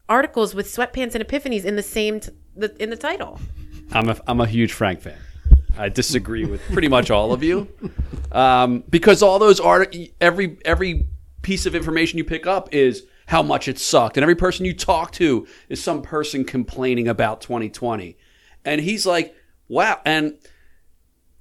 articles 0.09 0.55
with 0.55 0.67
sweatpants 0.67 1.15
and 1.15 1.27
epiphanies 1.27 1.65
in 1.65 1.77
the 1.77 1.83
same 1.83 2.21
t- 2.21 2.31
the, 2.55 2.75
in 2.83 2.91
the 2.91 2.97
title. 2.97 3.39
I'm 3.93 4.09
a 4.09 4.17
I'm 4.27 4.41
a 4.41 4.47
huge 4.47 4.73
Frank 4.73 5.01
fan. 5.01 5.19
I 5.79 5.89
disagree 5.89 6.45
with 6.45 6.63
pretty 6.73 6.89
much 6.89 7.11
all 7.11 7.33
of 7.33 7.43
you, 7.43 7.69
um, 8.33 8.83
because 8.89 9.23
all 9.23 9.39
those 9.39 9.61
art 9.61 9.95
every 10.21 10.59
every 10.65 11.07
piece 11.43 11.67
of 11.67 11.75
information 11.75 12.19
you 12.19 12.25
pick 12.25 12.47
up 12.47 12.75
is 12.75 13.05
how 13.27 13.43
much 13.43 13.69
it 13.69 13.79
sucked, 13.79 14.17
and 14.17 14.23
every 14.23 14.37
person 14.37 14.65
you 14.65 14.75
talk 14.75 15.13
to 15.13 15.47
is 15.69 15.83
some 15.83 16.03
person 16.03 16.45
complaining 16.45 17.09
about 17.09 17.41
2020, 17.41 18.17
and 18.65 18.81
he's 18.81 19.05
like, 19.05 19.35
wow, 19.69 20.01
and 20.05 20.39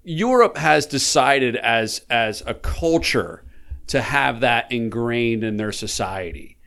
Europe 0.04 0.58
has 0.58 0.86
decided 0.86 1.56
as 1.56 2.02
as 2.10 2.44
a 2.46 2.54
culture 2.54 3.44
to 3.88 4.02
have 4.02 4.42
that 4.42 4.72
ingrained 4.72 5.44
in 5.44 5.58
their 5.58 5.72
society. 5.72 6.58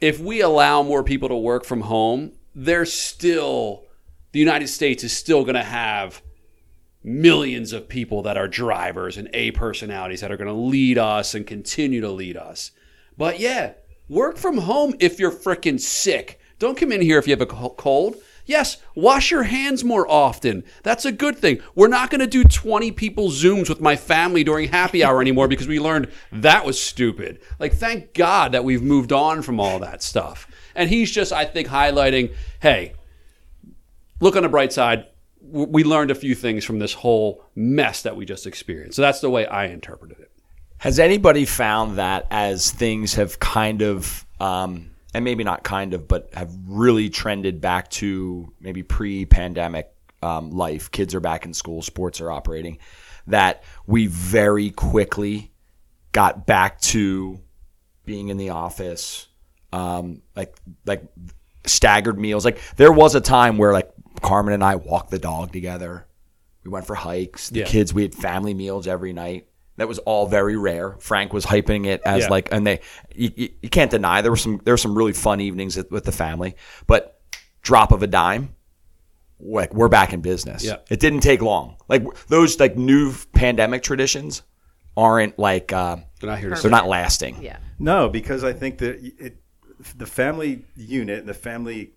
If 0.00 0.20
we 0.20 0.40
allow 0.40 0.82
more 0.82 1.02
people 1.02 1.28
to 1.28 1.36
work 1.36 1.64
from 1.64 1.82
home, 1.82 2.32
they're 2.54 2.86
still 2.86 3.87
the 4.32 4.38
United 4.38 4.68
States 4.68 5.04
is 5.04 5.12
still 5.12 5.42
going 5.42 5.54
to 5.54 5.62
have 5.62 6.22
millions 7.02 7.72
of 7.72 7.88
people 7.88 8.22
that 8.22 8.36
are 8.36 8.48
drivers 8.48 9.16
and 9.16 9.30
A 9.32 9.50
personalities 9.52 10.20
that 10.20 10.30
are 10.30 10.36
going 10.36 10.48
to 10.48 10.54
lead 10.54 10.98
us 10.98 11.34
and 11.34 11.46
continue 11.46 12.00
to 12.00 12.10
lead 12.10 12.36
us. 12.36 12.72
But 13.16 13.40
yeah, 13.40 13.72
work 14.08 14.36
from 14.36 14.58
home 14.58 14.94
if 15.00 15.18
you're 15.18 15.30
freaking 15.30 15.80
sick. 15.80 16.40
Don't 16.58 16.76
come 16.76 16.92
in 16.92 17.00
here 17.00 17.18
if 17.18 17.26
you 17.26 17.32
have 17.32 17.40
a 17.40 17.46
cold. 17.46 18.16
Yes, 18.44 18.78
wash 18.94 19.30
your 19.30 19.42
hands 19.42 19.84
more 19.84 20.10
often. 20.10 20.64
That's 20.82 21.04
a 21.04 21.12
good 21.12 21.36
thing. 21.36 21.60
We're 21.74 21.86
not 21.86 22.08
going 22.08 22.20
to 22.20 22.26
do 22.26 22.44
20 22.44 22.92
people 22.92 23.28
Zooms 23.28 23.68
with 23.68 23.80
my 23.80 23.94
family 23.94 24.42
during 24.42 24.70
happy 24.70 25.04
hour 25.04 25.20
anymore 25.20 25.48
because 25.48 25.68
we 25.68 25.78
learned 25.78 26.10
that 26.32 26.64
was 26.64 26.80
stupid. 26.80 27.40
Like, 27.58 27.74
thank 27.74 28.14
God 28.14 28.52
that 28.52 28.64
we've 28.64 28.82
moved 28.82 29.12
on 29.12 29.42
from 29.42 29.60
all 29.60 29.78
that 29.80 30.02
stuff. 30.02 30.50
And 30.74 30.88
he's 30.88 31.10
just, 31.10 31.32
I 31.32 31.44
think, 31.44 31.68
highlighting 31.68 32.34
hey, 32.60 32.94
look 34.20 34.36
on 34.36 34.42
the 34.42 34.48
bright 34.48 34.72
side. 34.72 35.06
We 35.40 35.84
learned 35.84 36.10
a 36.10 36.14
few 36.14 36.34
things 36.34 36.64
from 36.64 36.78
this 36.78 36.92
whole 36.92 37.44
mess 37.54 38.02
that 38.02 38.16
we 38.16 38.24
just 38.24 38.46
experienced. 38.46 38.96
So 38.96 39.02
that's 39.02 39.20
the 39.20 39.30
way 39.30 39.46
I 39.46 39.66
interpreted 39.66 40.18
it. 40.18 40.30
Has 40.78 40.98
anybody 40.98 41.44
found 41.44 41.98
that 41.98 42.26
as 42.30 42.70
things 42.70 43.14
have 43.14 43.38
kind 43.38 43.82
of, 43.82 44.26
um, 44.40 44.90
and 45.14 45.24
maybe 45.24 45.44
not 45.44 45.62
kind 45.62 45.94
of, 45.94 46.06
but 46.06 46.28
have 46.34 46.52
really 46.66 47.08
trended 47.08 47.60
back 47.60 47.88
to 47.90 48.52
maybe 48.60 48.82
pre 48.82 49.24
pandemic 49.24 49.92
um, 50.22 50.50
life, 50.50 50.90
kids 50.90 51.14
are 51.14 51.20
back 51.20 51.44
in 51.44 51.54
school, 51.54 51.82
sports 51.82 52.20
are 52.20 52.30
operating, 52.30 52.78
that 53.28 53.62
we 53.86 54.06
very 54.06 54.70
quickly 54.70 55.52
got 56.12 56.46
back 56.46 56.80
to 56.80 57.40
being 58.04 58.28
in 58.28 58.36
the 58.36 58.50
office, 58.50 59.28
um, 59.72 60.22
like, 60.34 60.56
like 60.86 61.02
staggered 61.66 62.18
meals. 62.18 62.44
Like 62.44 62.60
there 62.76 62.92
was 62.92 63.14
a 63.14 63.20
time 63.20 63.58
where 63.58 63.72
like 63.72 63.90
Carmen 64.22 64.54
and 64.54 64.64
I 64.64 64.76
walked 64.76 65.10
the 65.10 65.18
dog 65.18 65.52
together. 65.52 66.06
We 66.64 66.70
went 66.70 66.86
for 66.86 66.94
hikes. 66.94 67.50
The 67.50 67.60
Yeah. 67.60 67.66
kids, 67.66 67.94
we 67.94 68.02
had 68.02 68.14
family 68.14 68.54
meals 68.54 68.86
every 68.86 69.12
night. 69.12 69.48
That 69.76 69.86
was 69.88 69.98
all 70.00 70.26
very 70.26 70.56
rare. 70.56 70.96
Frank 70.98 71.32
was 71.32 71.46
hyping 71.46 71.86
it 71.86 72.00
as 72.04 72.24
Yeah. 72.24 72.28
like, 72.30 72.48
and 72.52 72.66
they, 72.66 72.80
you, 73.14 73.30
you, 73.36 73.48
you 73.62 73.68
can't 73.68 73.90
deny 73.90 74.22
there 74.22 74.32
were 74.32 74.36
some 74.36 74.60
there 74.64 74.74
were 74.74 74.78
some 74.78 74.96
really 74.98 75.12
fun 75.12 75.40
evenings 75.40 75.76
with- 75.76 75.90
with 75.90 76.04
the 76.04 76.12
family. 76.12 76.56
But 76.86 77.20
drop 77.62 77.92
of 77.92 78.02
a 78.02 78.06
dime, 78.08 78.54
like 79.40 79.72
we're 79.72 79.88
back 79.88 80.12
in 80.12 80.20
business. 80.20 80.64
Yeah. 80.64 80.78
It 80.90 80.98
didn't 80.98 81.20
take 81.20 81.42
long. 81.42 81.76
Like 81.88 82.02
those 82.26 82.58
like 82.58 82.76
new 82.76 83.14
pandemic 83.32 83.84
traditions 83.84 84.42
aren't 84.96 85.38
like 85.38 85.72
uh, 85.72 85.98
They're 86.20 86.28
not 86.30 86.40
here 86.40 86.50
to 86.54 86.60
they're 86.60 86.70
not 86.72 86.88
lasting. 86.88 87.40
Yeah. 87.40 87.58
No, 87.78 88.08
because 88.08 88.42
I 88.42 88.52
think 88.52 88.78
that 88.78 88.98
it, 89.00 89.36
the 89.96 90.06
family 90.06 90.64
unit 90.74 91.20
and 91.20 91.28
the 91.28 91.34
family 91.34 91.92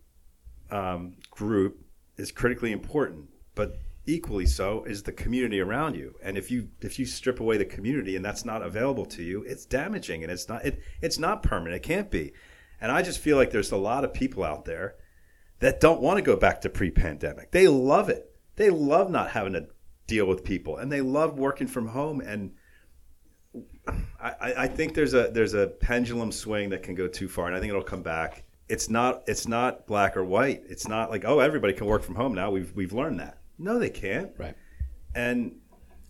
um, 0.70 1.16
group 1.32 1.81
is 2.22 2.32
critically 2.32 2.72
important, 2.72 3.30
but 3.56 3.80
equally 4.06 4.46
so 4.46 4.84
is 4.84 5.04
the 5.04 5.12
community 5.12 5.60
around 5.60 5.96
you. 5.96 6.16
And 6.24 6.38
if 6.38 6.50
you 6.52 6.70
if 6.82 7.00
you 7.00 7.06
strip 7.06 7.40
away 7.40 7.58
the 7.58 7.66
community 7.66 8.16
and 8.16 8.24
that's 8.24 8.46
not 8.46 8.62
available 8.62 9.06
to 9.08 9.24
you, 9.24 9.44
it's 9.44 9.66
damaging 9.66 10.24
and 10.24 10.32
it's 10.32 10.48
not 10.48 10.64
it, 10.66 10.82
it's 11.02 11.20
not 11.20 11.44
permanent. 11.44 11.76
It 11.76 11.88
can't 11.88 12.12
be. 12.12 12.34
And 12.80 12.92
I 12.92 13.02
just 13.02 13.20
feel 13.20 13.38
like 13.38 13.52
there's 13.52 13.72
a 13.72 13.78
lot 13.78 14.04
of 14.04 14.14
people 14.14 14.44
out 14.44 14.66
there 14.66 14.96
that 15.60 15.80
don't 15.80 16.02
want 16.02 16.18
to 16.18 16.24
go 16.24 16.36
back 16.36 16.62
to 16.62 16.70
pre-pandemic. 16.70 17.52
They 17.52 17.68
love 17.68 18.10
it. 18.10 18.36
They 18.56 18.70
love 18.72 19.12
not 19.12 19.32
having 19.32 19.54
to 19.54 19.68
deal 20.08 20.26
with 20.26 20.44
people, 20.44 20.78
and 20.78 20.92
they 20.92 21.02
love 21.02 21.38
working 21.38 21.68
from 21.68 21.88
home 21.88 22.22
and 22.22 22.54
I, 24.20 24.54
I 24.58 24.68
think 24.68 24.94
there's 24.94 25.14
a 25.14 25.30
there's 25.32 25.54
a 25.54 25.68
pendulum 25.68 26.32
swing 26.32 26.70
that 26.70 26.84
can 26.84 26.96
go 26.96 27.08
too 27.08 27.28
far, 27.28 27.48
and 27.48 27.56
I 27.56 27.60
think 27.60 27.72
it'll 27.72 27.84
come 27.84 28.04
back. 28.04 28.44
It's 28.72 28.90
not 28.90 29.24
it's 29.28 29.48
not 29.48 29.86
black 29.88 30.16
or 30.18 30.24
white. 30.26 30.64
It's 30.70 30.88
not 30.88 31.10
like 31.12 31.24
oh 31.26 31.40
everybody 31.40 31.74
can 31.74 31.88
work 31.88 32.04
from 32.04 32.16
home 32.16 32.34
now. 32.34 32.52
We've 32.52 32.72
we've 32.76 32.94
learned 32.94 33.20
that. 33.20 33.38
No, 33.60 33.78
they 33.80 33.90
can't. 33.90 34.32
Right. 34.38 34.56
And 35.14 35.58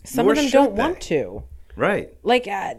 Some 0.04 0.26
nor 0.26 0.34
of 0.34 0.38
them 0.40 0.50
don't 0.50 0.76
they. 0.76 0.82
want 0.82 1.02
to. 1.02 1.44
Right. 1.76 2.14
Like, 2.24 2.48
uh, 2.48 2.76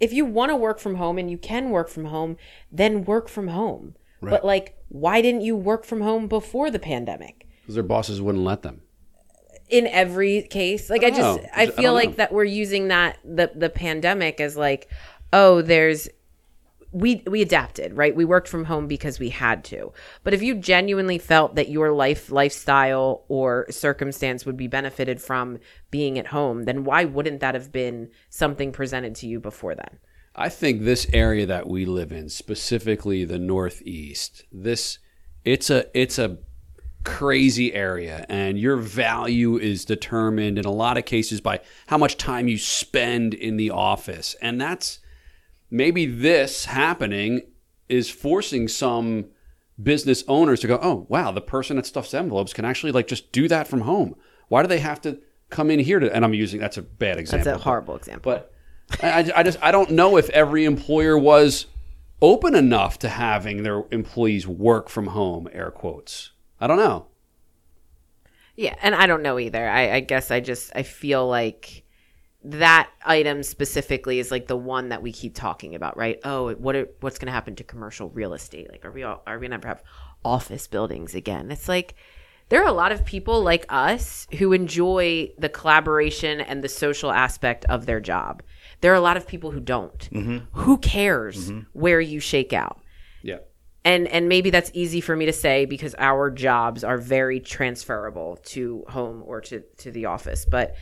if 0.00 0.12
you 0.12 0.24
want 0.24 0.50
to 0.50 0.56
work 0.56 0.78
from 0.80 0.96
home 0.96 1.18
and 1.18 1.30
you 1.30 1.38
can 1.38 1.70
work 1.70 1.88
from 1.88 2.06
home, 2.06 2.36
then 2.72 3.04
work 3.04 3.28
from 3.28 3.48
home. 3.48 3.94
But 4.30 4.44
like, 4.44 4.76
why 4.88 5.22
didn't 5.22 5.42
you 5.42 5.56
work 5.56 5.84
from 5.84 6.00
home 6.02 6.28
before 6.28 6.70
the 6.70 6.78
pandemic? 6.78 7.46
Because 7.62 7.74
their 7.74 7.84
bosses 7.84 8.20
wouldn't 8.20 8.44
let 8.44 8.62
them. 8.62 8.82
in 9.68 9.86
every 9.86 10.42
case. 10.42 10.90
Like 10.90 11.04
I, 11.04 11.08
I 11.08 11.10
just 11.10 11.40
know. 11.42 11.48
I 11.54 11.62
I 11.62 11.66
feel 11.66 11.82
don't 11.84 11.94
like 11.94 12.08
know. 12.10 12.14
that 12.16 12.32
we're 12.32 12.44
using 12.44 12.88
that 12.88 13.18
the 13.24 13.50
the 13.54 13.70
pandemic 13.70 14.40
as 14.40 14.56
like, 14.56 14.88
oh, 15.32 15.62
there's 15.62 16.08
we 16.92 17.22
we 17.26 17.42
adapted, 17.42 17.96
right? 17.96 18.14
We 18.14 18.24
worked 18.24 18.48
from 18.48 18.64
home 18.64 18.86
because 18.86 19.18
we 19.18 19.28
had 19.30 19.64
to. 19.64 19.92
But 20.24 20.34
if 20.34 20.42
you 20.42 20.56
genuinely 20.56 21.18
felt 21.18 21.54
that 21.54 21.68
your 21.68 21.92
life 21.92 22.30
lifestyle 22.30 23.24
or 23.28 23.66
circumstance 23.70 24.44
would 24.44 24.56
be 24.56 24.66
benefited 24.66 25.20
from 25.22 25.58
being 25.90 26.18
at 26.18 26.28
home, 26.28 26.64
then 26.64 26.84
why 26.84 27.04
wouldn't 27.04 27.40
that 27.40 27.54
have 27.54 27.70
been 27.70 28.10
something 28.28 28.72
presented 28.72 29.14
to 29.16 29.26
you 29.26 29.38
before 29.38 29.74
then? 29.74 29.98
I 30.34 30.48
think 30.48 30.82
this 30.82 31.06
area 31.12 31.46
that 31.46 31.68
we 31.68 31.84
live 31.84 32.12
in, 32.12 32.28
specifically 32.28 33.24
the 33.24 33.38
Northeast, 33.38 34.44
this 34.50 34.98
it's 35.44 35.70
a 35.70 35.86
it's 35.98 36.18
a 36.18 36.38
crazy 37.02 37.72
area 37.72 38.26
and 38.28 38.58
your 38.58 38.76
value 38.76 39.56
is 39.56 39.86
determined 39.86 40.58
in 40.58 40.66
a 40.66 40.70
lot 40.70 40.98
of 40.98 41.04
cases 41.06 41.40
by 41.40 41.58
how 41.86 41.96
much 41.96 42.18
time 42.18 42.46
you 42.46 42.58
spend 42.58 43.32
in 43.32 43.56
the 43.56 43.70
office. 43.70 44.36
And 44.42 44.60
that's 44.60 44.98
maybe 45.70 46.06
this 46.06 46.66
happening 46.66 47.42
is 47.88 48.08
forcing 48.10 48.68
some 48.68 49.26
business 49.82 50.22
owners 50.28 50.60
to 50.60 50.66
go, 50.66 50.78
"Oh, 50.82 51.06
wow, 51.08 51.30
the 51.32 51.40
person 51.40 51.76
that 51.76 51.86
stuffs 51.86 52.14
envelopes 52.14 52.52
can 52.52 52.64
actually 52.64 52.92
like 52.92 53.06
just 53.06 53.32
do 53.32 53.48
that 53.48 53.66
from 53.68 53.82
home. 53.82 54.14
Why 54.48 54.62
do 54.62 54.68
they 54.68 54.80
have 54.80 55.00
to 55.02 55.18
come 55.48 55.70
in 55.70 55.80
here 55.80 55.98
to?" 56.00 56.14
And 56.14 56.24
I'm 56.24 56.34
using 56.34 56.60
that's 56.60 56.76
a 56.78 56.82
bad 56.82 57.18
example. 57.18 57.44
That's 57.52 57.60
a 57.60 57.64
horrible 57.64 57.96
example. 57.96 58.32
but 58.32 58.52
I, 59.02 59.20
I- 59.22 59.32
I 59.38 59.42
just 59.42 59.58
I 59.62 59.70
don't 59.70 59.90
know 59.90 60.16
if 60.16 60.28
every 60.30 60.64
employer 60.64 61.16
was 61.18 61.66
open 62.22 62.54
enough 62.54 62.98
to 62.98 63.08
having 63.08 63.62
their 63.62 63.84
employees 63.90 64.46
work 64.46 64.88
from 64.88 65.08
home. 65.08 65.48
Air 65.52 65.70
quotes. 65.70 66.32
I 66.60 66.66
don't 66.66 66.76
know. 66.78 67.06
Yeah, 68.56 68.74
and 68.82 68.94
I 68.94 69.06
don't 69.06 69.22
know 69.22 69.38
either. 69.38 69.66
I, 69.68 69.92
I 69.94 70.00
guess 70.00 70.30
I 70.30 70.40
just 70.40 70.70
I 70.74 70.82
feel 70.82 71.26
like 71.26 71.84
that 72.42 72.88
item 73.04 73.42
specifically 73.42 74.18
is 74.18 74.30
like 74.30 74.46
the 74.46 74.56
one 74.56 74.88
that 74.88 75.02
we 75.02 75.12
keep 75.12 75.34
talking 75.34 75.74
about, 75.74 75.96
right? 75.96 76.18
Oh, 76.24 76.54
what 76.54 76.74
are, 76.74 76.88
what's 77.00 77.18
going 77.18 77.26
to 77.26 77.32
happen 77.32 77.54
to 77.56 77.64
commercial 77.64 78.08
real 78.10 78.32
estate? 78.32 78.70
Like, 78.70 78.84
are 78.84 78.90
we 78.90 79.02
all, 79.02 79.22
are 79.26 79.38
we 79.38 79.48
going 79.48 79.60
to 79.60 79.68
have 79.68 79.82
office 80.24 80.66
buildings 80.66 81.14
again? 81.14 81.50
It's 81.50 81.68
like 81.68 81.94
there 82.48 82.62
are 82.62 82.68
a 82.68 82.72
lot 82.72 82.92
of 82.92 83.04
people 83.04 83.42
like 83.42 83.66
us 83.68 84.26
who 84.38 84.52
enjoy 84.52 85.30
the 85.38 85.48
collaboration 85.48 86.40
and 86.40 86.64
the 86.64 86.68
social 86.68 87.12
aspect 87.12 87.64
of 87.66 87.86
their 87.86 88.00
job. 88.00 88.42
There 88.80 88.90
are 88.90 88.96
a 88.96 89.00
lot 89.00 89.16
of 89.16 89.26
people 89.26 89.50
who 89.50 89.60
don't. 89.60 90.08
Mm-hmm. 90.10 90.38
Who 90.60 90.78
cares 90.78 91.50
mm-hmm. 91.50 91.60
where 91.72 92.00
you 92.00 92.20
shake 92.20 92.52
out? 92.52 92.80
Yeah. 93.22 93.38
and 93.84 94.08
and 94.08 94.28
maybe 94.28 94.48
that's 94.48 94.70
easy 94.72 95.00
for 95.00 95.14
me 95.14 95.26
to 95.26 95.32
say 95.32 95.66
because 95.66 95.94
our 95.98 96.30
jobs 96.30 96.84
are 96.84 96.96
very 96.96 97.38
transferable 97.38 98.38
to 98.46 98.84
home 98.88 99.22
or 99.26 99.42
to 99.42 99.60
to 99.78 99.90
the 99.90 100.06
office 100.06 100.46
but 100.46 100.74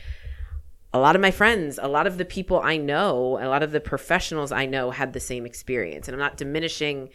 a 0.93 0.99
lot 0.99 1.15
of 1.15 1.21
my 1.21 1.31
friends 1.31 1.79
a 1.81 1.87
lot 1.87 2.07
of 2.07 2.17
the 2.17 2.25
people 2.25 2.59
i 2.63 2.77
know 2.77 3.37
a 3.41 3.47
lot 3.47 3.63
of 3.63 3.71
the 3.71 3.79
professionals 3.79 4.51
i 4.51 4.65
know 4.65 4.91
had 4.91 5.13
the 5.13 5.19
same 5.19 5.45
experience 5.45 6.07
and 6.07 6.15
i'm 6.15 6.19
not 6.19 6.37
diminishing 6.37 7.09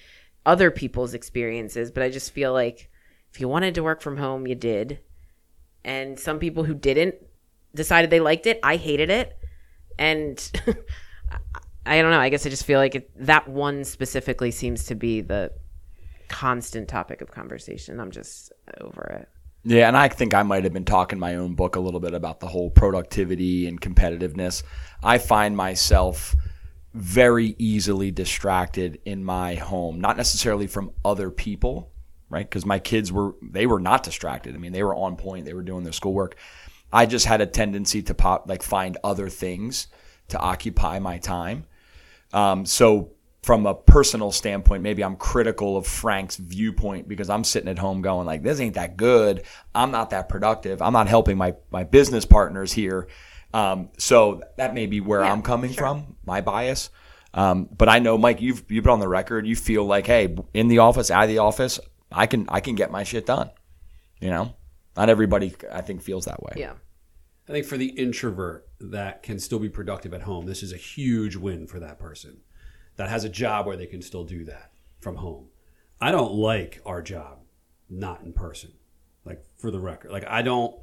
other 0.47 0.71
people's 0.71 1.15
experiences 1.15 1.91
but 1.91 2.03
i 2.03 2.09
just 2.09 2.33
feel 2.33 2.53
like 2.53 2.91
if 3.33 3.41
you 3.41 3.49
wanted 3.49 3.75
to 3.75 3.83
work 3.83 4.01
from 4.01 4.17
home 4.17 4.47
you 4.47 4.55
did 4.55 5.01
and 5.85 6.19
some 6.19 6.39
people 6.39 6.65
who 6.65 6.75
didn't 6.75 7.15
decided 7.75 8.11
they 8.11 8.21
liked 8.21 8.47
it 8.47 8.61
i 8.63 8.77
hated 8.77 9.11
it 9.11 9.37
and 9.99 10.53
I 11.87 12.01
don't 12.01 12.11
know. 12.11 12.21
I 12.21 12.29
guess 12.29 12.47
I 12.47 12.51
just 12.51 12.65
feel 12.65 12.79
like 12.79 12.95
it, 12.95 13.11
that 13.27 13.49
one 13.49 13.85
specifically 13.85 14.51
seems 14.51 14.85
to 14.85 14.95
be 14.95 15.21
the 15.21 15.53
constant 16.29 16.89
topic 16.89 17.21
of 17.21 17.31
conversation. 17.31 18.01
I'm 18.01 18.11
just 18.11 18.53
over 18.81 19.03
it. 19.21 19.29
Yeah, 19.65 19.89
and 19.89 19.97
I 19.97 20.09
think 20.09 20.35
I 20.35 20.43
might 20.43 20.65
have 20.65 20.75
been 20.75 20.85
talking 20.85 21.19
my 21.19 21.37
own 21.37 21.55
book 21.55 21.77
a 21.77 21.81
little 21.81 22.01
bit 22.01 22.13
about 22.13 22.41
the 22.41 22.47
whole 22.47 22.69
productivity 22.71 23.67
and 23.67 23.81
competitiveness. 23.81 24.63
I 25.03 25.17
find 25.17 25.57
myself 25.57 26.37
very 26.93 27.57
easily 27.59 28.11
distracted 28.11 29.01
in 29.07 29.25
my 29.25 29.55
home, 29.55 30.01
not 30.01 30.19
necessarily 30.19 30.67
from 30.67 30.93
other 31.03 31.31
people, 31.31 31.91
right? 32.29 32.49
Because 32.49 32.67
my 32.67 32.79
kids 32.79 33.11
were 33.11 33.35
they 33.43 33.67
were 33.67 33.81
not 33.81 34.03
distracted. 34.03 34.55
I 34.55 34.59
mean, 34.59 34.73
they 34.73 34.83
were 34.83 34.95
on 34.95 35.17
point. 35.17 35.47
They 35.47 35.55
were 35.55 35.63
doing 35.63 35.83
their 35.83 35.93
schoolwork. 35.93 36.37
I 36.93 37.07
just 37.07 37.25
had 37.25 37.41
a 37.41 37.47
tendency 37.47 38.03
to 38.03 38.15
pop 38.15 38.49
like 38.49 38.63
find 38.63 38.99
other 39.03 39.31
things 39.31 39.89
to 40.29 40.39
occupy 40.39 40.99
my 40.99 41.19
time. 41.19 41.65
Um, 42.35 42.67
so 42.67 43.13
from 43.45 43.67
a 43.67 43.75
personal 43.75 44.33
standpoint, 44.33 44.83
maybe 44.83 45.05
I'm 45.05 45.17
critical 45.17 45.77
of 45.77 45.87
Frank's 45.87 46.37
viewpoint 46.37 47.09
because 47.09 47.29
I'm 47.29 47.45
sitting 47.45 47.69
at 47.69 47.79
home 47.79 48.01
going 48.01 48.27
like, 48.27 48.43
this 48.43 48.59
ain't 48.59 48.77
that 48.77 48.97
good. 48.97 49.43
I'm 49.75 49.91
not 49.91 50.11
that 50.11 50.31
productive. 50.31 50.81
I'm 50.81 50.95
not 50.95 51.09
helping 51.09 51.37
my, 51.37 51.55
my 51.71 51.85
business 51.85 52.25
partners 52.25 52.73
here. 52.73 53.07
Um, 53.53 53.91
so 53.99 54.41
that 54.57 54.73
may 54.73 54.87
be 54.87 55.03
where 55.03 55.21
Yeah, 55.21 55.31
I'm 55.31 55.43
coming 55.43 55.73
sure. 55.73 55.77
from, 55.79 56.17
my 56.25 56.41
bias. 56.41 56.89
Um, 57.35 57.69
but 57.77 57.91
I 57.91 57.99
know, 57.99 58.17
Mike, 58.17 58.41
you've, 58.41 58.65
you've 58.71 58.85
been 58.85 58.95
on 58.95 59.01
the 59.01 59.09
record. 59.09 59.47
You 59.47 59.57
feel 59.57 59.85
like, 59.85 60.07
hey, 60.07 60.35
in 60.55 60.69
the 60.69 60.79
office, 60.79 61.11
out 61.11 61.25
of 61.25 61.29
the 61.29 61.39
office, 61.39 61.79
I 62.11 62.25
can, 62.25 62.47
I 62.49 62.61
can 62.61 62.77
get 62.77 62.91
my 62.91 63.05
shit 63.05 63.27
done. 63.27 63.51
You 64.21 64.31
know, 64.31 64.55
not 64.97 65.11
everybody, 65.11 65.55
I 65.71 65.83
think, 65.83 66.01
feels 66.01 66.25
that 66.25 66.43
way. 66.43 66.55
Yeah. 66.57 66.73
I 67.47 67.53
think 67.53 67.67
for 67.67 67.77
the 67.77 67.89
introvert 67.89 68.67
that 68.81 69.23
can 69.23 69.39
still 69.39 69.59
be 69.59 69.69
productive 69.69 70.15
at 70.15 70.23
home, 70.23 70.47
this 70.47 70.63
is 70.63 70.73
a 70.73 70.79
huge 70.79 71.37
win 71.37 71.67
for 71.67 71.79
that 71.81 71.99
person 71.99 72.39
that 72.97 73.09
has 73.09 73.25
a 73.25 73.29
job 73.29 73.67
where 73.67 73.77
they 73.77 73.87
can 73.87 74.03
still 74.03 74.25
do 74.25 74.45
that 74.45 74.73
from 75.01 75.17
home. 75.17 75.49
I 76.01 76.11
don't 76.11 76.35
like 76.35 76.81
our 76.85 77.03
job 77.03 77.39
not 77.89 78.23
in 78.23 78.33
person. 78.33 78.73
Like 79.25 79.45
for 79.57 79.71
the 79.71 79.81
record, 79.81 80.11
like 80.11 80.27
I 80.27 80.43
don't 80.43 80.77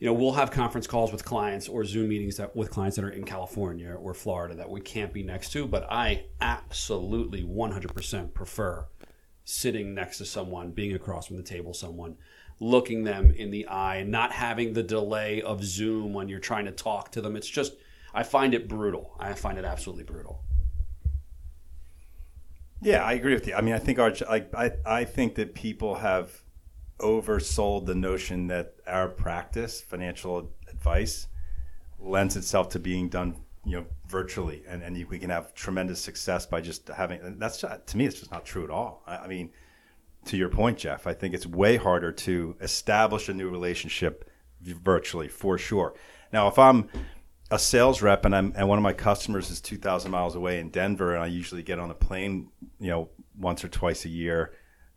you 0.00 0.10
know, 0.10 0.12
we'll 0.12 0.32
have 0.32 0.50
conference 0.50 0.86
calls 0.86 1.12
with 1.12 1.24
clients 1.24 1.68
or 1.68 1.84
Zoom 1.84 2.08
meetings 2.08 2.36
that 2.36 2.54
with 2.54 2.70
clients 2.70 2.96
that 2.96 3.04
are 3.04 3.10
in 3.10 3.24
California 3.24 3.94
or 3.94 4.12
Florida 4.12 4.54
that 4.56 4.68
we 4.68 4.80
can't 4.80 5.12
be 5.12 5.22
next 5.22 5.52
to, 5.52 5.66
but 5.66 5.86
I 5.90 6.26
absolutely 6.40 7.42
100% 7.42 8.34
prefer 8.34 8.86
sitting 9.44 9.94
next 9.94 10.18
to 10.18 10.24
someone, 10.24 10.72
being 10.72 10.94
across 10.94 11.28
from 11.28 11.36
the 11.36 11.42
table 11.42 11.72
someone, 11.72 12.16
looking 12.60 13.04
them 13.04 13.30
in 13.30 13.50
the 13.50 13.68
eye, 13.68 14.02
not 14.02 14.32
having 14.32 14.72
the 14.72 14.82
delay 14.82 15.40
of 15.40 15.64
Zoom 15.64 16.12
when 16.12 16.28
you're 16.28 16.40
trying 16.40 16.64
to 16.64 16.72
talk 16.72 17.12
to 17.12 17.20
them. 17.20 17.36
It's 17.36 17.48
just 17.48 17.74
I 18.12 18.24
find 18.24 18.52
it 18.52 18.68
brutal. 18.68 19.16
I 19.18 19.32
find 19.32 19.58
it 19.58 19.64
absolutely 19.64 20.04
brutal. 20.04 20.42
Yeah, 22.84 23.02
I 23.02 23.14
agree 23.14 23.32
with 23.32 23.46
you. 23.46 23.54
I 23.54 23.62
mean, 23.62 23.74
I 23.74 23.78
think 23.78 23.98
our 23.98 24.12
I, 24.28 24.44
I 24.54 24.72
I 24.84 25.04
think 25.04 25.36
that 25.36 25.54
people 25.54 25.94
have 25.94 26.42
oversold 27.00 27.86
the 27.86 27.94
notion 27.94 28.46
that 28.48 28.74
our 28.86 29.08
practice, 29.08 29.80
financial 29.80 30.52
advice, 30.68 31.26
lends 31.98 32.36
itself 32.36 32.68
to 32.70 32.78
being 32.78 33.08
done, 33.08 33.36
you 33.64 33.78
know, 33.78 33.86
virtually, 34.06 34.64
and 34.68 34.82
and 34.82 34.98
you, 34.98 35.06
we 35.06 35.18
can 35.18 35.30
have 35.30 35.54
tremendous 35.54 35.98
success 35.98 36.44
by 36.44 36.60
just 36.60 36.88
having. 36.88 37.38
That's 37.38 37.62
just, 37.62 37.86
to 37.86 37.96
me, 37.96 38.04
it's 38.04 38.20
just 38.20 38.30
not 38.30 38.44
true 38.44 38.64
at 38.64 38.70
all. 38.70 39.02
I, 39.06 39.16
I 39.16 39.26
mean, 39.28 39.50
to 40.26 40.36
your 40.36 40.50
point, 40.50 40.76
Jeff, 40.76 41.06
I 41.06 41.14
think 41.14 41.32
it's 41.32 41.46
way 41.46 41.76
harder 41.76 42.12
to 42.12 42.54
establish 42.60 43.30
a 43.30 43.34
new 43.34 43.48
relationship 43.48 44.30
virtually 44.60 45.28
for 45.28 45.56
sure. 45.56 45.94
Now, 46.34 46.48
if 46.48 46.58
I'm 46.58 46.90
a 47.50 47.58
sales 47.58 48.02
rep 48.02 48.24
and 48.24 48.34
I'm 48.34 48.52
and 48.56 48.68
one 48.68 48.78
of 48.78 48.82
my 48.82 48.92
customers 48.92 49.50
is 49.50 49.60
2000 49.60 50.10
miles 50.10 50.34
away 50.34 50.58
in 50.58 50.70
Denver 50.70 51.14
and 51.14 51.22
I 51.22 51.26
usually 51.26 51.62
get 51.62 51.78
on 51.78 51.90
a 51.90 51.94
plane, 51.94 52.50
you 52.80 52.90
know, 52.90 53.10
once 53.38 53.64
or 53.64 53.68
twice 53.68 54.04
a 54.04 54.08
year 54.08 54.54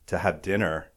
to 0.07 0.17
have 0.17 0.41
dinner, 0.41 0.91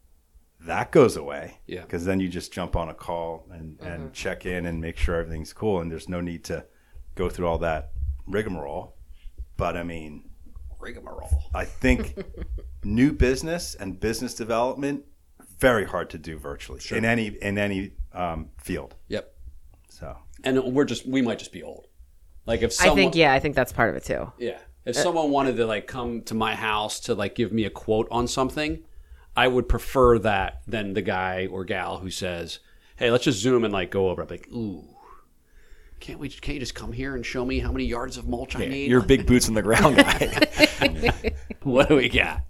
that 0.60 0.92
goes 0.92 1.16
away. 1.16 1.58
Yeah. 1.66 1.82
Cuz 1.84 2.04
then 2.04 2.20
you 2.20 2.28
just 2.28 2.52
jump 2.52 2.76
on 2.76 2.88
a 2.88 2.94
call 2.94 3.46
and 3.50 3.80
and 3.80 4.12
check 4.12 4.46
in 4.46 4.66
and 4.66 4.80
make 4.80 4.96
sure 4.96 5.16
everything's 5.16 5.52
cool 5.52 5.80
and 5.80 5.90
there's 5.90 6.08
no 6.08 6.20
need 6.20 6.44
to 6.44 6.66
go 7.14 7.28
through 7.28 7.46
all 7.46 7.58
that 7.58 7.92
rigmarole. 8.26 8.96
But 9.56 9.76
I 9.76 9.82
mean, 9.82 10.30
Rigmarole. 10.80 11.44
I 11.54 11.64
think 11.64 12.18
new 12.84 13.12
business 13.12 13.74
and 13.74 14.00
business 14.00 14.34
development 14.34 15.04
very 15.58 15.84
hard 15.84 16.08
to 16.10 16.18
do 16.18 16.38
virtually 16.38 16.80
in 16.90 17.04
any 17.04 17.26
in 17.26 17.58
any 17.58 17.92
um, 18.12 18.50
field. 18.56 18.96
Yep. 19.08 19.29
So 20.00 20.16
And 20.42 20.74
we're 20.74 20.84
just 20.84 21.06
we 21.06 21.22
might 21.22 21.38
just 21.38 21.52
be 21.52 21.62
old. 21.62 21.86
Like 22.46 22.62
if 22.62 22.72
someone 22.72 22.98
I 22.98 23.02
think 23.02 23.14
yeah, 23.14 23.32
I 23.32 23.38
think 23.38 23.54
that's 23.54 23.72
part 23.72 23.90
of 23.90 23.96
it 23.96 24.04
too. 24.04 24.32
Yeah. 24.38 24.58
If 24.84 24.96
uh, 24.96 25.02
someone 25.02 25.30
wanted 25.30 25.56
to 25.56 25.66
like 25.66 25.86
come 25.86 26.22
to 26.22 26.34
my 26.34 26.54
house 26.54 27.00
to 27.00 27.14
like 27.14 27.34
give 27.34 27.52
me 27.52 27.64
a 27.64 27.70
quote 27.70 28.08
on 28.10 28.26
something, 28.26 28.82
I 29.36 29.46
would 29.46 29.68
prefer 29.68 30.18
that 30.20 30.62
than 30.66 30.94
the 30.94 31.02
guy 31.02 31.46
or 31.46 31.64
gal 31.64 31.98
who 31.98 32.10
says, 32.10 32.60
"Hey, 32.96 33.10
let's 33.10 33.24
just 33.24 33.38
zoom 33.38 33.64
and 33.64 33.72
like 33.72 33.90
go 33.90 34.08
over." 34.08 34.22
I'm 34.22 34.28
like, 34.28 34.48
"Ooh, 34.50 34.84
can't 36.00 36.18
we? 36.18 36.30
Can't 36.30 36.54
you 36.54 36.60
just 36.60 36.74
come 36.74 36.92
here 36.92 37.14
and 37.14 37.24
show 37.24 37.44
me 37.44 37.58
how 37.58 37.70
many 37.70 37.84
yards 37.84 38.16
of 38.16 38.26
mulch 38.26 38.56
I 38.56 38.66
need? 38.66 38.90
You're 38.90 39.02
big 39.02 39.26
boots 39.26 39.48
on 39.48 39.54
the 39.54 39.62
ground 39.62 39.96
guy. 39.98 41.12
what 41.62 41.88
do 41.88 41.96
we 41.96 42.08
got?" 42.08 42.42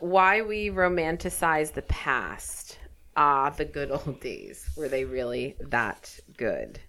Why 0.00 0.42
we 0.42 0.68
romanticize 0.68 1.72
the 1.72 1.82
past? 1.82 2.78
Ah, 3.16 3.50
the 3.50 3.64
good 3.64 3.90
old 3.90 4.20
days. 4.20 4.68
Were 4.76 4.88
they 4.88 5.04
really 5.04 5.56
that 5.60 6.18
good? 6.36 6.80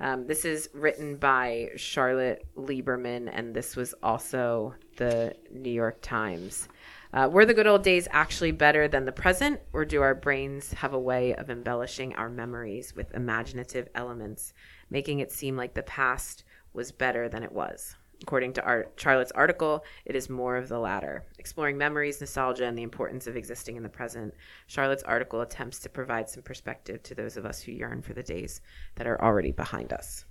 Um, 0.00 0.26
this 0.26 0.44
is 0.44 0.68
written 0.74 1.16
by 1.16 1.70
Charlotte 1.76 2.44
Lieberman, 2.56 3.30
and 3.32 3.54
this 3.54 3.76
was 3.76 3.94
also 4.02 4.74
the 4.96 5.34
New 5.50 5.70
York 5.70 5.98
Times. 6.00 6.68
Uh, 7.12 7.28
were 7.30 7.44
the 7.44 7.54
good 7.54 7.66
old 7.66 7.84
days 7.84 8.08
actually 8.10 8.50
better 8.50 8.88
than 8.88 9.04
the 9.04 9.12
present, 9.12 9.60
or 9.72 9.84
do 9.84 10.00
our 10.00 10.14
brains 10.14 10.72
have 10.72 10.94
a 10.94 10.98
way 10.98 11.34
of 11.34 11.50
embellishing 11.50 12.14
our 12.14 12.30
memories 12.30 12.96
with 12.96 13.14
imaginative 13.14 13.88
elements, 13.94 14.54
making 14.90 15.20
it 15.20 15.30
seem 15.30 15.56
like 15.56 15.74
the 15.74 15.82
past 15.82 16.44
was 16.72 16.90
better 16.90 17.28
than 17.28 17.42
it 17.42 17.52
was? 17.52 17.94
According 18.22 18.52
to 18.54 18.64
Art- 18.64 18.92
Charlotte's 18.96 19.32
article, 19.32 19.84
it 20.04 20.14
is 20.14 20.30
more 20.30 20.56
of 20.56 20.68
the 20.68 20.78
latter. 20.78 21.24
Exploring 21.38 21.76
memories, 21.76 22.20
nostalgia, 22.20 22.66
and 22.66 22.78
the 22.78 22.82
importance 22.82 23.26
of 23.26 23.36
existing 23.36 23.76
in 23.76 23.82
the 23.82 23.88
present, 23.88 24.34
Charlotte's 24.66 25.02
article 25.02 25.40
attempts 25.40 25.80
to 25.80 25.88
provide 25.88 26.28
some 26.28 26.42
perspective 26.42 27.02
to 27.02 27.14
those 27.14 27.36
of 27.36 27.44
us 27.44 27.60
who 27.60 27.72
yearn 27.72 28.00
for 28.00 28.12
the 28.12 28.22
days 28.22 28.60
that 28.94 29.06
are 29.06 29.20
already 29.20 29.50
behind 29.50 29.92
us. 29.92 30.24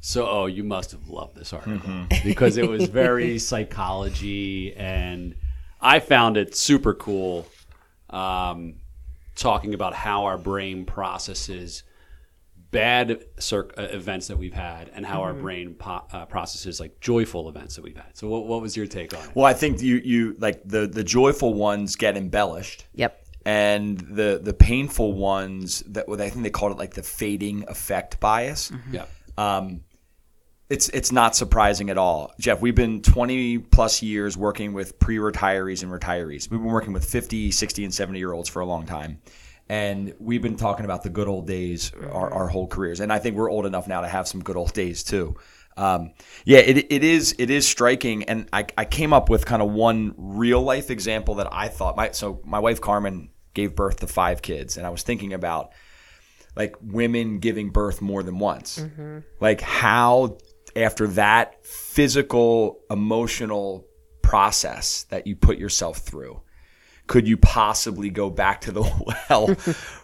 So, 0.00 0.26
oh, 0.26 0.46
you 0.46 0.64
must 0.64 0.92
have 0.92 1.08
loved 1.08 1.36
this 1.36 1.52
article 1.52 2.06
because 2.24 2.56
it 2.56 2.68
was 2.68 2.88
very 2.88 3.38
psychology, 3.38 4.74
and 4.74 5.34
I 5.80 6.00
found 6.00 6.38
it 6.38 6.56
super 6.56 6.94
cool. 6.94 7.46
Um, 8.08 8.76
talking 9.36 9.74
about 9.74 9.94
how 9.94 10.24
our 10.24 10.36
brain 10.36 10.84
processes 10.84 11.82
bad 12.70 13.24
cir- 13.38 13.68
uh, 13.76 13.82
events 13.90 14.28
that 14.28 14.36
we've 14.38 14.52
had, 14.54 14.90
and 14.94 15.04
how 15.04 15.22
our 15.22 15.34
brain 15.34 15.74
po- 15.74 16.04
uh, 16.12 16.26
processes 16.26 16.78
like 16.80 17.00
joyful 17.00 17.48
events 17.48 17.76
that 17.76 17.82
we've 17.82 17.96
had. 17.96 18.16
So, 18.16 18.28
what, 18.28 18.46
what 18.46 18.62
was 18.62 18.76
your 18.76 18.86
take 18.86 19.12
on 19.16 19.22
it? 19.24 19.30
well, 19.34 19.46
I 19.46 19.54
think 19.54 19.82
you 19.82 19.96
you 19.96 20.36
like 20.38 20.62
the 20.64 20.86
the 20.86 21.04
joyful 21.04 21.54
ones 21.54 21.96
get 21.96 22.16
embellished. 22.16 22.84
Yep. 22.94 23.16
and 23.46 23.98
the 24.00 24.38
the 24.42 24.52
painful 24.54 25.12
ones 25.14 25.82
that 25.86 26.06
what 26.08 26.20
I 26.20 26.28
think 26.30 26.42
they 26.44 26.50
called 26.50 26.72
it 26.72 26.78
like 26.78 26.94
the 26.94 27.02
fading 27.02 27.64
effect 27.68 28.20
bias. 28.20 28.70
Yeah, 28.92 29.06
Um, 29.38 29.80
it's 30.68 30.88
it's 30.90 31.10
not 31.10 31.34
surprising 31.34 31.90
at 31.90 31.98
all, 31.98 32.32
Jeff. 32.38 32.60
We've 32.60 32.74
been 32.76 33.02
20 33.02 33.58
plus 33.58 34.02
years 34.02 34.36
working 34.36 34.72
with 34.72 34.98
pre-retirees 35.00 35.82
and 35.82 35.90
retirees. 35.90 36.48
We've 36.50 36.60
been 36.60 36.64
working 36.70 36.92
with 36.92 37.04
50, 37.04 37.50
60, 37.50 37.84
and 37.84 37.92
70 37.94 38.18
year 38.20 38.32
olds 38.32 38.48
for 38.48 38.60
a 38.60 38.66
long 38.66 38.86
time, 38.86 39.20
and 39.70 40.14
we've 40.18 40.42
been 40.42 40.56
talking 40.56 40.84
about 40.84 41.04
the 41.04 41.10
good 41.10 41.28
old 41.28 41.46
days 41.46 41.92
our, 42.10 42.28
our 42.34 42.48
whole 42.48 42.66
careers. 42.66 42.98
And 42.98 43.12
I 43.12 43.20
think 43.20 43.36
we're 43.36 43.48
old 43.48 43.66
enough 43.66 43.86
now 43.86 44.00
to 44.00 44.08
have 44.08 44.26
some 44.26 44.42
good 44.42 44.56
old 44.56 44.72
days 44.72 45.04
too. 45.04 45.36
Um, 45.76 46.10
yeah, 46.44 46.58
it, 46.58 46.92
it 46.92 47.04
is 47.04 47.36
it 47.38 47.50
is 47.50 47.68
striking, 47.68 48.24
and 48.24 48.48
I, 48.52 48.66
I 48.76 48.84
came 48.84 49.12
up 49.12 49.30
with 49.30 49.46
kind 49.46 49.62
of 49.62 49.70
one 49.70 50.14
real 50.18 50.60
life 50.60 50.90
example 50.90 51.36
that 51.36 51.46
I 51.52 51.68
thought 51.68 51.96
my 51.96 52.10
so 52.10 52.42
my 52.44 52.58
wife 52.58 52.80
Carmen 52.80 53.30
gave 53.54 53.76
birth 53.76 54.00
to 54.00 54.08
five 54.08 54.42
kids, 54.42 54.76
and 54.76 54.84
I 54.84 54.90
was 54.90 55.04
thinking 55.04 55.32
about 55.32 55.72
like 56.56 56.74
women 56.82 57.38
giving 57.38 57.70
birth 57.70 58.02
more 58.02 58.24
than 58.24 58.40
once. 58.40 58.78
Like 59.40 59.60
how 59.60 60.38
after 60.74 61.06
that 61.06 61.64
physical, 61.64 62.80
emotional 62.90 63.86
process 64.22 65.04
that 65.10 65.28
you 65.28 65.36
put 65.36 65.58
yourself 65.58 65.98
through, 65.98 66.42
could 67.10 67.26
you 67.26 67.36
possibly 67.36 68.08
go 68.08 68.30
back 68.30 68.60
to 68.60 68.70
the 68.70 68.82
well 69.30 69.48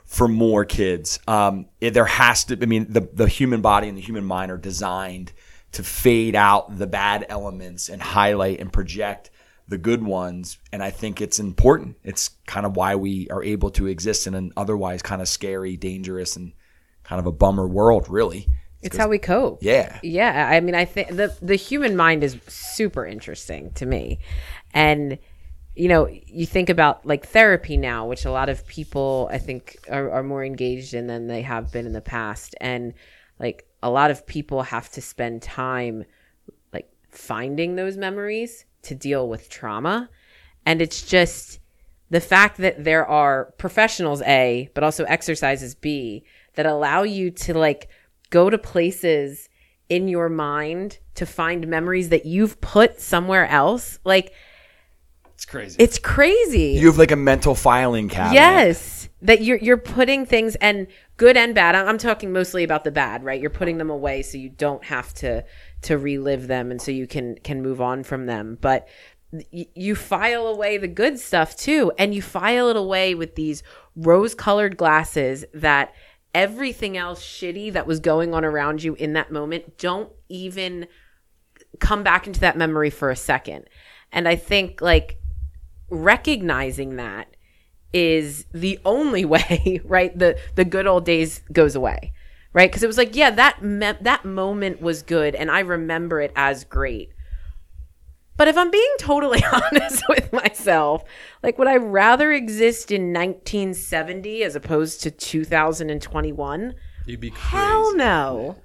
for 0.05 0.27
more 0.27 0.65
kids? 0.65 1.21
Um, 1.29 1.67
it- 1.81 1.95
there 1.95 2.05
has 2.05 2.45
to. 2.47 2.59
I 2.61 2.67
mean, 2.67 2.87
the 2.91 3.09
the 3.13 3.29
human 3.29 3.61
body 3.61 3.89
and 3.89 3.97
the 3.97 4.03
human 4.03 4.25
mind 4.25 4.51
are 4.51 4.59
designed 4.59 5.33
to 5.73 5.85
fade 5.85 6.35
out 6.35 6.77
the 6.79 6.87
bad 6.89 7.25
elements 7.29 7.89
and 7.89 8.03
highlight 8.03 8.59
and 8.61 8.73
project 8.73 9.31
the 9.69 9.79
good 9.79 10.03
ones. 10.03 10.59
And 10.73 10.83
I 10.83 10.91
think 10.91 11.21
it's 11.21 11.39
important. 11.39 11.97
It's 12.03 12.31
kind 12.47 12.67
of 12.67 12.77
why 12.77 12.97
we 12.97 13.29
are 13.31 13.43
able 13.45 13.71
to 13.71 13.87
exist 13.87 14.27
in 14.27 14.35
an 14.35 14.53
otherwise 14.57 15.01
kind 15.03 15.23
of 15.23 15.29
scary, 15.29 15.77
dangerous, 15.77 16.35
and 16.37 16.53
kind 17.05 17.21
of 17.21 17.27
a 17.27 17.33
bummer 17.33 17.69
world. 17.69 18.09
Really, 18.09 18.49
It's 18.83 18.97
how 18.97 19.07
we 19.09 19.19
cope. 19.21 19.63
yeah. 19.63 20.01
Yeah, 20.03 20.49
I 20.51 20.59
mean, 20.61 20.75
I 20.75 20.85
think 20.87 21.11
the 21.11 21.37
the 21.41 21.57
human 21.57 21.95
mind 21.95 22.25
is 22.25 22.37
super 22.49 23.07
interesting 23.07 23.71
to 23.75 23.87
me, 23.87 24.19
and 24.75 25.19
you 25.77 25.89
know, 25.89 26.09
you 26.09 26.47
think 26.47 26.71
about 26.71 27.05
like 27.07 27.27
therapy 27.27 27.77
now, 27.77 28.07
which 28.07 28.25
a 28.25 28.31
lot 28.31 28.49
of 28.49 28.67
people 28.67 29.29
I 29.31 29.39
think 29.39 29.77
are, 29.91 30.11
are 30.11 30.23
more 30.23 30.43
engaged 30.43 30.95
in 30.95 31.07
than 31.07 31.27
they 31.27 31.43
have 31.43 31.71
been 31.71 31.85
in 31.85 31.93
the 31.93 32.01
past, 32.01 32.55
and 32.61 32.95
like 33.39 33.67
a 33.83 33.91
lot 33.91 34.11
of 34.11 34.27
people 34.27 34.63
have 34.63 34.91
to 34.93 35.03
spend 35.03 35.43
time 35.43 36.05
like 36.73 36.89
finding 37.11 37.77
those 37.77 37.99
memories 37.99 38.65
to 38.83 38.95
deal 38.95 39.29
with 39.29 39.51
trauma, 39.51 40.09
and 40.65 40.81
it's 40.81 41.03
just 41.03 41.61
the 42.09 42.21
fact 42.21 42.57
that 42.59 42.83
there 42.83 43.07
are 43.07 43.53
professionals 43.59 44.23
A, 44.23 44.71
but 44.75 44.83
also 44.83 45.05
exercises 45.05 45.75
B 45.75 46.25
that 46.55 46.65
allow 46.65 47.03
you 47.03 47.31
to 47.31 47.53
like 47.53 47.91
go 48.31 48.49
to 48.49 48.57
places 48.57 49.51
in 49.89 50.09
your 50.09 50.29
mind 50.29 50.99
to 51.17 51.27
find 51.27 51.69
memories 51.69 52.09
that 52.09 52.25
you've 52.25 52.61
put 52.61 53.01
somewhere 53.01 53.47
else. 53.47 53.99
Like 54.05 54.33
It's 55.37 55.45
crazy. 55.45 55.77
it's 55.79 55.99
crazy. 55.99 56.79
You 56.81 56.87
have 56.87 56.97
like 56.97 57.11
a 57.11 57.17
mental 57.17 57.55
filing 57.55 58.09
cabinet. 58.09 58.35
yes, 58.35 59.09
that 59.21 59.43
you're 59.43 59.59
you're 59.59 59.77
putting 59.77 60.25
things 60.25 60.55
and 60.57 60.87
good 61.19 61.37
and 61.37 61.55
bad. 61.55 61.75
I'm 61.75 61.87
I'm 61.87 61.99
talking 61.99 62.33
mostly 62.33 62.65
about 62.65 62.85
the 62.85 62.91
bad, 62.91 63.23
right? 63.23 63.39
You're 63.39 63.51
putting 63.51 63.77
them 63.77 63.91
away 63.91 64.23
so 64.23 64.39
you 64.39 64.49
don't 64.49 64.83
have 64.85 65.13
to 65.15 65.45
to 65.83 65.99
relive 65.99 66.47
them 66.47 66.71
and 66.71 66.81
so 66.81 66.91
you 66.91 67.07
can 67.07 67.37
can 67.45 67.61
move 67.61 67.83
on 67.83 68.03
from 68.03 68.25
them. 68.25 68.57
But 68.61 68.89
y- 69.31 69.67
you 69.75 69.95
file 69.95 70.47
away 70.47 70.79
the 70.79 70.89
good 70.89 71.19
stuff 71.19 71.55
too 71.55 71.93
and 71.99 72.15
you 72.15 72.23
file 72.23 72.69
it 72.69 72.77
away 72.77 73.15
with 73.15 73.35
these 73.35 73.63
rose 73.95 74.35
colored 74.35 74.79
glasses 74.79 75.45
that 75.53 75.93
everything 76.35 76.97
else 76.97 77.23
shitty 77.23 77.73
that 77.75 77.87
was 77.87 78.01
going 78.01 78.33
on 78.33 78.43
around 78.43 78.83
you 78.83 78.95
in 78.95 79.13
that 79.13 79.31
moment 79.31 79.77
don't 79.77 80.11
even 80.31 80.87
come 81.79 82.03
back 82.03 82.27
into 82.27 82.41
that 82.41 82.57
memory 82.57 82.91
for 82.91 83.11
a 83.11 83.17
second 83.17 83.65
and 84.13 84.29
i 84.29 84.37
think 84.37 84.83
like 84.83 85.19
recognizing 85.89 86.97
that 86.97 87.29
is 87.93 88.47
the 88.53 88.79
only 88.85 89.25
way 89.37 89.81
right 89.85 90.19
the 90.19 90.39
the 90.55 90.65
good 90.65 90.87
old 90.87 91.05
days 91.05 91.41
goes 91.53 91.75
away 91.75 92.13
right 92.53 92.71
because 92.71 92.83
it 92.83 92.89
was 92.89 92.99
like 92.99 93.15
yeah 93.15 93.31
that 93.31 93.63
me- 93.63 93.93
that 94.01 94.25
moment 94.25 94.81
was 94.81 95.03
good 95.03 95.35
and 95.35 95.51
i 95.51 95.61
remember 95.61 96.21
it 96.21 96.33
as 96.35 96.65
great 96.65 97.11
but 98.37 98.49
if 98.49 98.57
I'm 98.57 98.71
being 98.71 98.93
totally 98.99 99.43
honest 99.53 100.05
with 100.09 100.33
myself, 100.33 101.05
like 101.43 101.59
would 101.59 101.69
I 101.69 101.77
rather 101.77 102.33
exist 102.33 102.91
in 102.91 103.13
1970 103.13 104.43
as 104.43 104.57
opposed 104.57 105.03
to 105.03 105.11
2021? 105.11 106.75
You'd 107.07 107.21
be 107.21 107.31
crazy. 107.31 107.57
Hell 107.57 107.97
no. 107.97 108.57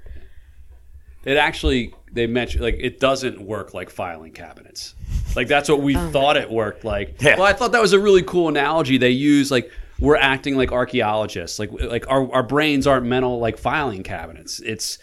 It 1.24 1.38
actually 1.38 1.94
they 2.12 2.28
mentioned 2.28 2.64
like 2.64 2.78
it 2.80 3.00
doesn't 3.00 3.42
work 3.42 3.74
like 3.74 3.90
filing 3.90 4.32
cabinets. 4.32 4.96
Like 5.36 5.48
that's 5.48 5.70
what 5.70 5.82
we 5.82 5.96
oh. 5.96 6.10
thought 6.12 6.38
it 6.38 6.50
worked 6.50 6.84
like. 6.84 7.22
Yeah. 7.22 7.38
Well, 7.38 7.46
I 7.46 7.54
thought 7.54 7.72
that 7.72 7.82
was 7.82 7.94
a 7.94 8.00
really 8.00 8.24
cool 8.24 8.50
analogy 8.50 8.98
they 8.98 9.12
use. 9.12 9.52
Like 9.52 9.72
we're 10.00 10.18
acting 10.18 10.56
like 10.56 10.72
archaeologists. 10.72 11.60
Like 11.60 11.72
like 11.72 12.10
our 12.10 12.32
our 12.34 12.44
brains 12.44 12.88
aren't 12.88 13.06
mental 13.06 13.40
like 13.40 13.58
filing 13.58 14.04
cabinets. 14.04 14.60
It's 14.60 14.98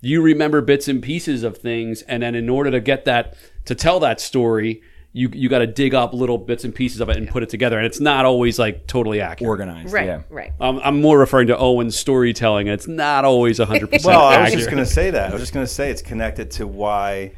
you 0.00 0.22
remember 0.22 0.60
bits 0.60 0.88
and 0.88 1.02
pieces 1.02 1.42
of 1.42 1.58
things, 1.58 2.02
and 2.02 2.22
then 2.22 2.34
in 2.34 2.48
order 2.48 2.70
to 2.70 2.80
get 2.80 3.04
that 3.06 3.36
to 3.66 3.74
tell 3.74 4.00
that 4.00 4.20
story. 4.20 4.82
You, 5.16 5.30
you 5.32 5.48
got 5.48 5.60
to 5.60 5.66
dig 5.68 5.94
up 5.94 6.12
little 6.12 6.38
bits 6.38 6.64
and 6.64 6.74
pieces 6.74 7.00
of 7.00 7.08
it 7.08 7.16
and 7.16 7.28
put 7.28 7.44
it 7.44 7.48
together, 7.48 7.76
and 7.78 7.86
it's 7.86 8.00
not 8.00 8.24
always 8.24 8.58
like 8.58 8.88
totally 8.88 9.20
accurate. 9.20 9.48
Organized. 9.48 9.92
Right, 9.92 10.06
Yeah. 10.06 10.22
right. 10.28 10.52
Um, 10.60 10.80
I'm 10.82 11.00
more 11.00 11.16
referring 11.20 11.46
to 11.46 11.56
Owen's 11.56 11.96
storytelling. 11.96 12.68
and 12.68 12.74
It's 12.74 12.88
not 12.88 13.24
always 13.24 13.60
100 13.60 13.86
percent 13.92 14.04
Well, 14.06 14.24
I 14.24 14.40
was 14.40 14.46
accurate. 14.48 14.58
just 14.58 14.70
going 14.72 14.84
to 14.84 14.90
say 14.90 15.10
that. 15.12 15.30
I 15.30 15.32
was 15.32 15.40
just 15.40 15.52
going 15.54 15.64
to 15.64 15.72
say 15.72 15.90
it's 15.92 16.02
connected 16.02 16.50
to 16.52 16.66
why 16.66 17.30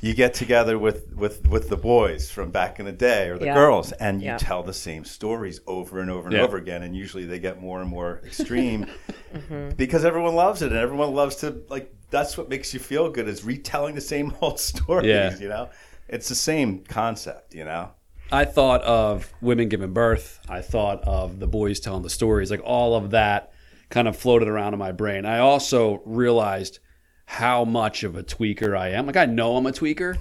you 0.00 0.14
get 0.14 0.34
together 0.34 0.80
with, 0.80 1.12
with, 1.14 1.46
with 1.46 1.68
the 1.68 1.76
boys 1.76 2.28
from 2.28 2.50
back 2.50 2.80
in 2.80 2.86
the 2.86 2.90
day 2.90 3.28
or 3.28 3.38
the 3.38 3.44
Yeah. 3.44 3.54
girls, 3.54 3.92
and 3.92 4.20
you 4.20 4.26
Yeah. 4.26 4.36
tell 4.38 4.64
the 4.64 4.72
same 4.72 5.04
stories 5.04 5.60
over 5.68 6.00
and 6.00 6.10
over 6.10 6.26
and 6.26 6.36
Yeah. 6.36 6.42
over 6.42 6.56
again, 6.56 6.82
and 6.82 6.96
usually 6.96 7.24
they 7.24 7.38
get 7.38 7.62
more 7.62 7.80
and 7.80 7.88
more 7.88 8.20
extreme 8.26 8.86
Mm-hmm. 9.32 9.76
because 9.76 10.04
everyone 10.04 10.34
loves 10.34 10.60
it, 10.60 10.72
and 10.72 10.76
everyone 10.80 11.14
loves 11.14 11.36
to 11.36 11.62
like. 11.70 11.94
That's 12.10 12.36
what 12.36 12.48
makes 12.50 12.74
you 12.74 12.80
feel 12.80 13.08
good 13.10 13.28
is 13.28 13.44
retelling 13.44 13.94
the 13.94 14.00
same 14.00 14.34
old 14.40 14.58
stories. 14.58 15.06
Yeah. 15.06 15.38
You 15.38 15.48
know, 15.48 15.70
it's 16.12 16.28
the 16.28 16.34
same 16.34 16.84
concept. 16.84 17.54
You 17.54 17.64
know. 17.64 17.90
I 18.30 18.46
thought 18.46 18.80
of 18.82 19.30
women 19.42 19.68
giving 19.68 19.92
birth. 19.92 20.40
I 20.48 20.62
thought 20.62 21.02
of 21.04 21.38
the 21.38 21.46
boys 21.46 21.80
telling 21.80 22.02
the 22.02 22.10
stories. 22.10 22.50
Like 22.50 22.62
all 22.64 22.94
of 22.94 23.10
that 23.10 23.52
kind 23.90 24.08
of 24.08 24.16
floated 24.16 24.48
around 24.48 24.72
in 24.72 24.78
my 24.78 24.90
brain. 24.90 25.26
I 25.26 25.38
also 25.38 26.00
realized 26.06 26.78
how 27.26 27.64
much 27.64 28.04
of 28.04 28.16
a 28.16 28.22
tweaker 28.22 28.76
I 28.76 28.88
am. 28.90 29.06
Like 29.06 29.18
I 29.18 29.26
know 29.26 29.56
I'm 29.56 29.66
a 29.66 29.72
tweaker, 29.72 30.16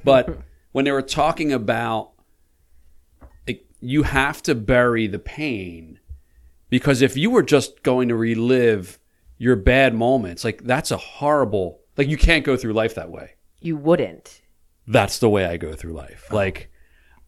but 0.04 0.38
when 0.72 0.84
they 0.84 0.92
were 0.92 1.02
talking 1.02 1.52
about 1.52 2.12
like, 3.46 3.66
you 3.80 4.04
have 4.04 4.42
to 4.44 4.54
bury 4.54 5.08
the 5.08 5.18
pain 5.18 5.98
because 6.70 7.02
if 7.02 7.16
you 7.16 7.30
were 7.30 7.42
just 7.42 7.82
going 7.82 8.08
to 8.08 8.14
relive 8.14 8.98
your 9.36 9.56
bad 9.56 9.94
moments, 9.94 10.44
like 10.44 10.62
that's 10.64 10.90
a 10.90 10.96
horrible. 10.96 11.80
Like 11.96 12.08
you 12.08 12.16
can't 12.16 12.44
go 12.44 12.56
through 12.56 12.74
life 12.74 12.94
that 12.94 13.10
way 13.10 13.32
You 13.60 13.76
wouldn't. 13.76 14.37
That's 14.88 15.18
the 15.18 15.28
way 15.28 15.44
I 15.44 15.56
go 15.56 15.74
through 15.74 15.92
life. 15.92 16.24
Uh-huh. 16.26 16.36
Like 16.36 16.70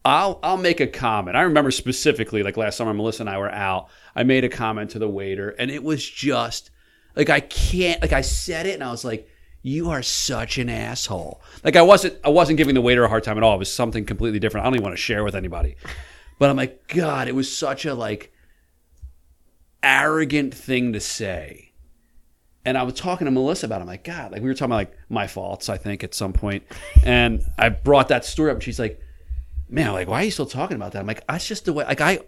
I'll 0.03 0.39
I'll 0.43 0.57
make 0.57 0.79
a 0.79 0.87
comment. 0.87 1.37
I 1.37 1.41
remember 1.41 1.71
specifically 1.71 2.43
like 2.43 2.57
last 2.57 2.77
summer 2.77 2.93
Melissa 2.93 3.23
and 3.23 3.29
I 3.29 3.37
were 3.37 3.51
out. 3.51 3.89
I 4.15 4.23
made 4.23 4.43
a 4.43 4.49
comment 4.49 4.91
to 4.91 4.99
the 4.99 5.07
waiter 5.07 5.49
and 5.49 5.69
it 5.69 5.83
was 5.83 6.07
just 6.07 6.71
like 7.15 7.29
I 7.29 7.39
can't 7.39 8.01
like 8.01 8.13
I 8.13 8.21
said 8.21 8.65
it 8.65 8.73
and 8.73 8.83
I 8.83 8.91
was 8.91 9.05
like 9.05 9.29
you 9.61 9.91
are 9.91 10.01
such 10.01 10.57
an 10.57 10.69
asshole. 10.69 11.41
Like 11.63 11.75
I 11.75 11.83
wasn't 11.83 12.17
I 12.23 12.29
wasn't 12.29 12.57
giving 12.57 12.73
the 12.73 12.81
waiter 12.81 13.03
a 13.03 13.09
hard 13.09 13.23
time 13.23 13.37
at 13.37 13.43
all. 13.43 13.55
It 13.55 13.59
was 13.59 13.71
something 13.71 14.05
completely 14.05 14.39
different. 14.39 14.65
I 14.65 14.67
don't 14.67 14.75
even 14.75 14.83
want 14.83 14.95
to 14.95 15.01
share 15.01 15.23
with 15.23 15.35
anybody. 15.35 15.75
But 16.39 16.49
I'm 16.49 16.57
like 16.57 16.87
god, 16.87 17.27
it 17.27 17.35
was 17.35 17.55
such 17.55 17.85
a 17.85 17.93
like 17.93 18.33
arrogant 19.83 20.55
thing 20.55 20.93
to 20.93 20.99
say. 20.99 21.70
And 22.63 22.77
I 22.77 22.83
was 22.83 22.93
talking 22.93 23.25
to 23.25 23.31
Melissa 23.31 23.65
about 23.65 23.79
it. 23.79 23.81
I'm 23.81 23.87
like, 23.87 24.03
God, 24.03 24.31
like 24.31 24.41
we 24.41 24.47
were 24.47 24.53
talking 24.53 24.71
about 24.71 24.77
like 24.77 24.97
my 25.09 25.27
faults, 25.27 25.67
I 25.69 25.77
think, 25.77 26.03
at 26.03 26.13
some 26.13 26.33
point. 26.33 26.63
And 27.03 27.43
I 27.57 27.69
brought 27.69 28.09
that 28.09 28.25
story 28.25 28.51
up 28.51 28.57
and 28.57 28.63
she's 28.63 28.79
like, 28.79 28.99
Man, 29.69 29.93
like, 29.93 30.07
why 30.07 30.21
are 30.21 30.25
you 30.25 30.31
still 30.31 30.45
talking 30.45 30.75
about 30.75 30.91
that? 30.91 30.99
I'm 30.99 31.07
like, 31.07 31.25
that's 31.27 31.47
just 31.47 31.65
the 31.65 31.73
way 31.73 31.85
like 31.85 32.01
I 32.01 32.19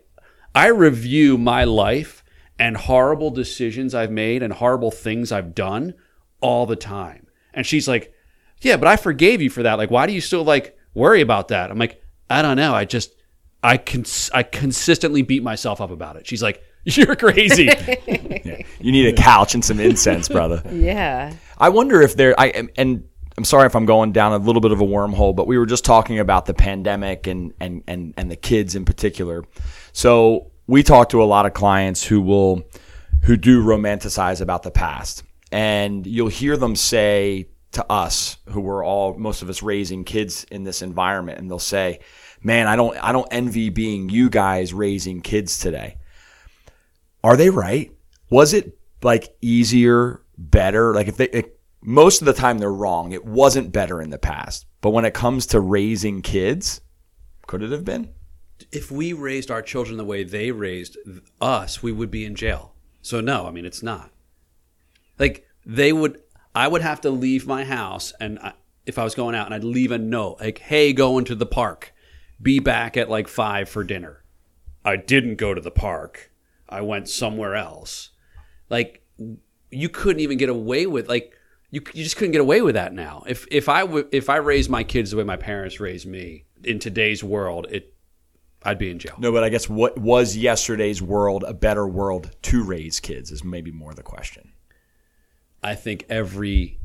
I 0.55 0.67
review 0.67 1.37
my 1.37 1.63
life 1.65 2.23
and 2.57 2.77
horrible 2.77 3.31
decisions 3.31 3.93
I've 3.93 4.11
made 4.11 4.41
and 4.43 4.53
horrible 4.53 4.91
things 4.91 5.31
I've 5.31 5.53
done 5.53 5.93
all 6.41 6.65
the 6.65 6.75
time. 6.75 7.27
And 7.53 7.65
she's 7.65 7.87
like, 7.87 8.13
Yeah, 8.61 8.77
but 8.77 8.87
I 8.87 8.95
forgave 8.97 9.41
you 9.41 9.49
for 9.49 9.63
that. 9.63 9.77
Like, 9.77 9.91
why 9.91 10.07
do 10.07 10.13
you 10.13 10.21
still 10.21 10.43
like 10.43 10.77
worry 10.93 11.21
about 11.21 11.49
that? 11.49 11.69
I'm 11.69 11.77
like, 11.77 12.01
I 12.29 12.41
don't 12.41 12.57
know. 12.57 12.73
I 12.73 12.85
just 12.85 13.13
I 13.61 13.77
cons- 13.77 14.31
I 14.33 14.43
consistently 14.43 15.21
beat 15.21 15.43
myself 15.43 15.79
up 15.79 15.91
about 15.91 16.15
it. 16.15 16.27
She's 16.27 16.43
like, 16.43 16.63
You're 16.95 17.15
crazy. 17.15 17.69
You 18.79 18.91
need 18.91 19.07
a 19.07 19.13
couch 19.13 19.53
and 19.53 19.63
some 19.63 19.79
incense, 19.79 20.27
brother. 20.27 20.61
Yeah. 20.69 21.33
I 21.57 21.69
wonder 21.69 22.01
if 22.01 22.17
there. 22.17 22.37
I 22.37 22.47
am- 22.47 22.69
and 22.75 23.05
I'm 23.37 23.45
sorry 23.45 23.65
if 23.65 23.77
I'm 23.77 23.85
going 23.85 24.11
down 24.11 24.33
a 24.33 24.37
little 24.43 24.59
bit 24.61 24.73
of 24.73 24.81
a 24.81 24.85
wormhole, 24.85 25.33
but 25.33 25.47
we 25.47 25.57
were 25.57 25.65
just 25.65 25.85
talking 25.85 26.19
about 26.19 26.45
the 26.47 26.53
pandemic 26.53 27.25
and 27.25 27.53
and 27.61 27.83
and 27.87 28.13
and 28.17 28.29
the 28.29 28.35
kids 28.35 28.75
in 28.75 28.83
particular. 28.83 29.45
So 29.93 30.51
we 30.67 30.83
talk 30.83 31.09
to 31.09 31.23
a 31.23 31.25
lot 31.25 31.45
of 31.45 31.53
clients 31.53 32.03
who 32.03 32.19
will 32.19 32.63
who 33.23 33.37
do 33.37 33.63
romanticize 33.63 34.41
about 34.41 34.63
the 34.63 34.71
past, 34.71 35.23
and 35.49 36.05
you'll 36.05 36.27
hear 36.27 36.57
them 36.57 36.75
say 36.75 37.47
to 37.71 37.89
us, 37.89 38.35
who 38.49 38.59
were 38.59 38.83
all 38.83 39.13
most 39.17 39.41
of 39.41 39.49
us 39.49 39.63
raising 39.63 40.03
kids 40.03 40.43
in 40.51 40.65
this 40.65 40.81
environment, 40.81 41.39
and 41.39 41.49
they'll 41.49 41.57
say, 41.57 41.99
"Man, 42.41 42.67
I 42.67 42.75
don't 42.75 42.97
I 43.01 43.13
don't 43.13 43.27
envy 43.31 43.69
being 43.69 44.09
you 44.09 44.29
guys 44.29 44.73
raising 44.73 45.21
kids 45.21 45.57
today." 45.57 45.95
Are 47.23 47.37
they 47.37 47.49
right? 47.49 47.91
Was 48.29 48.53
it 48.53 48.77
like 49.01 49.35
easier, 49.41 50.21
better? 50.37 50.93
Like 50.93 51.07
if 51.07 51.17
they, 51.17 51.29
it, 51.29 51.59
most 51.81 52.21
of 52.21 52.25
the 52.25 52.33
time 52.33 52.57
they're 52.57 52.71
wrong. 52.71 53.11
It 53.11 53.25
wasn't 53.25 53.71
better 53.71 54.01
in 54.01 54.09
the 54.09 54.17
past. 54.17 54.65
But 54.81 54.91
when 54.91 55.05
it 55.05 55.13
comes 55.13 55.45
to 55.47 55.59
raising 55.59 56.21
kids, 56.21 56.81
could 57.47 57.63
it 57.63 57.71
have 57.71 57.85
been? 57.85 58.09
if 58.71 58.91
we 58.91 59.13
raised 59.13 59.51
our 59.51 59.61
children 59.61 59.97
the 59.97 60.05
way 60.05 60.23
they 60.23 60.51
raised 60.51 60.97
us, 61.41 61.83
we 61.83 61.91
would 61.91 62.11
be 62.11 62.25
in 62.25 62.35
jail. 62.35 62.73
So 63.01 63.21
no, 63.21 63.47
I 63.47 63.51
mean 63.51 63.65
it's 63.65 63.83
not. 63.83 64.11
Like 65.19 65.47
they 65.65 65.93
would, 65.93 66.21
I 66.55 66.67
would 66.67 66.81
have 66.81 67.01
to 67.01 67.09
leave 67.09 67.47
my 67.47 67.63
house, 67.63 68.13
and 68.19 68.39
I, 68.39 68.53
if 68.85 68.97
I 68.97 69.03
was 69.03 69.15
going 69.15 69.35
out, 69.35 69.45
and 69.45 69.55
I'd 69.55 69.63
leave 69.63 69.91
a 69.91 69.97
note 69.97 70.39
like, 70.39 70.59
"Hey, 70.59 70.93
going 70.93 71.25
to 71.25 71.35
the 71.35 71.45
park, 71.45 71.93
be 72.41 72.59
back 72.59 72.97
at 72.97 73.09
like 73.09 73.27
five 73.27 73.69
for 73.69 73.83
dinner." 73.83 74.23
I 74.85 74.97
didn't 74.97 75.35
go 75.35 75.53
to 75.53 75.61
the 75.61 75.71
park. 75.71 76.31
I 76.73 76.81
went 76.81 77.07
somewhere 77.07 77.55
else. 77.55 78.09
Like 78.69 79.05
you 79.69 79.89
couldn't 79.89 80.21
even 80.21 80.37
get 80.37 80.49
away 80.49 80.85
with 80.85 81.07
like 81.07 81.33
you, 81.71 81.81
you 81.93 82.03
just 82.03 82.17
couldn't 82.17 82.33
get 82.33 82.41
away 82.41 82.61
with 82.61 82.75
that 82.75 82.93
now. 82.93 83.23
If 83.27 83.47
if 83.49 83.69
I 83.69 83.81
w- 83.81 84.07
if 84.11 84.29
I 84.29 84.37
raised 84.37 84.69
my 84.69 84.83
kids 84.83 85.11
the 85.11 85.17
way 85.17 85.23
my 85.23 85.37
parents 85.37 85.79
raised 85.79 86.05
me 86.07 86.45
in 86.63 86.79
today's 86.79 87.23
world, 87.23 87.67
it 87.69 87.93
I'd 88.63 88.77
be 88.77 88.89
in 88.89 88.99
jail. 88.99 89.15
No, 89.17 89.31
but 89.31 89.43
I 89.43 89.49
guess 89.49 89.67
what 89.67 89.97
was 89.97 90.37
yesterday's 90.37 91.01
world 91.01 91.43
a 91.47 91.53
better 91.53 91.87
world 91.87 92.35
to 92.43 92.63
raise 92.63 92.99
kids 92.99 93.31
is 93.31 93.43
maybe 93.43 93.71
more 93.71 93.93
the 93.93 94.03
question. 94.03 94.53
I 95.61 95.75
think 95.75 96.05
every 96.09 96.79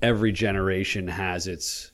every 0.00 0.32
generation 0.32 1.08
has 1.08 1.46
its 1.46 1.92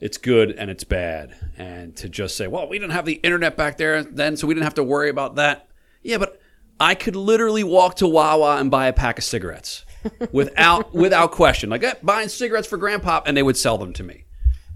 it's 0.00 0.16
good 0.16 0.52
and 0.52 0.70
it's 0.70 0.84
bad. 0.84 1.34
And 1.56 1.96
to 1.96 2.08
just 2.08 2.36
say, 2.36 2.46
well, 2.46 2.68
we 2.68 2.78
didn't 2.78 2.92
have 2.92 3.04
the 3.04 3.14
internet 3.14 3.56
back 3.56 3.76
there 3.78 4.02
then, 4.02 4.36
so 4.36 4.46
we 4.46 4.54
didn't 4.54 4.64
have 4.64 4.74
to 4.74 4.84
worry 4.84 5.10
about 5.10 5.34
that. 5.36 5.68
Yeah, 6.02 6.18
but 6.18 6.37
I 6.80 6.94
could 6.94 7.16
literally 7.16 7.64
walk 7.64 7.96
to 7.96 8.08
Wawa 8.08 8.58
and 8.58 8.70
buy 8.70 8.86
a 8.86 8.92
pack 8.92 9.18
of 9.18 9.24
cigarettes 9.24 9.84
without 10.32 10.94
without 10.94 11.32
question. 11.32 11.70
Like 11.70 11.82
eh, 11.82 11.94
buying 12.02 12.28
cigarettes 12.28 12.68
for 12.68 12.76
grandpa, 12.76 13.22
and 13.26 13.36
they 13.36 13.42
would 13.42 13.56
sell 13.56 13.78
them 13.78 13.92
to 13.94 14.02
me. 14.02 14.24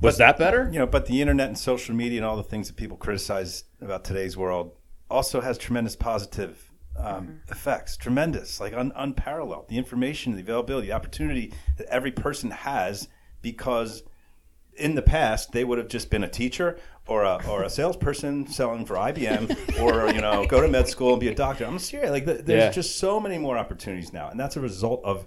Was 0.01 0.19
that 0.19 0.37
better? 0.37 0.69
You 0.73 0.81
know, 0.81 0.87
but 0.87 1.07
the 1.07 1.21
internet 1.21 1.47
and 1.47 1.57
social 1.57 1.95
media 1.95 2.19
and 2.19 2.27
all 2.27 2.37
the 2.37 2.43
things 2.43 2.67
that 2.67 2.77
people 2.77 2.97
criticize 2.97 3.65
about 3.81 4.03
today's 4.05 4.37
world 4.37 4.73
also 5.09 5.41
has 5.41 5.57
tremendous 5.57 5.95
positive 5.95 6.73
um, 6.97 7.41
effects. 7.49 7.97
Tremendous, 7.97 8.61
like 8.61 8.75
un- 8.75 8.93
unparalleled. 8.97 9.69
The 9.69 9.79
information, 9.79 10.35
the 10.35 10.41
availability, 10.41 10.89
the 10.89 10.93
opportunity 10.93 11.53
that 11.79 11.87
every 11.87 12.11
person 12.11 12.51
has 12.51 13.09
because 13.43 14.03
in 14.83 14.95
the 14.95 15.03
past 15.03 15.53
they 15.53 15.65
would 15.65 15.79
have 15.79 15.89
just 15.89 16.11
been 16.11 16.25
a 16.25 16.29
teacher 16.29 16.79
or 17.07 17.23
a 17.25 17.41
or 17.49 17.63
a 17.63 17.71
salesperson 17.71 18.47
selling 18.47 18.85
for 18.85 18.95
IBM 18.97 19.81
or 19.81 20.13
you 20.15 20.21
know 20.21 20.47
go 20.47 20.61
to 20.61 20.69
med 20.69 20.87
school 20.89 21.13
and 21.13 21.21
be 21.21 21.29
a 21.29 21.35
doctor. 21.35 21.65
I'm 21.65 21.79
serious. 21.79 22.11
Like 22.11 22.27
the, 22.27 22.35
there's 22.35 22.65
Yeah. 22.65 22.71
just 22.71 22.97
so 22.99 23.19
many 23.21 23.39
more 23.39 23.57
opportunities 23.59 24.13
now, 24.13 24.29
and 24.29 24.39
that's 24.39 24.57
a 24.57 24.61
result 24.61 25.01
of 25.05 25.27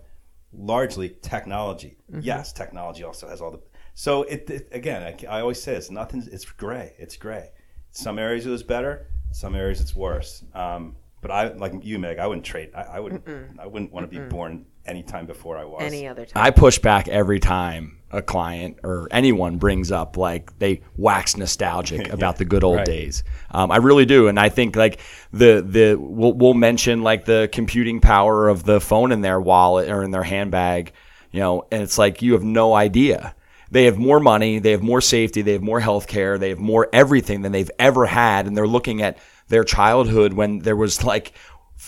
largely 0.53 1.09
technology. 1.21 1.97
Yes, 2.21 2.53
technology 2.53 3.03
also 3.03 3.27
has 3.27 3.41
all 3.41 3.51
the. 3.51 3.59
So 3.93 4.23
it, 4.23 4.49
it 4.49 4.67
again, 4.71 5.03
I, 5.03 5.37
I 5.37 5.41
always 5.41 5.61
say 5.61 5.73
it's 5.75 5.89
nothing. 5.91 6.27
It's 6.31 6.45
gray. 6.45 6.93
It's 6.97 7.17
gray. 7.17 7.49
Some 7.91 8.19
areas 8.19 8.45
it 8.45 8.49
was 8.49 8.63
better. 8.63 9.07
Some 9.31 9.55
areas 9.55 9.81
it's 9.81 9.95
worse. 9.95 10.43
Um, 10.53 10.95
but 11.21 11.31
I 11.31 11.53
like 11.53 11.73
you, 11.81 11.97
Meg. 11.97 12.19
I 12.19 12.27
wouldn't 12.27 12.45
trade. 12.45 12.71
I, 12.75 12.81
I 12.83 12.99
would. 12.99 13.21
I 13.59 13.65
wouldn't 13.67 13.91
want 13.91 14.09
to 14.09 14.19
be 14.19 14.23
born 14.27 14.65
any 14.85 15.01
time 15.01 15.25
before 15.25 15.57
I 15.57 15.63
was. 15.65 15.81
Any 15.81 16.07
other 16.07 16.25
time. 16.25 16.43
I 16.43 16.51
push 16.51 16.77
back 16.79 17.07
every 17.07 17.39
time 17.39 17.97
a 18.16 18.22
client 18.22 18.78
or 18.84 19.07
anyone 19.11 19.57
brings 19.57 19.91
up 19.91 20.18
like 20.18 20.57
they 20.59 20.82
wax 20.95 21.36
nostalgic 21.38 22.09
about 22.13 22.38
the 22.38 22.45
good 22.45 22.63
old 22.63 22.78
Right. 22.78 22.86
days. 22.86 23.24
Um, 23.51 23.72
I 23.72 23.78
really 23.78 24.05
do, 24.05 24.28
and 24.28 24.39
I 24.39 24.49
think 24.49 24.76
like 24.76 24.99
the 25.32 25.61
the 25.68 25.95
we'll, 25.95 26.34
we'll 26.34 26.53
mention 26.53 27.01
like 27.03 27.26
the 27.26 27.49
computing 27.51 27.99
power 27.99 28.47
of 28.47 28.63
the 28.63 28.80
phone 28.80 29.11
in 29.11 29.22
their 29.22 29.39
wallet 29.39 29.89
or 29.89 30.03
in 30.03 30.11
their 30.11 30.24
handbag, 30.24 30.93
you 31.32 31.39
know, 31.41 31.66
and 31.72 31.84
it's 31.84 31.97
like 31.97 32.22
you 32.22 32.34
have 32.34 32.43
no 32.43 32.74
idea. 32.74 33.36
They 33.72 33.86
have 33.86 33.97
more 33.97 34.20
money, 34.20 34.59
they 34.59 34.72
have 34.72 34.84
more 34.84 35.01
safety, 35.01 35.41
they 35.41 35.53
have 35.53 35.63
more 35.63 35.80
health 35.80 36.07
care, 36.07 36.38
they 36.38 36.49
have 36.49 36.59
more 36.59 36.88
everything 36.93 37.41
than 37.41 37.51
they've 37.51 37.72
ever 37.80 38.05
had, 38.05 38.45
and 38.47 38.55
they're 38.55 38.68
looking 38.68 39.01
at 39.01 39.18
their 39.49 39.63
childhood 39.63 40.34
when 40.34 40.59
there 40.59 40.76
was 40.76 41.03
like 41.03 41.34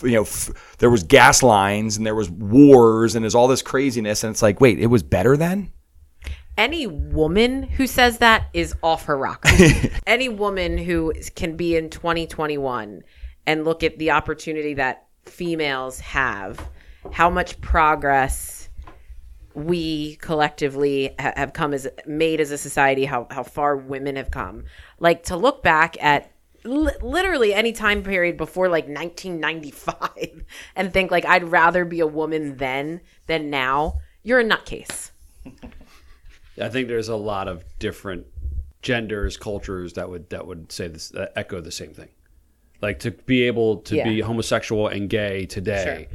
you 0.02 0.12
know, 0.12 0.22
f- 0.22 0.50
there 0.78 0.90
was 0.90 1.02
gas 1.02 1.42
lines 1.42 1.96
and 1.96 2.04
there 2.04 2.14
was 2.14 2.28
wars 2.30 3.14
and 3.14 3.24
there's 3.24 3.34
all 3.34 3.48
this 3.48 3.62
craziness, 3.62 4.22
and 4.22 4.30
it's 4.32 4.42
like, 4.42 4.60
wait, 4.60 4.78
it 4.78 4.86
was 4.86 5.02
better 5.02 5.36
then. 5.36 5.72
Any 6.58 6.88
woman 6.88 7.62
who 7.62 7.86
says 7.86 8.18
that 8.18 8.48
is 8.52 8.74
off 8.82 9.04
her 9.04 9.16
rocker. 9.16 9.48
any 10.06 10.28
woman 10.28 10.76
who 10.76 11.14
can 11.36 11.56
be 11.56 11.76
in 11.76 11.88
2021 11.88 13.04
and 13.46 13.64
look 13.64 13.82
at 13.82 13.98
the 13.98 14.10
opportunity 14.10 14.74
that 14.74 15.06
females 15.24 16.00
have, 16.00 16.68
how 17.12 17.30
much 17.30 17.58
progress 17.60 18.68
we 19.54 20.16
collectively 20.16 21.14
ha- 21.18 21.32
have 21.36 21.52
come 21.52 21.72
as 21.72 21.88
made 22.06 22.40
as 22.40 22.50
a 22.50 22.58
society, 22.58 23.04
how 23.04 23.26
how 23.30 23.42
far 23.42 23.76
women 23.76 24.16
have 24.16 24.30
come. 24.30 24.64
Like 24.98 25.22
to 25.24 25.36
look 25.36 25.62
back 25.62 25.96
at 26.02 26.32
li- 26.64 26.92
literally 27.00 27.54
any 27.54 27.72
time 27.72 28.02
period 28.02 28.36
before 28.36 28.68
like 28.68 28.88
1995 28.88 30.44
and 30.76 30.92
think 30.92 31.10
like 31.10 31.24
I'd 31.24 31.44
rather 31.44 31.84
be 31.84 32.00
a 32.00 32.06
woman 32.06 32.56
then 32.56 33.00
than 33.26 33.48
now. 33.48 34.00
You're 34.22 34.40
a 34.40 34.44
nutcase. 34.44 35.12
I 36.60 36.68
think 36.68 36.88
there's 36.88 37.08
a 37.08 37.16
lot 37.16 37.48
of 37.48 37.64
different 37.78 38.26
genders, 38.82 39.36
cultures 39.36 39.94
that 39.94 40.08
would 40.08 40.30
that 40.30 40.46
would 40.46 40.70
say 40.72 40.88
this 40.88 41.08
that 41.10 41.32
echo 41.36 41.60
the 41.60 41.72
same 41.72 41.92
thing. 41.92 42.08
Like 42.80 43.00
to 43.00 43.10
be 43.10 43.42
able 43.42 43.78
to 43.78 43.94
be 44.04 44.10
Yeah. 44.12 44.24
homosexual 44.24 44.88
and 44.88 45.08
gay 45.10 45.46
today, 45.46 46.08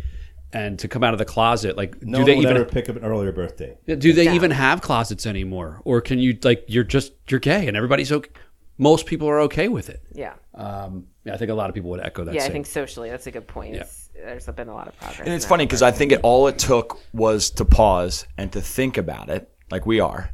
and 0.53 0.79
to 0.79 0.87
come 0.87 1.03
out 1.03 1.13
of 1.13 1.17
the 1.17 1.25
closet. 1.25 1.75
Like, 1.75 2.01
No 2.03 2.19
do 2.19 2.25
they 2.25 2.37
even 2.37 2.55
ever 2.55 2.65
pick 2.65 2.87
up 2.89 2.95
an 2.95 3.03
earlier 3.03 3.31
birthday. 3.31 3.77
do 3.85 4.13
they 4.13 4.33
even 4.33 4.51
have 4.51 4.81
closets 4.81 5.25
anymore, 5.25 5.81
or 5.83 5.99
can 6.01 6.19
you 6.19 6.37
like 6.43 6.63
you're 6.67 6.83
just 6.85 7.13
you're 7.29 7.39
gay 7.41 7.67
and 7.67 7.75
everybody's 7.75 8.11
okay? 8.11 8.29
Most 8.77 9.05
people 9.05 9.27
are 9.29 9.41
okay 9.41 9.67
with 9.67 9.89
it. 9.89 10.01
Yeah. 10.13 10.33
Um, 10.55 11.05
yeah, 11.25 11.33
I 11.35 11.37
think 11.37 11.51
a 11.51 11.53
lot 11.53 11.69
of 11.69 11.75
people 11.75 11.91
would 11.91 11.99
echo 11.99 12.23
that. 12.23 12.33
Yeah, 12.33 12.45
I 12.45 12.49
think 12.49 12.65
socially 12.65 13.09
that's 13.09 13.27
a 13.27 13.31
good 13.31 13.47
point. 13.47 13.75
It's, 13.75 14.09
there's 14.15 14.45
been 14.47 14.67
a 14.67 14.73
lot 14.73 14.87
of 14.87 14.97
progress. 14.97 15.19
And 15.19 15.29
it's 15.29 15.45
funny 15.45 15.65
because 15.65 15.81
I 15.81 15.91
think 15.91 16.11
it 16.11 16.21
all 16.23 16.47
it 16.47 16.57
took 16.57 16.99
was 17.13 17.49
to 17.51 17.65
pause 17.65 18.25
and 18.37 18.51
to 18.53 18.61
think 18.61 18.97
about 18.97 19.29
it, 19.29 19.52
like 19.73 19.87
we 19.87 19.99
are, 19.99 20.29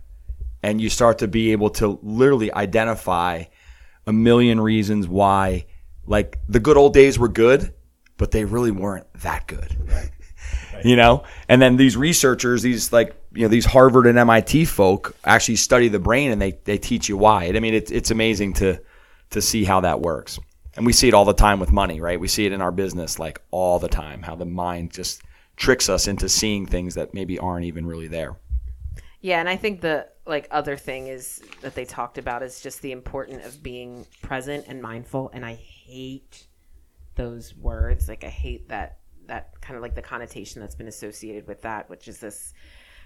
and 0.61 0.81
you 0.81 0.89
start 0.89 1.19
to 1.19 1.27
be 1.29 1.53
able 1.53 1.69
to 1.69 1.97
literally 2.03 2.53
identify 2.53 3.45
a 4.05 4.11
million 4.11 4.59
reasons 4.59 5.07
why, 5.07 5.65
like 6.05 6.37
the 6.49 6.59
good 6.59 6.75
old 6.75 6.93
days 6.93 7.17
were 7.17 7.29
good, 7.29 7.73
but 8.17 8.31
they 8.31 8.43
really 8.43 8.71
weren't 8.71 9.07
that 9.21 9.47
good. 9.47 9.77
right. 9.87 10.11
You 10.81 10.95
know, 10.95 11.23
and 11.49 11.61
then 11.61 11.75
these 11.75 11.97
researchers, 11.97 12.61
these 12.61 12.93
like 12.93 13.13
you 13.33 13.41
know 13.41 13.49
these 13.49 13.65
Harvard 13.65 14.07
and 14.07 14.17
MIT 14.17 14.63
folk 14.63 15.13
actually 15.25 15.57
study 15.57 15.89
the 15.89 15.99
brain 15.99 16.31
and 16.31 16.41
they 16.41 16.53
they 16.63 16.77
teach 16.77 17.09
you 17.09 17.17
why. 17.17 17.51
I 17.53 17.59
mean, 17.59 17.73
it's 17.73 17.91
it's 17.91 18.11
amazing 18.11 18.53
to 18.53 18.81
to 19.31 19.41
see 19.41 19.65
how 19.65 19.81
that 19.81 19.99
works. 19.99 20.39
And 20.77 20.85
we 20.85 20.93
see 20.93 21.09
it 21.09 21.13
all 21.13 21.25
the 21.25 21.33
time 21.33 21.59
with 21.59 21.73
money, 21.73 21.99
right? 21.99 22.17
We 22.17 22.29
see 22.29 22.45
it 22.45 22.53
in 22.53 22.61
our 22.61 22.71
business 22.71 23.19
like 23.19 23.41
all 23.51 23.77
the 23.77 23.89
time, 23.89 24.21
how 24.21 24.35
the 24.35 24.45
mind 24.45 24.91
just 24.91 25.21
tricks 25.57 25.89
us 25.89 26.07
into 26.07 26.29
seeing 26.29 26.65
things 26.65 26.95
that 26.95 27.13
maybe 27.13 27.37
aren't 27.37 27.65
even 27.65 27.85
really 27.85 28.07
there. 28.07 28.37
Yeah, 29.21 29.39
and 29.39 29.49
I 29.49 29.57
think 29.57 29.81
the 29.81 30.07
like 30.25 30.47
other 30.51 30.77
thing 30.77 31.07
is 31.07 31.41
that 31.61 31.75
they 31.75 31.85
talked 31.85 32.17
about 32.17 32.43
is 32.43 32.61
just 32.61 32.81
the 32.81 32.91
importance 32.91 33.45
of 33.45 33.61
being 33.61 34.05
present 34.21 34.65
and 34.67 34.81
mindful. 34.81 35.29
And 35.33 35.45
I 35.45 35.55
hate 35.55 36.47
those 37.15 37.55
words. 37.55 38.07
Like 38.07 38.23
I 38.23 38.29
hate 38.29 38.69
that 38.69 38.99
that 39.27 39.59
kind 39.61 39.75
of 39.75 39.81
like 39.81 39.95
the 39.95 40.01
connotation 40.01 40.61
that's 40.61 40.75
been 40.75 40.87
associated 40.87 41.47
with 41.47 41.61
that, 41.63 41.89
which 41.89 42.07
is 42.07 42.19
this 42.19 42.53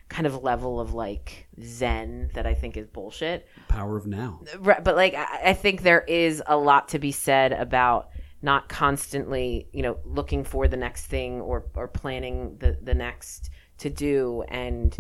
kind 0.10 0.28
of 0.28 0.44
level 0.44 0.80
of 0.80 0.94
like 0.94 1.48
zen 1.64 2.30
that 2.34 2.46
I 2.46 2.54
think 2.54 2.78
is 2.78 2.88
bullshit. 2.88 3.48
power 3.68 3.98
of 3.98 4.06
now. 4.06 4.42
Right, 4.60 4.84
but 4.84 4.96
like 4.96 5.16
I, 5.16 5.40
I 5.46 5.54
think 5.54 5.82
there 5.82 6.02
is 6.02 6.44
a 6.46 6.56
lot 6.58 6.90
to 6.90 7.00
be 7.00 7.12
said 7.12 7.54
about 7.54 8.10
not 8.42 8.68
constantly, 8.70 9.70
you 9.72 9.82
know, 9.82 9.98
looking 10.04 10.44
for 10.44 10.68
the 10.68 10.78
next 10.78 11.08
thing 11.08 11.42
or 11.42 11.66
or 11.76 11.88
planning 11.88 12.58
the 12.60 12.78
the 12.82 12.94
next 12.94 13.50
to 13.80 13.90
do 13.90 14.44
and 14.50 14.98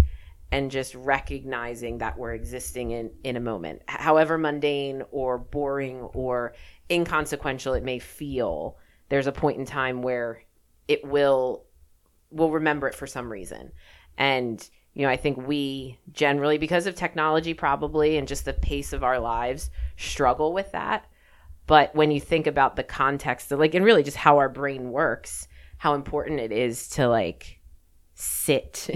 and 0.53 0.69
just 0.69 0.93
recognizing 0.93 1.97
that 1.97 2.15
we're 2.15 2.33
existing 2.33 2.91
in 2.91 3.09
in 3.23 3.35
a 3.35 3.39
moment, 3.39 3.81
however 3.87 4.37
mundane 4.37 5.01
or 5.09 5.39
boring 5.39 6.01
or 6.13 6.53
inconsequential 6.91 7.73
it 7.73 7.83
may 7.83 7.97
feel. 7.97 8.77
There's 9.09 9.25
a 9.25 9.31
point 9.31 9.57
in 9.57 9.65
time 9.65 10.03
where 10.03 10.43
it 10.87 11.03
will 11.03 11.65
will 12.29 12.51
remember 12.51 12.87
it 12.87 12.93
for 12.93 13.07
some 13.07 13.31
reason. 13.31 13.71
And 14.15 14.69
you 14.93 15.01
know, 15.01 15.09
I 15.09 15.17
think 15.17 15.37
we 15.47 15.97
generally 16.11 16.59
because 16.59 16.85
of 16.85 16.93
technology 16.93 17.55
probably 17.55 18.17
and 18.19 18.27
just 18.27 18.45
the 18.45 18.53
pace 18.53 18.93
of 18.93 19.03
our 19.03 19.17
lives 19.17 19.71
struggle 19.97 20.53
with 20.53 20.71
that. 20.73 21.07
But 21.65 21.95
when 21.95 22.11
you 22.11 22.21
think 22.21 22.45
about 22.45 22.75
the 22.75 22.83
context 22.83 23.51
of 23.51 23.57
like 23.57 23.73
and 23.73 23.83
really 23.83 24.03
just 24.03 24.17
how 24.17 24.37
our 24.37 24.49
brain 24.49 24.91
works, 24.91 25.47
how 25.77 25.95
important 25.95 26.39
it 26.39 26.51
is 26.51 26.89
to 26.89 27.07
like 27.07 27.59
sit 28.15 28.89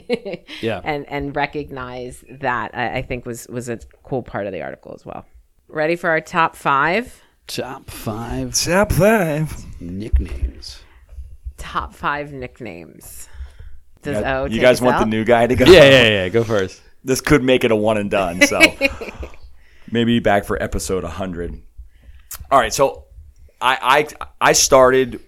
Yeah. 0.62 0.82
and 0.84 1.08
and 1.10 1.36
recognize 1.36 2.24
that 2.30 2.72
I, 2.76 2.98
I 2.98 3.02
think 3.02 3.26
was 3.26 3.48
was 3.48 3.70
a 3.70 3.80
cool 4.04 4.24
part 4.24 4.46
of 4.48 4.54
the 4.54 4.62
article 4.62 4.94
as 4.96 5.06
well. 5.06 5.26
Ready 5.68 5.96
for 5.96 6.10
our 6.10 6.22
top 6.22 6.56
five? 6.56 7.22
Top 7.48 7.90
five 7.90 8.54
Top 8.56 8.92
five. 8.92 9.54
nicknames. 9.82 10.82
Top 11.58 11.94
five 11.94 12.32
nicknames. 12.34 13.28
Does 14.02 14.18
You 14.18 14.24
O 14.26 14.46
guys, 14.48 14.56
you 14.56 14.62
guys 14.62 14.78
us 14.78 14.82
want 14.82 15.00
the 15.00 15.06
new 15.06 15.24
guy 15.26 15.48
to 15.48 15.56
go? 15.56 15.66
Yeah, 15.66 15.84
yeah, 15.90 16.08
yeah. 16.10 16.30
Go 16.30 16.44
first. 16.44 16.82
This 17.04 17.22
could 17.22 17.44
make 17.44 17.64
it 17.64 17.72
a 17.72 17.76
one 17.76 17.98
and 17.98 18.12
done. 18.12 18.42
So 18.42 18.60
maybe 19.92 20.20
back 20.20 20.46
for 20.46 20.62
episode 20.62 21.04
100. 21.04 21.62
All 22.52 22.60
right, 22.60 22.74
so 22.74 23.06
I 23.62 24.08
I 24.42 24.50
I 24.50 24.54
started 24.54 25.20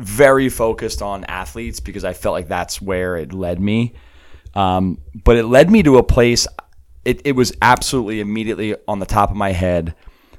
very 0.00 0.48
focused 0.48 1.02
on 1.02 1.24
athletes 1.24 1.80
because 1.80 2.04
I 2.04 2.12
felt 2.12 2.32
like 2.32 2.48
that's 2.48 2.80
where 2.80 3.16
it 3.16 3.32
led 3.32 3.60
me. 3.60 3.94
Um, 4.54 4.98
but 5.24 5.36
it 5.36 5.44
led 5.44 5.70
me 5.70 5.82
to 5.82 5.98
a 5.98 6.02
place. 6.02 6.46
It, 7.04 7.22
it 7.24 7.32
was 7.32 7.52
absolutely 7.62 8.20
immediately 8.20 8.76
on 8.88 8.98
the 8.98 9.06
top 9.06 9.30
of 9.30 9.36
my 9.36 9.52
head. 9.52 9.94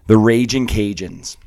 The 0.08 0.18
Raging 0.18 0.68
Cajuns, 0.68 1.38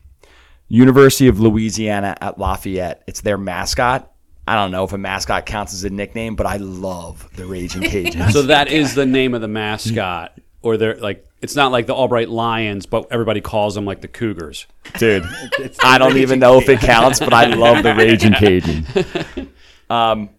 University 0.68 1.28
of 1.28 1.40
Louisiana 1.40 2.16
at 2.20 2.38
Lafayette. 2.38 3.02
It's 3.06 3.20
their 3.20 3.36
mascot. 3.36 4.10
I 4.46 4.54
don't 4.54 4.70
know 4.70 4.84
if 4.84 4.92
a 4.92 4.98
mascot 4.98 5.46
counts 5.46 5.72
as 5.72 5.84
a 5.84 5.90
nickname, 5.90 6.36
but 6.36 6.46
I 6.46 6.56
love 6.58 7.28
the 7.36 7.46
Raging 7.46 7.82
Cajuns. 7.90 8.32
So 8.32 8.42
that 8.42 8.68
is 8.68 8.94
the 8.94 9.06
name 9.06 9.34
of 9.34 9.40
the 9.40 9.48
mascot, 9.48 10.38
or 10.64 10.76
they're 10.76 10.96
like 10.96 11.24
it's 11.40 11.54
not 11.54 11.70
like 11.72 11.86
the 11.86 11.94
Albright 11.94 12.28
Lions, 12.30 12.86
but 12.86 13.06
everybody 13.10 13.40
calls 13.40 13.74
them 13.74 13.84
like 13.84 14.00
the 14.00 14.08
Cougars. 14.08 14.66
dude. 14.98 15.24
I 15.84 15.98
don't 15.98 16.16
even 16.16 16.38
know 16.38 16.58
if 16.58 16.68
it 16.68 16.80
counts, 16.80 17.18
but 17.20 17.32
I 17.32 17.46
love 17.46 17.82
the 17.82 17.94
Raging 17.94 18.32
Cajun. 18.38 19.50
Um, 19.90 20.30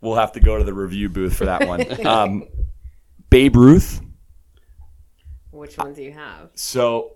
we'll 0.00 0.14
have 0.14 0.32
to 0.32 0.40
go 0.40 0.56
to 0.56 0.62
the 0.64 0.72
review 0.72 1.08
booth 1.08 1.34
for 1.36 1.46
that 1.46 1.66
one. 1.66 2.06
Um, 2.06 2.44
Babe 3.30 3.56
Ruth. 3.56 4.00
Which 5.50 5.76
one 5.76 5.92
do 5.92 6.02
you 6.02 6.12
have? 6.12 6.50
So 6.54 7.14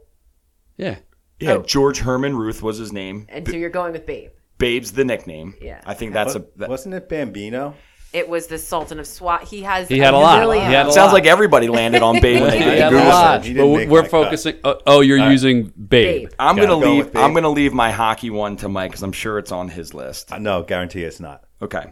Yeah, 0.76 0.96
yeah, 1.38 1.52
Oh. 1.52 1.62
George 1.62 2.00
Herman 2.00 2.34
Ruth 2.36 2.60
was 2.60 2.78
his 2.78 2.92
name. 2.92 3.26
And 3.28 3.46
so 3.46 3.54
you're 3.54 3.70
going 3.70 3.92
with 3.92 4.04
Babe. 4.04 4.30
Babe's 4.58 4.92
the 4.92 5.04
nickname. 5.04 5.54
Yeah. 5.62 5.80
I 5.86 5.94
think 5.94 6.12
that's 6.12 6.34
a. 6.34 6.44
That, 6.56 6.68
Wasn't 6.68 6.92
it 6.94 7.08
Bambino? 7.08 7.74
It 8.12 8.28
was 8.28 8.46
the 8.46 8.58
Sultan 8.58 8.98
of 9.00 9.06
SWAT. 9.06 9.44
He 9.44 9.62
has. 9.62 9.88
He 9.88 9.98
had 9.98 10.12
a 10.12 10.18
lot. 10.18 10.40
million- 10.40 10.66
He 10.66 10.72
had 10.74 10.86
a 10.86 10.92
sounds 10.92 11.08
lot. 11.08 11.14
like 11.14 11.26
everybody 11.26 11.68
landed 11.68 12.02
on 12.02 12.20
Babe 12.20 12.42
when 12.42 12.52
he 12.52 12.58
did 12.58 12.78
had 12.78 12.88
a 12.88 12.90
Google 12.90 13.08
lot. 13.08 13.40
search. 13.40 13.46
He 13.48 13.54
But 13.54 13.58
didn't 13.60 13.72
we- 13.72 13.78
make 13.78 13.88
we're 13.88 13.98
my 14.02 14.08
cut. 14.08 14.10
focusing. 14.10 14.54
Oh, 14.64 14.78
oh, 14.86 15.00
you're 15.00 15.30
using 15.30 15.62
Babe. 15.68 16.28
Babe. 16.28 16.30
I'm 16.38 16.56
gonna 16.56 16.68
go 16.68 16.78
leave. 16.78 17.04
with 17.06 17.14
Babe. 17.14 17.22
I'm 17.22 17.32
gonna 17.32 17.48
leave 17.48 17.72
my 17.72 17.90
hockey 17.90 18.28
one 18.30 18.56
to 18.58 18.68
Mike 18.68 18.90
because 18.90 19.02
I'm 19.02 19.12
sure 19.12 19.38
it's 19.38 19.50
on 19.52 19.68
his 19.68 19.94
list. 19.94 20.30
Uh, 20.32 20.38
no, 20.38 20.62
guarantee 20.62 21.04
it's 21.04 21.20
not. 21.20 21.44
Okay. 21.62 21.84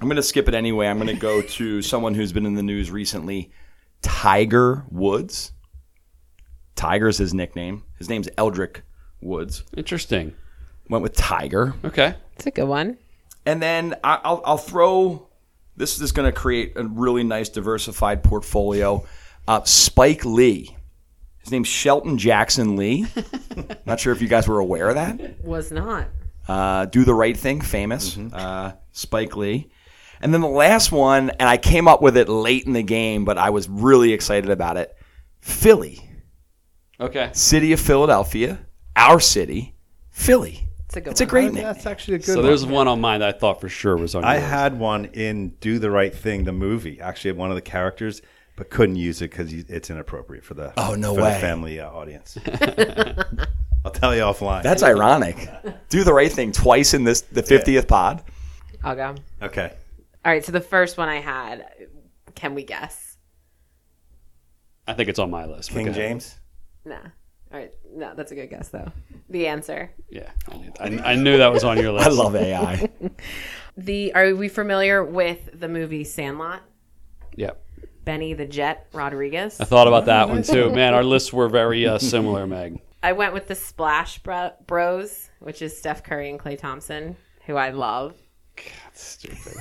I'm 0.00 0.06
going 0.06 0.14
to 0.14 0.22
skip 0.22 0.46
it 0.46 0.54
anyway. 0.54 0.86
I'm 0.86 0.96
going 0.98 1.08
to 1.08 1.14
go 1.20 1.42
to 1.42 1.82
someone 1.82 2.14
who's 2.14 2.32
been 2.32 2.46
in 2.46 2.54
the 2.54 2.62
news 2.62 2.88
recently 2.88 3.50
Tiger 4.00 4.84
Woods. 4.90 5.50
Tiger's 6.76 7.18
his 7.18 7.34
nickname. 7.34 7.82
His 7.98 8.08
name's 8.08 8.28
Eldrick 8.38 8.82
Woods. 9.20 9.64
Interesting. 9.76 10.34
Went 10.88 11.02
with 11.02 11.16
Tiger. 11.16 11.74
Okay. 11.84 12.14
It's 12.36 12.46
a 12.46 12.52
good 12.52 12.68
one. 12.68 12.96
And 13.48 13.62
then 13.62 13.94
I- 14.04 14.20
I'll, 14.24 14.42
I'll 14.44 14.58
throw 14.58 15.28
this 15.76 16.00
is 16.00 16.12
going 16.12 16.26
to 16.30 16.32
create 16.38 16.72
a 16.76 16.84
really 16.84 17.22
nice 17.24 17.48
diversified 17.48 18.22
portfolio. 18.22 19.06
Uh, 19.46 19.62
Spike 19.64 20.24
Lee. 20.24 20.76
His 21.38 21.50
name's 21.52 21.68
Shelton 21.68 22.18
Jackson 22.18 22.76
Lee. 22.76 23.06
Not 23.86 24.00
sure 24.00 24.12
if 24.12 24.20
you 24.20 24.28
guys 24.28 24.46
were 24.46 24.58
aware 24.58 24.88
of 24.90 24.96
that. 24.96 25.42
Was 25.42 25.72
not. 25.72 26.08
Uh, 26.46 26.84
Do 26.86 27.04
the 27.04 27.14
Right 27.14 27.36
Thing, 27.36 27.60
famous. 27.62 28.18
Uh, 28.18 28.72
Spike 28.92 29.34
Lee. 29.36 29.70
And 30.20 30.34
then 30.34 30.40
the 30.42 30.48
last 30.48 30.92
one, 30.92 31.30
and 31.30 31.48
I 31.48 31.56
came 31.56 31.88
up 31.88 32.02
with 32.02 32.16
it 32.18 32.28
late 32.28 32.64
in 32.66 32.72
the 32.74 32.82
game, 32.82 33.24
but 33.24 33.38
I 33.38 33.48
was 33.50 33.66
really 33.68 34.12
excited 34.12 34.50
about 34.50 34.76
it. 34.76 34.94
Philly, 35.40 36.00
Okay. 37.00 37.30
city 37.32 37.72
of 37.72 37.80
Philadelphia, 37.80 38.58
our 38.96 39.20
city, 39.20 39.74
Philly. 40.10 40.67
It's 40.88 40.96
a 40.96 41.00
good 41.02 41.10
It's 41.10 41.20
a 41.20 41.24
one. 41.24 41.28
great 41.30 41.52
name. 41.52 41.64
That's 41.64 41.84
actually 41.86 42.14
a 42.14 42.18
good 42.18 42.28
one. 42.28 42.34
So 42.34 42.40
one. 42.40 42.46
there's 42.46 42.66
one 42.66 42.88
on 42.88 43.00
mine 43.00 43.20
that 43.20 43.28
I 43.34 43.38
thought 43.38 43.60
for 43.60 43.68
sure 43.68 43.96
was 43.96 44.14
on. 44.14 44.24
I 44.24 44.38
yours. 44.38 44.44
had 44.50 44.78
one 44.78 45.04
in 45.06 45.50
Do 45.60 45.78
the 45.78 45.90
Right 45.90 46.14
Thing, 46.14 46.44
the 46.44 46.52
movie. 46.52 46.98
Actually, 47.00 47.32
one 47.32 47.50
of 47.50 47.56
the 47.56 47.60
characters, 47.62 48.22
but 48.56 48.70
couldn't 48.70 48.96
use 48.96 49.20
it 49.20 49.30
because 49.30 49.52
it's 49.52 49.90
inappropriate 49.90 50.44
for 50.44 50.54
the 50.54 50.72
Oh, 50.78 50.94
no 50.94 51.14
for 51.14 51.22
way. 51.22 51.34
the 51.34 51.38
family 51.40 51.78
uh, 51.80 51.90
audience. 51.90 52.38
I'll 53.84 53.92
tell 53.92 54.14
you 54.14 54.22
offline. 54.22 54.62
That's 54.62 54.82
ironic. 54.82 55.48
Do 55.90 56.04
the 56.04 56.12
right 56.12 56.32
thing 56.32 56.52
twice 56.52 56.94
in 56.94 57.04
this 57.04 57.20
the 57.20 57.42
50th 57.42 57.86
pod. 57.86 58.22
I'll 58.82 58.96
go. 58.96 59.14
okay. 59.42 59.74
All 60.24 60.32
right. 60.32 60.44
So 60.44 60.52
the 60.52 60.60
first 60.60 60.96
one 60.96 61.08
I 61.08 61.16
had. 61.20 61.66
Can 62.34 62.54
we 62.54 62.62
guess? 62.64 63.16
I 64.86 64.94
think 64.94 65.08
it's 65.08 65.18
on 65.18 65.30
my 65.30 65.44
list. 65.44 65.70
but 65.74 65.84
King. 65.84 65.92
James. 65.92 66.38
Nah. 66.84 66.94
All 67.52 67.58
right. 67.58 67.72
No, 67.98 68.14
that's 68.14 68.30
a 68.30 68.36
good 68.36 68.48
guess 68.48 68.68
though. 68.68 68.92
The 69.28 69.48
answer. 69.48 69.90
Yeah, 70.08 70.30
I 70.48 70.56
knew, 70.56 70.72
I, 70.78 71.12
I 71.12 71.14
knew 71.16 71.38
that 71.38 71.52
was 71.52 71.64
on 71.64 71.78
your 71.78 71.90
list. 71.92 72.06
I 72.06 72.10
love 72.10 72.36
AI. 72.36 72.88
The 73.76 74.12
are 74.12 74.34
we 74.34 74.48
familiar 74.48 75.04
with 75.04 75.50
the 75.54 75.68
movie 75.68 76.02
Sandlot? 76.02 76.62
Yeah, 77.36 77.52
Benny 78.04 78.34
the 78.34 78.44
Jet 78.44 78.88
Rodriguez. 78.92 79.60
I 79.60 79.64
thought 79.64 79.86
about 79.86 80.06
that 80.06 80.28
one 80.28 80.42
too. 80.42 80.70
Man, 80.70 80.94
our 80.94 81.04
lists 81.04 81.32
were 81.32 81.48
very 81.48 81.86
uh, 81.86 81.98
similar, 81.98 82.44
Meg. 82.44 82.80
I 83.04 83.12
went 83.12 83.34
with 83.34 83.46
the 83.46 83.54
Splash 83.54 84.18
Bros, 84.18 85.30
which 85.38 85.62
is 85.62 85.78
Steph 85.78 86.02
Curry 86.02 86.28
and 86.28 86.40
Klay 86.40 86.58
Thompson, 86.58 87.16
who 87.46 87.54
I 87.54 87.70
love. 87.70 88.16
Stupid. 88.94 89.54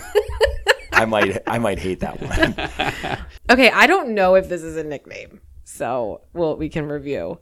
I 0.91 1.05
might 1.05 1.37
I 1.45 1.59
might 1.59 1.77
hate 1.77 1.99
that 1.99 2.19
one. 2.19 3.19
Okay, 3.51 3.69
I 3.69 3.85
don't 3.85 4.15
know 4.15 4.33
if 4.33 4.49
this 4.49 4.63
is 4.63 4.77
a 4.77 4.83
nickname, 4.83 5.41
so 5.63 6.21
well 6.33 6.57
we 6.57 6.69
can 6.69 6.87
review. 6.87 7.37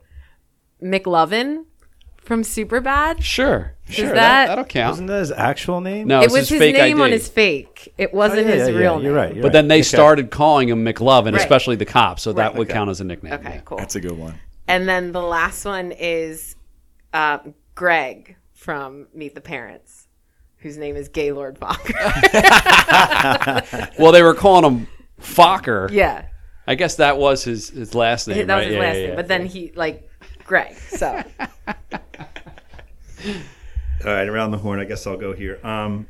McLovin 0.83 1.65
from 2.17 2.41
Superbad. 2.41 3.21
Sure, 3.21 3.75
sure. 3.87 4.07
that- 4.07 4.13
That, 4.15 4.47
that'll 4.47 4.63
count. 4.65 4.91
Wasn't 4.93 5.07
that 5.09 5.19
his 5.19 5.31
actual 5.31 5.79
name? 5.81 6.07
No, 6.07 6.21
It 6.21 6.25
it's 6.25 6.33
was 6.33 6.39
his, 6.41 6.49
his 6.49 6.59
fake 6.59 6.75
name 6.75 6.97
ID. 6.97 7.03
on 7.03 7.11
his 7.11 7.27
fake. 7.27 7.93
It 7.97 8.09
Oh, 8.13 8.17
wasn't 8.17 8.47
yeah, 8.47 8.53
his 8.55 8.69
yeah, 8.69 8.75
real 8.75 8.81
yeah, 8.81 8.89
name. 8.97 9.01
You're 9.05 9.13
right. 9.15 9.33
You're 9.33 9.41
But 9.43 9.47
right. 9.49 9.53
then 9.53 9.67
they 9.67 9.75
Okay. 9.75 9.83
started 9.83 10.31
calling 10.31 10.69
him 10.69 10.83
McLovin, 10.83 11.33
Right. 11.33 11.35
especially 11.41 11.75
the 11.75 11.85
cops, 11.85 12.23
so 12.23 12.33
that 12.33 12.55
would 12.55 12.67
Okay. 12.67 12.73
count 12.73 12.89
as 12.89 12.99
a 13.01 13.03
nickname. 13.03 13.33
Okay, 13.33 13.55
yeah. 13.55 13.61
cool. 13.65 13.77
That's 13.77 13.95
a 13.95 13.99
good 14.01 14.17
one. 14.17 14.35
And 14.67 14.89
then 14.89 15.11
the 15.11 15.21
last 15.21 15.65
one 15.65 15.91
is 15.91 16.55
uh, 17.13 17.37
Greg 17.75 18.35
from 18.53 19.07
Meet 19.13 19.35
the 19.35 19.41
Parents, 19.41 20.07
whose 20.57 20.77
name 20.77 20.95
is 20.95 21.07
Gaylord 21.09 21.59
Fokker. 21.59 21.93
Well, 23.99 24.11
they 24.11 24.23
were 24.23 24.33
calling 24.33 24.65
him 24.65 24.87
Fokker. 25.21 25.89
yeah, 25.91 26.25
I 26.67 26.75
guess 26.75 26.95
that 26.95 27.17
was 27.17 27.43
his, 27.43 27.69
his 27.69 27.93
last 27.95 28.27
name. 28.27 28.47
that 28.47 28.55
was 28.57 28.65
his 28.65 28.73
Yeah, 28.75 28.79
last 28.81 28.95
yeah, 28.95 29.01
name. 29.01 29.09
yeah. 29.11 29.15
But 29.15 29.27
then 29.27 29.45
he 29.45 29.71
like 29.75 30.09
Greg. 30.45 30.75
So 30.75 31.23
All 31.67 31.75
right, 34.13 34.27
around 34.27 34.51
the 34.51 34.57
horn. 34.57 34.79
I 34.79 34.85
guess 34.85 35.07
I'll 35.07 35.17
go 35.17 35.33
here. 35.33 35.59
Um, 35.65 36.07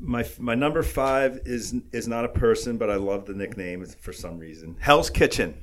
my 0.00 0.24
my 0.38 0.54
number 0.54 0.82
five 0.82 1.40
is 1.44 1.74
is 1.92 2.06
not 2.06 2.24
a 2.24 2.28
person, 2.28 2.76
but 2.78 2.90
I 2.90 2.96
love 2.96 3.26
the 3.26 3.34
nickname 3.34 3.84
for 3.84 4.12
some 4.12 4.38
reason. 4.38 4.76
Hell's 4.80 5.10
Kitchen. 5.10 5.54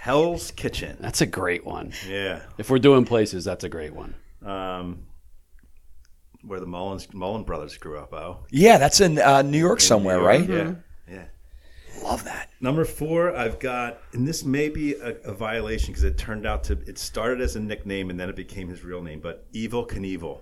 Hell's 0.00 0.50
Kitchen. 0.52 0.96
that's 1.00 1.20
a 1.20 1.26
great 1.26 1.64
one. 1.64 1.92
Yeah. 2.08 2.42
If 2.58 2.70
we're 2.70 2.78
doing 2.78 3.04
places, 3.04 3.44
that's 3.44 3.64
a 3.64 3.68
great 3.68 3.92
one. 3.92 4.14
Um, 4.44 5.02
where 6.42 6.60
the 6.60 6.66
Mullins 6.66 7.12
Mullen 7.12 7.42
brothers 7.42 7.76
grew 7.76 7.98
up. 7.98 8.12
Oh, 8.12 8.38
Yeah, 8.50 8.78
that's 8.78 9.00
in 9.00 9.18
uh, 9.18 9.42
New 9.42 9.58
York 9.58 9.80
somewhere, 9.80 10.20
right? 10.20 10.48
Yeah. 10.48 10.74
Yeah. 11.10 11.24
Love 12.02 12.24
that. 12.24 12.50
Number 12.60 12.84
four, 12.84 13.34
I've 13.36 13.58
got, 13.58 13.98
and 14.12 14.26
this 14.26 14.44
may 14.44 14.68
be 14.68 14.94
a, 14.94 15.16
a 15.24 15.32
violation 15.34 15.88
because 15.88 16.04
it 16.04 16.16
turned 16.18 16.46
out 16.46 16.64
to, 16.64 16.72
it 16.86 16.98
started 16.98 17.40
as 17.40 17.56
a 17.56 17.60
nickname 17.60 18.10
and 18.10 18.18
then 18.18 18.28
it 18.28 18.36
became 18.36 18.68
his 18.68 18.84
real 18.84 19.02
name, 19.02 19.20
but 19.20 19.46
Evil 19.52 19.86
Knievel. 19.86 20.40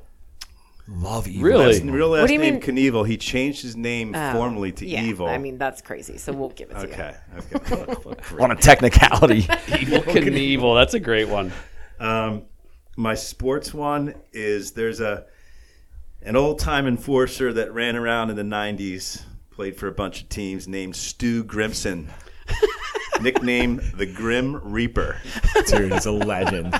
Love 0.87 1.27
evil. 1.27 1.43
Really? 1.49 1.67
His 1.69 1.83
real 1.83 2.11
last 2.11 2.27
do 2.27 2.35
you 2.35 2.39
name 2.39 2.55
mean? 2.55 2.63
Knievel. 2.63 3.07
He 3.09 3.17
changed 3.17 3.63
his 3.63 3.75
name 3.75 4.15
Oh, 4.15 4.33
formally 4.35 4.71
to 4.73 4.87
yeah, 4.87 5.03
Evil. 5.03 5.27
I 5.27 5.39
mean 5.39 5.57
that's 5.57 5.81
crazy. 5.81 6.19
So 6.19 6.31
we'll 6.33 6.51
give 6.51 6.71
it 6.71 6.75
to 6.75 6.87
you. 6.87 6.93
okay. 6.93 7.17
Okay. 7.55 7.85
Look, 7.87 8.05
look. 8.05 8.41
On 8.41 8.51
a 8.51 8.55
technicality. 8.57 9.39
Evil 9.81 10.01
Knievel. 10.01 10.79
That's 10.79 10.93
a 10.93 11.01
great 11.01 11.29
one. 11.29 11.53
Um, 11.99 12.43
my 12.99 13.15
sports 13.15 13.73
one 13.73 14.15
is 14.35 14.73
there's 14.73 15.01
a 15.01 15.25
an 16.21 16.37
old 16.37 16.59
time 16.59 16.87
enforcer 16.87 17.51
that 17.55 17.73
ran 17.73 17.97
around 17.97 18.29
in 18.29 18.37
the 18.37 18.43
'90s, 18.43 19.23
played 19.55 19.77
for 19.77 19.87
a 19.87 19.93
bunch 19.93 20.23
of 20.23 20.29
teams, 20.29 20.67
named 20.67 20.97
Stu 20.97 21.45
Grimson, 21.45 22.09
nickname 23.21 23.81
the 23.97 24.07
Grim 24.07 24.57
Reaper. 24.65 25.21
Dude, 25.67 25.93
he's 25.93 26.07
a 26.07 26.13
legend. 26.13 26.79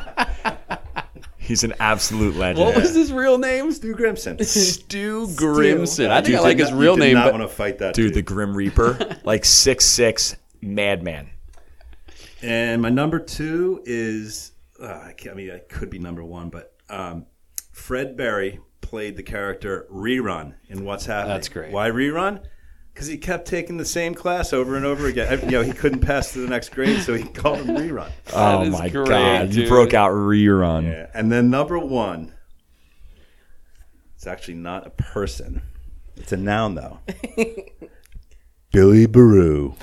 He's 1.39 1.63
an 1.63 1.75
absolute 1.79 2.37
legend. 2.37 2.65
What 2.67 2.77
was 2.77 2.95
his 2.95 3.13
real 3.13 3.39
name? 3.39 3.71
Stu 3.71 3.95
Grimson. 3.95 4.39
Stu 4.45 5.27
Grimson. 5.37 6.11
I 6.11 6.21
think 6.23 6.29
You 6.33 6.39
I 6.39 6.41
like 6.41 6.59
his 6.59 6.71
not- 6.71 6.79
real 6.81 6.95
you 6.95 7.01
did 7.01 7.07
name, 7.07 7.15
Not 7.15 7.25
but 7.27 7.39
want 7.39 7.51
to 7.51 7.55
fight 7.55 7.79
that 7.79 7.95
Dude, 7.95 8.15
the. 8.15 8.23
Grim 8.23 8.57
Reaper, 8.57 9.19
like 9.25 9.45
six 9.45 9.85
six 9.85 10.37
madman. 10.61 11.29
And 12.43 12.83
my 12.83 12.89
number 12.91 13.19
two 13.19 13.83
is, 13.85 14.53
uh, 14.83 14.87
I, 15.09 15.13
can't- 15.17 15.35
I 15.35 15.37
mean, 15.37 15.51
it 15.51 15.69
could 15.69 15.91
be 15.91 15.99
number 15.99 16.25
one, 16.25 16.49
but 16.51 16.75
um, 16.91 17.27
Fred 17.73 18.17
Berry 18.17 18.61
played 18.81 19.17
the 19.17 19.23
character 19.23 19.87
Rerun 19.93 20.55
in 20.69 20.85
What's 20.85 21.07
Happening. 21.07 21.35
That's 21.37 21.49
great. 21.49 21.73
Why 21.73 21.91
Rerun? 21.91 22.43
Because 22.95 23.09
he 23.09 23.19
kept 23.19 23.49
taking 23.49 23.77
the 23.77 23.85
same 23.85 24.15
class 24.15 24.53
over 24.53 24.77
and 24.77 24.87
over 24.87 25.09
again. 25.09 25.41
You 25.43 25.51
know, 25.51 25.63
he 25.63 25.73
couldn't 25.73 25.99
pass 25.99 26.33
to 26.33 26.39
the 26.39 26.47
next 26.49 26.69
grade, 26.69 27.01
so 27.03 27.15
he 27.15 27.25
called 27.25 27.59
him 27.59 27.77
Rerun. 27.77 28.09
Oh 28.33 28.65
my 28.71 28.89
great, 28.89 29.09
god, 29.09 29.49
you 29.49 29.63
dude. 29.63 29.69
broke 29.69 29.95
out 29.95 30.13
rerun. 30.13 30.85
Yeah. 30.85 31.09
And 31.13 31.33
then 31.33 31.51
number 31.51 31.77
one, 31.77 32.33
it's 34.15 34.29
actually 34.29 34.55
not 34.55 34.87
a 34.87 34.91
person. 34.91 35.63
It's 36.17 36.31
a 36.31 36.37
noun, 36.37 36.77
though. 36.77 37.01
Billy 38.73 39.07
Baroo. 39.09 39.75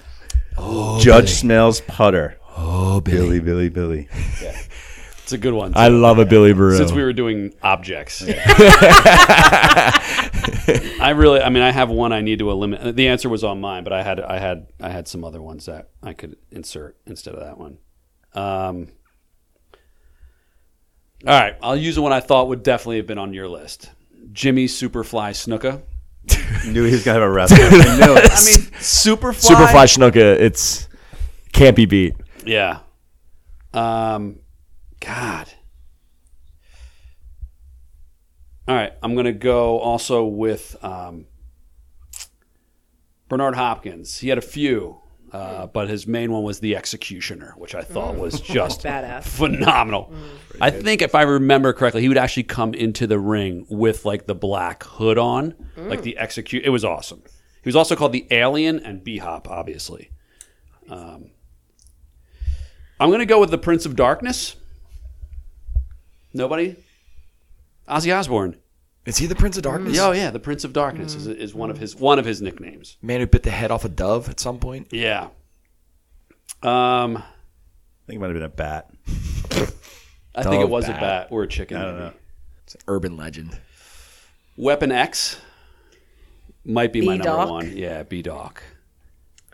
Oh, 0.58 1.00
Judge 1.02 1.32
Smails 1.32 1.86
Putter. 1.86 2.38
Oh, 2.56 3.02
Billy, 3.02 3.40
Billy, 3.42 3.70
Billy. 3.70 4.08
It's 5.32 5.38
a 5.38 5.42
good 5.42 5.54
one. 5.54 5.72
I 5.78 5.88
love 5.88 6.20
a 6.20 6.26
Billy 6.26 6.54
Baroo. 6.54 6.76
Since 6.76 6.92
we 6.92 7.02
were 7.02 7.14
doing 7.14 7.54
objects, 7.64 8.22
I 8.28 8.34
really, 11.16 11.40
I 11.40 11.48
mean, 11.48 11.64
I 11.64 11.72
have 11.72 11.90
one 11.90 12.12
I 12.12 12.20
need 12.20 12.40
to 12.40 12.52
eliminate. 12.52 12.98
The 12.98 13.08
answer 13.08 13.30
was 13.30 13.46
on 13.46 13.62
mine, 13.62 13.86
but 13.86 13.94
I 13.94 14.04
had, 14.04 14.20
I 14.20 14.40
had, 14.40 14.68
I 14.82 14.90
had 14.90 15.08
some 15.08 15.24
other 15.24 15.42
ones 15.42 15.68
that 15.68 15.88
I 16.04 16.12
could 16.12 16.36
insert 16.52 16.98
instead 17.06 17.34
of 17.34 17.40
that 17.40 17.58
one. 17.58 17.78
Um, 18.34 18.90
all 21.26 21.40
right, 21.40 21.56
I'll 21.64 21.78
use 21.78 21.96
the 21.96 22.02
one 22.02 22.12
I 22.12 22.20
thought 22.20 22.50
would 22.50 22.62
definitely 22.62 22.98
have 22.98 23.08
been 23.08 23.18
on 23.18 23.34
your 23.34 23.48
list. 23.48 23.90
Jimmy 24.34 24.66
Superfly 24.66 25.32
Snuka. 25.32 25.82
Knew 26.70 26.84
he 26.84 26.92
was 26.92 27.06
gonna 27.06 27.22
have 27.22 27.30
a 27.30 27.32
wrestler. 27.32 27.58
I 27.62 27.70
knew 27.70 28.18
it. 28.18 28.30
I 28.30 28.44
mean, 28.44 28.60
Superfly. 28.82 29.50
Superfly 29.50 29.86
Schnucka, 29.86 30.42
it's 30.42 30.90
can't 31.54 31.78
be 31.78 31.86
beat. 31.86 32.16
Yeah. 32.46 32.80
Um, 33.74 34.41
God. 35.02 35.48
All 38.68 38.76
right, 38.76 38.94
I'm 39.04 39.16
gonna 39.16 39.34
go 39.34 39.80
also 39.80 40.24
with 40.24 40.78
um, 40.84 41.26
Bernard 43.28 43.56
Hopkins. 43.56 44.20
He 44.20 44.30
had 44.30 44.38
a 44.38 44.42
few, 44.42 45.02
uh, 45.34 45.66
but 45.68 45.90
his 45.90 46.06
main 46.08 46.32
one 46.32 46.44
was 46.44 46.60
the 46.60 46.76
Executioner, 46.76 47.54
which 47.58 47.74
I 47.76 47.82
thought 47.82 48.16
was 48.16 48.40
just 48.42 48.84
Badass. 48.84 49.24
phenomenal. 49.24 50.14
I 50.62 50.70
think 50.70 51.02
if 51.02 51.16
I 51.16 51.24
remember 51.24 51.74
correctly, 51.74 52.02
he 52.02 52.08
would 52.08 52.18
actually 52.20 52.44
come 52.44 52.74
into 52.74 53.08
the 53.08 53.20
ring 53.20 53.66
with 53.70 54.06
like 54.06 54.28
the 54.28 54.36
black 54.36 54.84
hood 54.84 55.18
on, 55.18 55.56
like 55.76 56.04
the 56.04 56.18
execute. 56.18 56.64
It 56.64 56.70
was 56.70 56.86
awesome. 56.86 57.24
He 57.64 57.68
was 57.68 57.76
also 57.76 57.96
called 57.96 58.12
the 58.14 58.28
Alien 58.32 58.80
and 58.80 59.04
B 59.04 59.18
Hop, 59.18 59.50
obviously. 59.50 60.12
Um, 60.88 61.32
I'm 63.00 63.10
gonna 63.12 63.26
go 63.26 63.40
with 63.40 63.50
the 63.50 63.58
Prince 63.58 63.86
of 63.88 63.96
Darkness. 63.96 64.56
Nobody. 66.34 66.76
Ozzy 67.88 68.16
Osbourne. 68.16 68.56
Is 69.06 69.18
he 69.18 69.26
the 69.26 69.36
Prince 69.36 69.58
of 69.58 69.64
Darkness? 69.64 70.00
Oh 70.00 70.12
yeah, 70.12 70.30
the 70.30 70.40
Prince 70.40 70.64
of 70.64 70.74
Darkness 70.74 71.16
is, 71.16 71.26
is 71.28 71.54
one 71.56 71.72
of 71.72 71.78
his 71.80 71.96
one 71.96 72.20
of 72.20 72.26
his 72.26 72.42
nicknames. 72.42 72.98
Man 73.02 73.20
who 73.20 73.26
bit 73.28 73.44
the 73.44 73.50
head 73.50 73.72
off 73.72 73.84
a 73.84 73.90
dove 73.90 74.30
at 74.30 74.40
some 74.40 74.60
point. 74.60 74.88
Yeah. 74.92 75.30
Um, 76.62 77.18
I 77.18 77.24
think 78.06 78.18
it 78.18 78.20
might 78.20 78.28
have 78.28 78.36
been 78.36 78.44
a 78.44 78.50
bat. 78.50 78.92
I 80.36 80.44
think 80.44 80.56
it 80.56 80.60
Dove 80.62 80.70
was 80.70 80.86
a 80.86 80.92
bat. 80.92 81.02
bat 81.02 81.28
or 81.32 81.44
a 81.44 81.48
chicken. 81.48 81.78
I 81.78 81.82
don't 81.86 81.94
maybe. 81.96 82.06
know. 82.06 82.14
It's 82.66 82.76
an 82.76 82.82
urban 82.88 83.18
legend. 83.18 83.58
Weapon 84.56 84.92
X 84.92 85.42
might 86.64 86.94
be 86.94 87.02
my 87.02 87.18
number 87.18 87.24
B-Doc. 87.24 87.50
one. 87.50 87.76
Yeah, 87.76 88.04
B 88.04 88.22
Doc. 88.22 88.62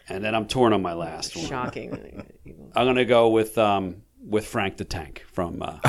And 0.10 0.24
then 0.24 0.36
I'm 0.36 0.46
torn 0.48 0.74
on 0.74 0.82
my 0.82 0.94
last 0.94 1.36
one. 1.36 1.46
Shocking. 1.46 2.26
I'm 2.76 2.86
gonna 2.86 3.06
go 3.06 3.30
with 3.30 3.58
um, 3.58 4.04
with 4.26 4.46
Frank 4.46 4.76
the 4.78 4.86
Tank 4.86 5.24
from 5.32 5.62
uh, 5.62 5.80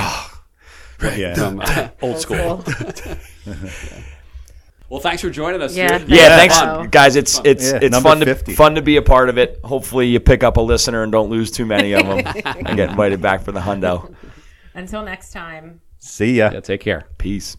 Yeah. 1.03 1.35
from 1.35 1.61
uh, 1.61 1.89
old 2.03 2.19
school. 2.19 2.65
Well, 4.91 5.01
thanks 5.01 5.21
for 5.21 5.29
joining 5.29 5.61
us. 5.61 5.77
Yeah, 5.77 5.99
thanks. 5.99 6.11
Yeah, 6.11 6.29
thanks, 6.37 6.59
Fun. 6.59 6.89
guys. 6.89 7.15
It's 7.15 7.39
it's 7.45 7.73
Yeah, 7.73 7.79
it's 7.83 7.93
number 7.93 8.09
fun 8.09 8.21
to 8.21 8.25
50. 8.25 8.55
fun 8.55 8.75
to 8.77 8.81
be 8.81 8.97
a 8.97 9.03
part 9.03 9.29
of 9.29 9.37
it. 9.37 9.61
Hopefully, 9.63 10.07
you 10.07 10.19
pick 10.19 10.43
up 10.43 10.57
a 10.57 10.63
listener 10.63 11.03
and 11.03 11.13
don't 11.13 11.29
lose 11.29 11.51
too 11.51 11.67
many 11.67 11.93
of 11.93 12.07
them 12.07 12.21
and 12.47 12.75
get 12.77 12.89
invited 12.89 13.21
back 13.21 13.43
for 13.43 13.53
the 13.53 13.61
hundo. 13.61 14.15
Until 14.73 15.03
next 15.03 15.31
time. 15.33 15.83
See 15.99 16.39
ya. 16.39 16.51
Yeah, 16.53 16.61
take 16.61 16.81
care. 16.81 17.07
Peace. 17.19 17.55